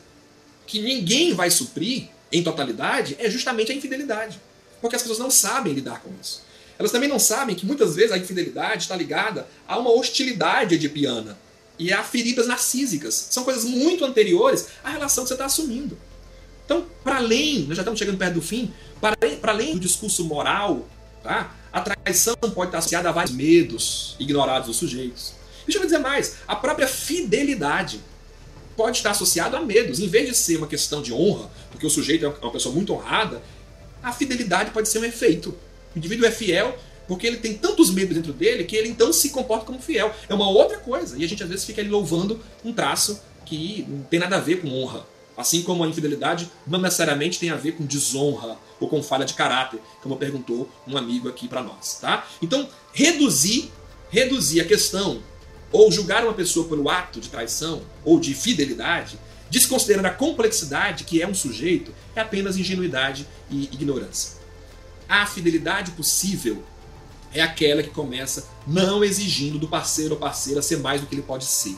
que 0.67 0.79
ninguém 0.79 1.33
vai 1.33 1.49
suprir 1.49 2.09
em 2.31 2.43
totalidade 2.43 3.15
é 3.19 3.29
justamente 3.29 3.71
a 3.71 3.75
infidelidade. 3.75 4.39
Porque 4.79 4.95
as 4.95 5.01
pessoas 5.01 5.19
não 5.19 5.31
sabem 5.31 5.73
lidar 5.73 6.01
com 6.01 6.09
isso. 6.21 6.43
Elas 6.81 6.91
também 6.91 7.07
não 7.07 7.19
sabem 7.19 7.55
que 7.55 7.63
muitas 7.63 7.95
vezes 7.95 8.11
a 8.11 8.17
infidelidade 8.17 8.81
está 8.81 8.95
ligada 8.95 9.47
a 9.67 9.77
uma 9.77 9.91
hostilidade 9.91 10.73
edipiana 10.73 11.37
e 11.77 11.93
a 11.93 12.01
feridas 12.01 12.47
narcísicas. 12.47 13.27
São 13.29 13.43
coisas 13.43 13.63
muito 13.65 14.03
anteriores 14.03 14.69
à 14.83 14.89
relação 14.89 15.23
que 15.23 15.27
você 15.27 15.35
está 15.35 15.45
assumindo. 15.45 15.95
Então, 16.65 16.87
para 17.03 17.17
além, 17.17 17.65
nós 17.67 17.77
já 17.77 17.83
estamos 17.83 17.99
chegando 17.99 18.17
perto 18.17 18.33
do 18.33 18.41
fim, 18.41 18.73
para 18.99 19.15
além, 19.51 19.73
do 19.73 19.79
discurso 19.79 20.25
moral, 20.25 20.87
tá? 21.21 21.55
a 21.71 21.81
traição 21.81 22.35
pode 22.35 22.69
estar 22.69 22.79
associada 22.79 23.09
a 23.09 23.11
vários 23.11 23.35
medos 23.35 24.15
ignorados 24.19 24.65
dos 24.65 24.77
sujeitos. 24.77 25.33
Deixa 25.67 25.77
eu 25.77 25.83
dizer 25.83 25.99
mais, 25.99 26.37
a 26.47 26.55
própria 26.55 26.87
fidelidade 26.87 28.01
pode 28.75 28.97
estar 28.97 29.11
associada 29.11 29.55
a 29.55 29.61
medos. 29.61 29.99
Em 29.99 30.07
vez 30.07 30.27
de 30.27 30.35
ser 30.35 30.57
uma 30.57 30.65
questão 30.65 31.03
de 31.03 31.13
honra, 31.13 31.47
porque 31.69 31.85
o 31.85 31.91
sujeito 31.91 32.25
é 32.25 32.29
uma 32.41 32.51
pessoa 32.51 32.73
muito 32.73 32.91
honrada, 32.91 33.39
a 34.01 34.11
fidelidade 34.11 34.71
pode 34.71 34.89
ser 34.89 34.97
um 34.97 35.05
efeito. 35.05 35.55
O 35.95 35.97
indivíduo 35.97 36.25
é 36.25 36.31
fiel 36.31 36.77
porque 37.07 37.27
ele 37.27 37.37
tem 37.37 37.55
tantos 37.55 37.89
medos 37.91 38.15
dentro 38.15 38.31
dele 38.31 38.63
que 38.63 38.75
ele 38.75 38.87
então 38.87 39.11
se 39.11 39.29
comporta 39.31 39.65
como 39.65 39.81
fiel. 39.81 40.15
É 40.29 40.33
uma 40.33 40.49
outra 40.49 40.77
coisa. 40.77 41.17
E 41.17 41.25
a 41.25 41.27
gente 41.27 41.43
às 41.43 41.49
vezes 41.49 41.65
fica 41.65 41.81
ali 41.81 41.89
louvando 41.89 42.39
um 42.63 42.71
traço 42.71 43.21
que 43.45 43.85
não 43.87 44.03
tem 44.03 44.19
nada 44.19 44.37
a 44.37 44.39
ver 44.39 44.61
com 44.61 44.69
honra. 44.81 45.05
Assim 45.35 45.61
como 45.61 45.83
a 45.83 45.87
infidelidade 45.87 46.49
não 46.67 46.79
necessariamente 46.79 47.39
tem 47.39 47.49
a 47.49 47.55
ver 47.55 47.73
com 47.73 47.85
desonra 47.85 48.57
ou 48.79 48.87
com 48.87 49.01
falha 49.01 49.25
de 49.25 49.33
caráter, 49.33 49.79
como 50.01 50.15
perguntou 50.17 50.69
um 50.87 50.97
amigo 50.97 51.27
aqui 51.27 51.47
para 51.47 51.61
nós, 51.61 51.97
tá? 51.99 52.27
Então, 52.41 52.67
reduzir, 52.93 53.71
reduzir 54.09 54.61
a 54.61 54.65
questão 54.65 55.21
ou 55.71 55.91
julgar 55.91 56.23
uma 56.23 56.33
pessoa 56.33 56.67
pelo 56.67 56.89
ato 56.89 57.19
de 57.19 57.29
traição 57.29 57.81
ou 58.03 58.19
de 58.19 58.33
fidelidade, 58.33 59.17
desconsiderando 59.49 60.07
a 60.07 60.11
complexidade 60.11 61.03
que 61.03 61.21
é 61.21 61.27
um 61.27 61.33
sujeito, 61.33 61.93
é 62.15 62.21
apenas 62.21 62.57
ingenuidade 62.57 63.27
e 63.49 63.63
ignorância. 63.65 64.40
A 65.11 65.25
fidelidade 65.25 65.91
possível 65.91 66.63
é 67.33 67.41
aquela 67.41 67.83
que 67.83 67.89
começa 67.89 68.47
não 68.65 69.03
exigindo 69.03 69.59
do 69.59 69.67
parceiro 69.67 70.13
ou 70.13 70.19
parceira 70.21 70.61
ser 70.61 70.77
mais 70.77 71.01
do 71.01 71.07
que 71.07 71.13
ele 71.13 71.21
pode 71.21 71.43
ser. 71.43 71.75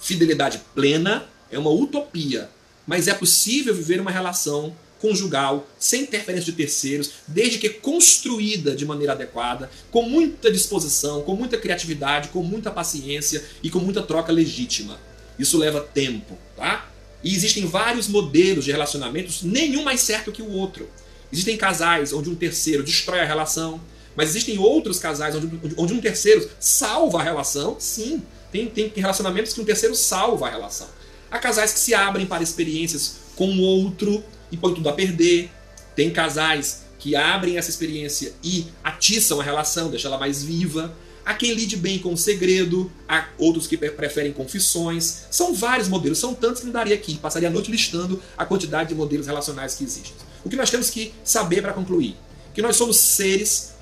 Fidelidade 0.00 0.62
plena 0.74 1.28
é 1.50 1.58
uma 1.58 1.68
utopia, 1.68 2.48
mas 2.86 3.08
é 3.08 3.12
possível 3.12 3.74
viver 3.74 4.00
uma 4.00 4.10
relação 4.10 4.74
conjugal, 4.98 5.68
sem 5.78 6.04
interferência 6.04 6.46
de 6.46 6.56
terceiros, 6.56 7.10
desde 7.28 7.58
que 7.58 7.68
construída 7.68 8.74
de 8.74 8.86
maneira 8.86 9.12
adequada, 9.12 9.70
com 9.90 10.04
muita 10.04 10.50
disposição, 10.50 11.20
com 11.20 11.34
muita 11.34 11.58
criatividade, 11.58 12.30
com 12.30 12.42
muita 12.42 12.70
paciência 12.70 13.44
e 13.62 13.68
com 13.68 13.80
muita 13.80 14.00
troca 14.00 14.32
legítima. 14.32 14.98
Isso 15.38 15.58
leva 15.58 15.82
tempo, 15.82 16.38
tá? 16.56 16.88
E 17.22 17.34
existem 17.34 17.66
vários 17.66 18.08
modelos 18.08 18.64
de 18.64 18.72
relacionamentos, 18.72 19.42
nenhum 19.42 19.82
mais 19.82 20.00
certo 20.00 20.32
que 20.32 20.40
o 20.40 20.50
outro. 20.50 20.88
Existem 21.32 21.56
casais 21.56 22.12
onde 22.12 22.28
um 22.28 22.34
terceiro 22.34 22.82
destrói 22.82 23.20
a 23.20 23.24
relação, 23.24 23.80
mas 24.16 24.30
existem 24.30 24.58
outros 24.58 24.98
casais 24.98 25.34
onde, 25.34 25.48
onde 25.76 25.92
um 25.92 26.00
terceiro 26.00 26.48
salva 26.58 27.20
a 27.20 27.22
relação. 27.22 27.76
Sim, 27.78 28.22
tem, 28.50 28.68
tem 28.68 28.92
relacionamentos 28.96 29.52
que 29.52 29.60
um 29.60 29.64
terceiro 29.64 29.94
salva 29.94 30.48
a 30.48 30.50
relação. 30.50 30.88
Há 31.30 31.38
casais 31.38 31.72
que 31.72 31.78
se 31.78 31.94
abrem 31.94 32.26
para 32.26 32.42
experiências 32.42 33.16
com 33.36 33.48
o 33.48 33.60
outro 33.60 34.22
e 34.50 34.56
põe 34.56 34.74
tudo 34.74 34.88
a 34.88 34.92
perder. 34.92 35.50
Tem 35.94 36.10
casais 36.10 36.82
que 36.98 37.14
abrem 37.14 37.56
essa 37.56 37.70
experiência 37.70 38.32
e 38.42 38.66
atiçam 38.82 39.40
a 39.40 39.44
relação, 39.44 39.88
deixam 39.88 40.10
ela 40.10 40.18
mais 40.18 40.42
viva. 40.42 40.92
Há 41.24 41.34
quem 41.34 41.54
lide 41.54 41.76
bem 41.76 41.98
com 41.98 42.12
o 42.12 42.16
segredo, 42.16 42.90
há 43.08 43.28
outros 43.38 43.66
que 43.66 43.76
preferem 43.76 44.32
confissões. 44.32 45.26
São 45.30 45.54
vários 45.54 45.86
modelos, 45.86 46.18
são 46.18 46.34
tantos 46.34 46.60
que 46.60 46.66
não 46.66 46.72
daria 46.72 46.94
aqui. 46.94 47.16
Passaria 47.18 47.48
a 47.48 47.50
noite 47.50 47.70
listando 47.70 48.20
a 48.36 48.44
quantidade 48.44 48.88
de 48.88 48.94
modelos 48.94 49.26
relacionais 49.26 49.74
que 49.76 49.84
existem. 49.84 50.29
O 50.44 50.48
que 50.48 50.56
nós 50.56 50.70
temos 50.70 50.90
que 50.90 51.12
saber 51.24 51.62
para 51.62 51.72
concluir? 51.72 52.16
Que 52.54 52.62
nós 52.62 52.76
somos 52.76 52.96
seres 52.98 53.74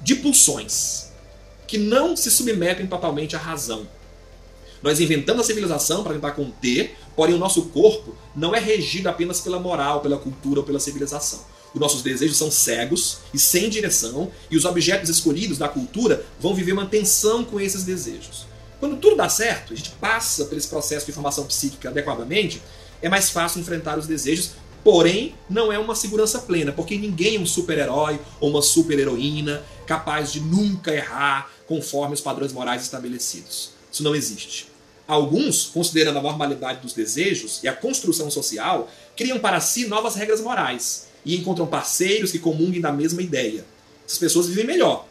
de 0.00 0.16
pulsões, 0.16 1.06
que 1.66 1.78
não 1.78 2.16
se 2.16 2.30
submetem 2.30 2.86
totalmente 2.86 3.36
à 3.36 3.38
razão. 3.38 3.86
Nós 4.82 4.98
inventamos 4.98 5.42
a 5.42 5.46
civilização 5.46 6.02
para 6.02 6.14
tentar 6.14 6.32
conter, 6.32 6.96
porém 7.14 7.34
o 7.34 7.38
nosso 7.38 7.62
corpo 7.66 8.16
não 8.34 8.54
é 8.54 8.58
regido 8.58 9.08
apenas 9.08 9.40
pela 9.40 9.60
moral, 9.60 10.00
pela 10.00 10.18
cultura 10.18 10.60
ou 10.60 10.66
pela 10.66 10.80
civilização. 10.80 11.40
Os 11.72 11.80
nossos 11.80 12.02
desejos 12.02 12.36
são 12.36 12.50
cegos 12.50 13.18
e 13.32 13.38
sem 13.38 13.70
direção, 13.70 14.30
e 14.50 14.56
os 14.56 14.64
objetos 14.64 15.08
escolhidos 15.08 15.56
da 15.56 15.68
cultura 15.68 16.24
vão 16.38 16.54
viver 16.54 16.72
uma 16.72 16.86
tensão 16.86 17.44
com 17.44 17.60
esses 17.60 17.84
desejos. 17.84 18.46
Quando 18.78 18.96
tudo 18.96 19.16
dá 19.16 19.28
certo, 19.28 19.72
a 19.72 19.76
gente 19.76 19.90
passa 19.92 20.44
por 20.44 20.58
esse 20.58 20.66
processo 20.66 21.06
de 21.06 21.12
formação 21.12 21.46
psíquica 21.46 21.88
adequadamente, 21.88 22.60
é 23.00 23.08
mais 23.08 23.30
fácil 23.30 23.60
enfrentar 23.60 23.98
os 23.98 24.06
desejos 24.06 24.50
Porém, 24.84 25.34
não 25.48 25.72
é 25.72 25.78
uma 25.78 25.94
segurança 25.94 26.40
plena, 26.40 26.72
porque 26.72 26.98
ninguém 26.98 27.36
é 27.36 27.38
um 27.38 27.46
super-herói 27.46 28.18
ou 28.40 28.50
uma 28.50 28.62
super-heroína 28.62 29.62
capaz 29.86 30.32
de 30.32 30.40
nunca 30.40 30.92
errar 30.92 31.50
conforme 31.66 32.14
os 32.14 32.20
padrões 32.20 32.52
morais 32.52 32.82
estabelecidos. 32.82 33.70
Isso 33.92 34.02
não 34.02 34.14
existe. 34.14 34.66
Alguns, 35.06 35.66
considerando 35.66 36.18
a 36.18 36.22
normalidade 36.22 36.80
dos 36.80 36.94
desejos 36.94 37.60
e 37.62 37.68
a 37.68 37.72
construção 37.72 38.30
social, 38.30 38.90
criam 39.16 39.38
para 39.38 39.60
si 39.60 39.86
novas 39.86 40.14
regras 40.14 40.40
morais 40.40 41.08
e 41.24 41.36
encontram 41.36 41.66
parceiros 41.66 42.32
que 42.32 42.38
comunguem 42.38 42.80
da 42.80 42.90
mesma 42.90 43.22
ideia. 43.22 43.64
Essas 44.04 44.18
pessoas 44.18 44.48
vivem 44.48 44.64
melhor. 44.64 45.06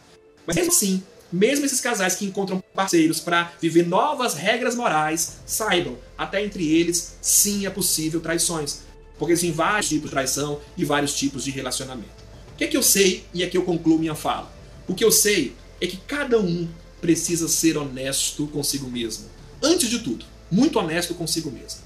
Mas 0.46 0.56
mesmo 0.56 0.72
assim, 0.72 1.04
mesmo 1.32 1.66
esses 1.66 1.80
casais 1.80 2.16
que 2.16 2.26
encontram 2.26 2.62
parceiros 2.74 3.20
para 3.20 3.54
viver 3.62 3.88
novas 3.88 4.34
regras 4.34 4.76
morais, 4.76 5.38
saibam, 5.46 5.98
até 6.18 6.44
entre 6.44 6.68
eles, 6.68 7.16
sim 7.22 7.66
é 7.66 7.70
possível 7.70 8.20
traições 8.20 8.80
porque 9.22 9.34
existem 9.34 9.52
vários 9.52 9.88
tipos 9.88 10.10
de 10.10 10.16
traição 10.16 10.60
e 10.76 10.84
vários 10.84 11.14
tipos 11.14 11.44
de 11.44 11.52
relacionamento. 11.52 12.10
O 12.54 12.58
que 12.58 12.64
é 12.64 12.68
que 12.68 12.76
eu 12.76 12.82
sei 12.82 13.24
e 13.32 13.44
aqui 13.44 13.56
eu 13.56 13.62
concluo 13.62 14.00
minha 14.00 14.16
fala? 14.16 14.52
O 14.88 14.96
que 14.96 15.04
eu 15.04 15.12
sei 15.12 15.54
é 15.80 15.86
que 15.86 15.96
cada 15.96 16.40
um 16.40 16.68
precisa 17.00 17.48
ser 17.48 17.78
honesto 17.78 18.48
consigo 18.48 18.90
mesmo. 18.90 19.26
Antes 19.62 19.92
de 19.92 20.00
tudo, 20.00 20.26
muito 20.50 20.80
honesto 20.80 21.14
consigo 21.14 21.52
mesmo. 21.52 21.82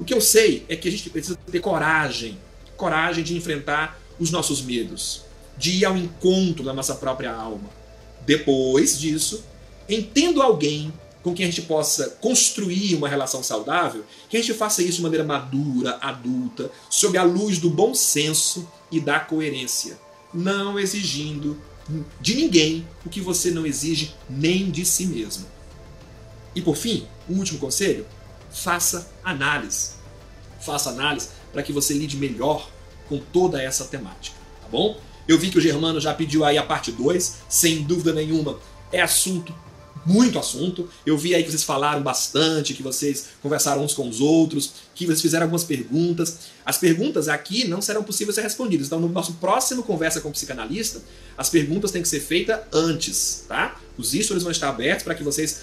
O 0.00 0.04
que 0.04 0.12
eu 0.12 0.20
sei 0.20 0.64
é 0.68 0.74
que 0.74 0.88
a 0.88 0.90
gente 0.90 1.08
precisa 1.10 1.38
ter 1.48 1.60
coragem, 1.60 2.36
coragem 2.76 3.22
de 3.22 3.36
enfrentar 3.36 4.00
os 4.18 4.32
nossos 4.32 4.60
medos, 4.60 5.22
de 5.56 5.74
ir 5.74 5.84
ao 5.84 5.96
encontro 5.96 6.64
da 6.64 6.74
nossa 6.74 6.96
própria 6.96 7.32
alma. 7.32 7.70
Depois 8.26 8.98
disso, 8.98 9.44
entendo 9.88 10.42
alguém 10.42 10.92
com 11.24 11.34
quem 11.34 11.46
a 11.46 11.48
gente 11.48 11.62
possa 11.62 12.10
construir 12.20 12.94
uma 12.94 13.08
relação 13.08 13.42
saudável, 13.42 14.04
que 14.28 14.36
a 14.36 14.40
gente 14.40 14.52
faça 14.52 14.82
isso 14.82 14.98
de 14.98 15.02
maneira 15.02 15.24
madura, 15.24 15.98
adulta, 16.02 16.70
sob 16.90 17.16
a 17.16 17.22
luz 17.22 17.58
do 17.58 17.70
bom 17.70 17.94
senso 17.94 18.68
e 18.92 19.00
da 19.00 19.18
coerência, 19.18 19.98
não 20.34 20.78
exigindo 20.78 21.58
de 22.20 22.34
ninguém 22.34 22.86
o 23.06 23.08
que 23.08 23.22
você 23.22 23.50
não 23.50 23.64
exige 23.64 24.14
nem 24.28 24.70
de 24.70 24.84
si 24.84 25.06
mesmo. 25.06 25.46
E 26.54 26.60
por 26.60 26.76
fim, 26.76 27.06
o 27.26 27.32
último 27.32 27.58
conselho: 27.58 28.06
faça 28.50 29.10
análise. 29.24 29.92
Faça 30.60 30.90
análise 30.90 31.28
para 31.52 31.62
que 31.62 31.72
você 31.72 31.94
lide 31.94 32.18
melhor 32.18 32.70
com 33.08 33.18
toda 33.18 33.62
essa 33.62 33.84
temática, 33.84 34.36
tá 34.60 34.68
bom? 34.68 34.98
Eu 35.26 35.38
vi 35.38 35.50
que 35.50 35.58
o 35.58 35.60
Germano 35.60 36.00
já 36.00 36.12
pediu 36.12 36.44
aí 36.44 36.58
a 36.58 36.62
parte 36.62 36.92
2, 36.92 37.36
sem 37.48 37.82
dúvida 37.82 38.12
nenhuma, 38.12 38.58
é 38.92 39.00
assunto 39.00 39.54
muito 40.06 40.38
assunto. 40.38 40.88
Eu 41.04 41.16
vi 41.16 41.34
aí 41.34 41.42
que 41.42 41.50
vocês 41.50 41.62
falaram 41.62 42.02
bastante, 42.02 42.74
que 42.74 42.82
vocês 42.82 43.30
conversaram 43.42 43.84
uns 43.84 43.94
com 43.94 44.08
os 44.08 44.20
outros, 44.20 44.72
que 44.94 45.06
vocês 45.06 45.22
fizeram 45.22 45.44
algumas 45.44 45.64
perguntas. 45.64 46.38
As 46.64 46.78
perguntas 46.78 47.28
aqui 47.28 47.66
não 47.66 47.80
serão 47.80 48.02
possíveis 48.02 48.34
ser 48.34 48.42
respondidas. 48.42 48.86
Então, 48.86 49.00
no 49.00 49.08
nosso 49.08 49.34
próximo 49.34 49.82
Conversa 49.82 50.20
com 50.20 50.28
o 50.28 50.32
Psicanalista, 50.32 51.00
as 51.36 51.48
perguntas 51.48 51.90
têm 51.90 52.02
que 52.02 52.08
ser 52.08 52.20
feitas 52.20 52.60
antes, 52.72 53.44
tá? 53.48 53.80
Os 53.96 54.12
stories 54.12 54.42
vão 54.42 54.52
estar 54.52 54.68
abertos 54.68 55.04
para 55.04 55.14
que 55.14 55.22
vocês 55.22 55.62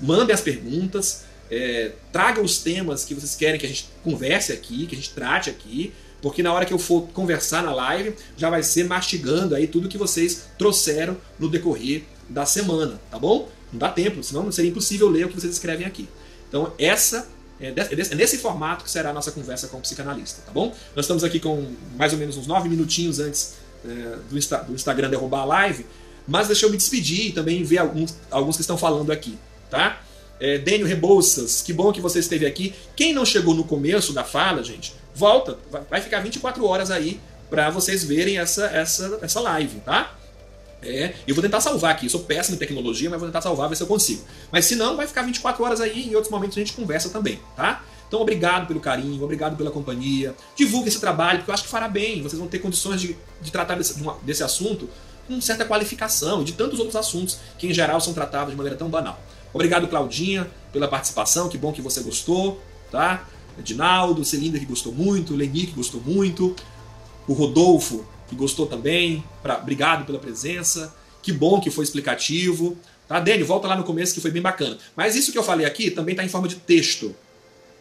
mandem 0.00 0.34
as 0.34 0.40
perguntas. 0.40 1.24
É, 1.50 1.92
traga 2.10 2.40
os 2.40 2.58
temas 2.58 3.04
que 3.04 3.14
vocês 3.14 3.34
querem 3.34 3.60
que 3.60 3.66
a 3.66 3.68
gente 3.68 3.88
converse 4.02 4.52
aqui, 4.52 4.86
que 4.86 4.94
a 4.94 4.98
gente 4.98 5.10
trate 5.10 5.50
aqui, 5.50 5.92
porque 6.22 6.42
na 6.42 6.52
hora 6.52 6.64
que 6.64 6.72
eu 6.72 6.78
for 6.78 7.08
conversar 7.08 7.62
na 7.62 7.74
live, 7.74 8.14
já 8.36 8.48
vai 8.48 8.62
ser 8.62 8.84
mastigando 8.84 9.54
aí 9.54 9.66
tudo 9.66 9.88
que 9.88 9.98
vocês 9.98 10.44
trouxeram 10.56 11.16
no 11.38 11.48
decorrer 11.48 12.04
da 12.28 12.46
semana, 12.46 13.00
tá 13.10 13.18
bom? 13.18 13.50
Não 13.72 13.78
dá 13.78 13.88
tempo, 13.88 14.22
senão 14.22 14.50
seria 14.52 14.70
impossível 14.70 15.08
ler 15.08 15.26
o 15.26 15.28
que 15.28 15.40
vocês 15.40 15.52
escrevem 15.52 15.86
aqui. 15.86 16.08
Então, 16.48 16.72
essa 16.78 17.26
é, 17.60 17.68
é 17.68 18.14
nesse 18.14 18.38
formato 18.38 18.84
que 18.84 18.90
será 18.90 19.10
a 19.10 19.12
nossa 19.12 19.30
conversa 19.30 19.68
com 19.68 19.78
o 19.78 19.80
psicanalista, 19.80 20.42
tá 20.44 20.52
bom? 20.52 20.74
Nós 20.96 21.04
estamos 21.04 21.22
aqui 21.22 21.38
com 21.38 21.72
mais 21.96 22.12
ou 22.12 22.18
menos 22.18 22.36
uns 22.36 22.46
nove 22.46 22.68
minutinhos 22.68 23.20
antes 23.20 23.54
é, 23.84 24.16
do, 24.28 24.36
Insta, 24.36 24.58
do, 24.58 24.74
Instagram 24.74 25.08
derrubar 25.08 25.40
a 25.40 25.44
live, 25.44 25.86
mas 26.26 26.48
deixa 26.48 26.66
eu 26.66 26.70
me 26.70 26.76
despedir 26.76 27.28
e 27.28 27.32
também 27.32 27.62
ver 27.62 27.78
alguns, 27.78 28.16
alguns 28.30 28.56
que 28.56 28.62
estão 28.62 28.76
falando 28.76 29.10
aqui, 29.12 29.38
tá? 29.70 30.02
É, 30.40 30.58
Dênio 30.58 30.86
Rebouças, 30.86 31.62
que 31.62 31.72
bom 31.72 31.92
que 31.92 32.00
você 32.00 32.18
esteve 32.18 32.44
aqui. 32.44 32.74
Quem 32.96 33.14
não 33.14 33.24
chegou 33.24 33.54
no 33.54 33.62
começo 33.62 34.12
da 34.12 34.24
fala, 34.24 34.62
gente, 34.64 34.92
volta, 35.14 35.56
vai 35.88 36.00
ficar 36.00 36.20
24 36.20 36.64
horas 36.66 36.90
aí 36.90 37.20
para 37.48 37.70
vocês 37.70 38.02
verem 38.02 38.38
essa, 38.38 38.66
essa, 38.66 39.18
essa 39.22 39.40
live, 39.40 39.78
tá? 39.80 40.16
É, 40.82 41.14
eu 41.26 41.34
vou 41.34 41.42
tentar 41.42 41.60
salvar 41.60 41.92
aqui. 41.92 42.06
Eu 42.06 42.10
sou 42.10 42.20
péssimo 42.20 42.56
em 42.56 42.58
tecnologia, 42.58 43.08
mas 43.08 43.18
vou 43.18 43.28
tentar 43.28 43.40
salvar, 43.40 43.68
ver 43.68 43.76
se 43.76 43.82
eu 43.82 43.86
consigo. 43.86 44.22
Mas 44.50 44.64
se 44.64 44.74
não, 44.74 44.96
vai 44.96 45.06
ficar 45.06 45.22
24 45.22 45.62
horas 45.62 45.80
aí 45.80 46.06
e 46.06 46.08
em 46.10 46.14
outros 46.14 46.30
momentos 46.30 46.56
a 46.56 46.60
gente 46.60 46.72
conversa 46.72 47.08
também, 47.08 47.40
tá? 47.56 47.84
Então, 48.08 48.20
obrigado 48.20 48.66
pelo 48.66 48.78
carinho, 48.78 49.22
obrigado 49.24 49.56
pela 49.56 49.70
companhia. 49.70 50.34
Divulgue 50.54 50.88
esse 50.88 51.00
trabalho, 51.00 51.38
porque 51.38 51.50
eu 51.50 51.54
acho 51.54 51.62
que 51.62 51.70
fará 51.70 51.88
bem. 51.88 52.22
Vocês 52.22 52.38
vão 52.38 52.46
ter 52.46 52.58
condições 52.58 53.00
de, 53.00 53.16
de 53.40 53.50
tratar 53.50 53.76
desse, 53.76 53.94
desse 54.22 54.42
assunto 54.42 54.86
com 55.26 55.40
certa 55.40 55.64
qualificação 55.64 56.42
e 56.42 56.44
de 56.44 56.52
tantos 56.52 56.78
outros 56.78 56.96
assuntos 56.96 57.38
que, 57.56 57.66
em 57.66 57.72
geral, 57.72 58.00
são 58.00 58.12
tratados 58.12 58.50
de 58.50 58.56
maneira 58.56 58.76
tão 58.76 58.90
banal. 58.90 59.18
Obrigado, 59.54 59.88
Claudinha, 59.88 60.50
pela 60.72 60.88
participação. 60.88 61.48
Que 61.48 61.56
bom 61.56 61.72
que 61.72 61.80
você 61.80 62.02
gostou, 62.02 62.60
tá? 62.90 63.26
Edinaldo, 63.58 64.24
Celinda, 64.24 64.58
que 64.58 64.66
gostou 64.66 64.92
muito, 64.92 65.34
Leni, 65.34 65.66
que 65.66 65.72
gostou 65.72 66.00
muito, 66.00 66.54
o 67.26 67.32
Rodolfo, 67.32 68.04
que 68.32 68.36
gostou 68.36 68.66
também. 68.66 69.22
Pra, 69.42 69.58
obrigado 69.58 70.06
pela 70.06 70.18
presença. 70.18 70.94
Que 71.22 71.32
bom 71.32 71.60
que 71.60 71.70
foi 71.70 71.84
explicativo. 71.84 72.76
Tá, 73.06 73.20
Dênio, 73.20 73.46
volta 73.46 73.68
lá 73.68 73.76
no 73.76 73.84
começo 73.84 74.14
que 74.14 74.20
foi 74.20 74.30
bem 74.30 74.42
bacana. 74.42 74.78
Mas 74.96 75.14
isso 75.14 75.30
que 75.30 75.38
eu 75.38 75.42
falei 75.42 75.66
aqui 75.66 75.90
também 75.90 76.14
está 76.14 76.24
em 76.24 76.28
forma 76.28 76.48
de 76.48 76.56
texto. 76.56 77.14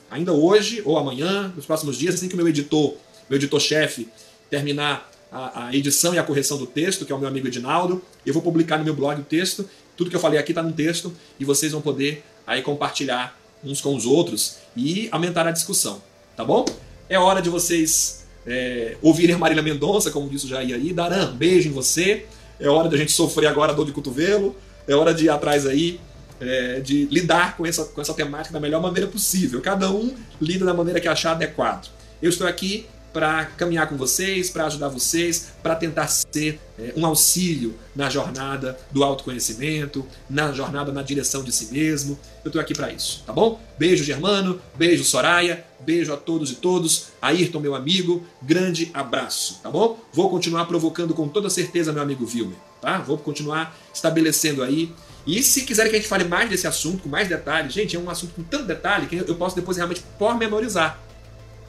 Ainda 0.09 0.33
hoje 0.33 0.81
ou 0.85 0.97
amanhã, 0.97 1.53
nos 1.55 1.65
próximos 1.65 1.97
dias, 1.97 2.15
assim 2.15 2.27
que 2.27 2.33
o 2.33 2.37
meu 2.37 2.47
editor, 2.47 2.95
meu 3.29 3.37
editor-chefe, 3.37 4.09
terminar 4.49 5.09
a, 5.31 5.67
a, 5.67 5.75
edição 5.75 6.13
e 6.13 6.19
a 6.19 6.23
correção 6.23 6.57
do 6.57 6.67
texto, 6.67 7.05
que 7.05 7.13
é 7.13 7.15
o 7.15 7.19
meu 7.19 7.29
amigo 7.29 7.47
Edinaldo, 7.47 8.01
eu 8.25 8.33
vou 8.33 8.43
publicar 8.43 8.77
no 8.77 8.83
meu 8.83 8.93
blog 8.93 9.21
o 9.21 9.23
texto. 9.23 9.67
Tudo 9.95 10.09
que 10.09 10.15
eu 10.15 10.19
falei 10.19 10.37
aqui 10.37 10.51
está 10.51 10.61
no 10.61 10.73
texto 10.73 11.13
e 11.39 11.45
vocês 11.45 11.71
vão 11.71 11.81
poder 11.81 12.23
aí 12.45 12.61
compartilhar 12.61 13.39
uns 13.63 13.79
com 13.79 13.95
os 13.95 14.05
outros 14.05 14.57
e 14.75 15.07
aumentar 15.11 15.47
a 15.47 15.51
discussão, 15.51 16.01
tá 16.35 16.43
bom? 16.43 16.65
É 17.07 17.17
hora 17.17 17.41
de 17.41 17.49
vocês 17.49 18.20
é, 18.45 18.97
ouvirem 19.01 19.35
Marília 19.37 19.63
Mendonça, 19.63 20.11
como 20.11 20.29
disse 20.29 20.45
o 20.45 20.49
Jair 20.49 20.75
aí. 20.75 20.93
Daran, 20.93 21.35
beijo 21.35 21.69
em 21.69 21.71
você. 21.71 22.25
É 22.59 22.67
hora 22.67 22.89
da 22.89 22.97
gente 22.97 23.11
sofrer 23.11 23.47
agora 23.47 23.71
a 23.71 23.75
dor 23.75 23.85
de 23.85 23.91
cotovelo. 23.91 24.55
É 24.87 24.95
hora 24.95 25.13
de 25.13 25.25
ir 25.25 25.29
atrás 25.29 25.65
aí, 25.65 25.99
é, 26.39 26.79
de 26.79 27.05
lidar 27.05 27.55
com 27.55 27.65
essa, 27.65 27.85
com 27.85 28.01
essa 28.01 28.13
temática 28.13 28.53
da 28.53 28.59
melhor 28.59 28.81
maneira 28.81 29.07
possível. 29.07 29.61
Cada 29.61 29.91
um 29.91 30.13
lida 30.39 30.65
da 30.65 30.73
maneira 30.73 30.99
que 30.99 31.07
achar 31.07 31.31
adequado. 31.31 31.89
Eu 32.21 32.29
estou 32.29 32.47
aqui 32.47 32.85
para 33.13 33.45
caminhar 33.45 33.87
com 33.87 33.97
vocês, 33.97 34.49
para 34.49 34.65
ajudar 34.65 34.87
vocês, 34.87 35.53
para 35.61 35.75
tentar 35.75 36.07
ser 36.07 36.59
é, 36.79 36.93
um 36.95 37.05
auxílio 37.05 37.75
na 37.95 38.09
jornada 38.09 38.77
do 38.91 39.03
autoconhecimento, 39.03 40.05
na 40.29 40.51
jornada 40.51 40.91
na 40.91 41.01
direção 41.01 41.43
de 41.43 41.51
si 41.51 41.73
mesmo. 41.73 42.17
Eu 42.43 42.49
estou 42.49 42.61
aqui 42.61 42.73
para 42.73 42.91
isso, 42.91 43.23
tá 43.25 43.33
bom? 43.33 43.59
Beijo, 43.77 44.03
Germano, 44.03 44.61
beijo, 44.75 45.03
Soraya, 45.03 45.63
beijo 45.79 46.13
a 46.13 46.17
todos 46.17 46.51
e 46.51 46.55
todos. 46.55 47.07
Ayrton, 47.21 47.59
meu 47.59 47.75
amigo, 47.75 48.25
grande 48.41 48.89
abraço, 48.93 49.59
tá 49.61 49.69
bom? 49.69 49.99
Vou 50.13 50.29
continuar 50.29 50.65
provocando 50.65 51.13
com 51.13 51.27
toda 51.27 51.49
certeza, 51.49 51.91
meu 51.91 52.01
amigo 52.01 52.25
Vilmer, 52.25 52.57
tá? 52.81 52.99
Vou 52.99 53.17
continuar 53.17 53.77
estabelecendo 53.93 54.63
aí. 54.63 54.91
E 55.27 55.43
se 55.43 55.61
quiserem 55.61 55.91
que 55.91 55.97
a 55.97 55.99
gente 55.99 56.09
fale 56.09 56.23
mais 56.23 56.49
desse 56.49 56.65
assunto, 56.65 57.03
com 57.03 57.09
mais 57.09 57.27
detalhes, 57.27 57.73
gente, 57.73 57.95
é 57.95 57.99
um 57.99 58.09
assunto 58.09 58.33
com 58.33 58.43
tanto 58.43 58.65
detalhe 58.65 59.05
que 59.05 59.17
eu 59.17 59.35
posso 59.35 59.55
depois 59.55 59.77
realmente 59.77 60.01
pormenorizar. 60.17 60.99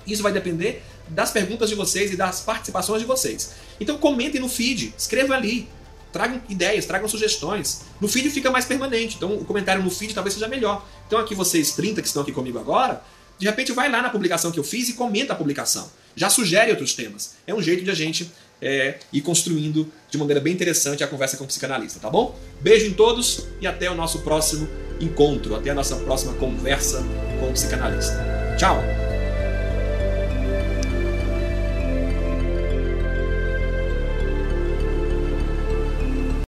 Isso 0.06 0.22
vai 0.22 0.32
depender 0.32 0.82
das 1.12 1.30
perguntas 1.30 1.68
de 1.68 1.74
vocês 1.74 2.12
e 2.12 2.16
das 2.16 2.40
participações 2.40 3.00
de 3.00 3.06
vocês. 3.06 3.52
Então 3.80 3.98
comentem 3.98 4.40
no 4.40 4.48
feed, 4.48 4.94
escrevam 4.96 5.36
ali, 5.36 5.68
tragam 6.12 6.40
ideias, 6.48 6.84
tragam 6.86 7.08
sugestões. 7.08 7.82
No 8.00 8.08
feed 8.08 8.30
fica 8.30 8.50
mais 8.50 8.64
permanente, 8.64 9.16
então 9.16 9.34
o 9.34 9.44
comentário 9.44 9.82
no 9.82 9.90
feed 9.90 10.14
talvez 10.14 10.34
seja 10.34 10.48
melhor. 10.48 10.86
Então 11.06 11.18
aqui 11.18 11.34
vocês 11.34 11.72
30 11.72 12.00
que 12.02 12.08
estão 12.08 12.22
aqui 12.22 12.32
comigo 12.32 12.58
agora, 12.58 13.02
de 13.38 13.46
repente 13.46 13.72
vai 13.72 13.90
lá 13.90 14.02
na 14.02 14.10
publicação 14.10 14.50
que 14.50 14.58
eu 14.58 14.64
fiz 14.64 14.88
e 14.88 14.94
comenta 14.94 15.32
a 15.32 15.36
publicação. 15.36 15.90
Já 16.14 16.28
sugere 16.28 16.70
outros 16.70 16.94
temas. 16.94 17.34
É 17.46 17.54
um 17.54 17.62
jeito 17.62 17.82
de 17.82 17.90
a 17.90 17.94
gente 17.94 18.30
é, 18.60 18.98
ir 19.12 19.20
construindo 19.22 19.90
de 20.08 20.16
maneira 20.16 20.40
bem 20.40 20.52
interessante 20.52 21.02
a 21.02 21.08
conversa 21.08 21.36
com 21.36 21.44
o 21.44 21.46
psicanalista, 21.46 21.98
tá 21.98 22.08
bom? 22.08 22.38
Beijo 22.60 22.86
em 22.86 22.92
todos 22.92 23.48
e 23.60 23.66
até 23.66 23.90
o 23.90 23.94
nosso 23.94 24.20
próximo 24.20 24.68
encontro, 25.00 25.56
até 25.56 25.70
a 25.70 25.74
nossa 25.74 25.96
próxima 25.96 26.32
conversa 26.34 27.04
com 27.40 27.48
o 27.48 27.52
psicanalista. 27.52 28.16
Tchau! 28.56 29.11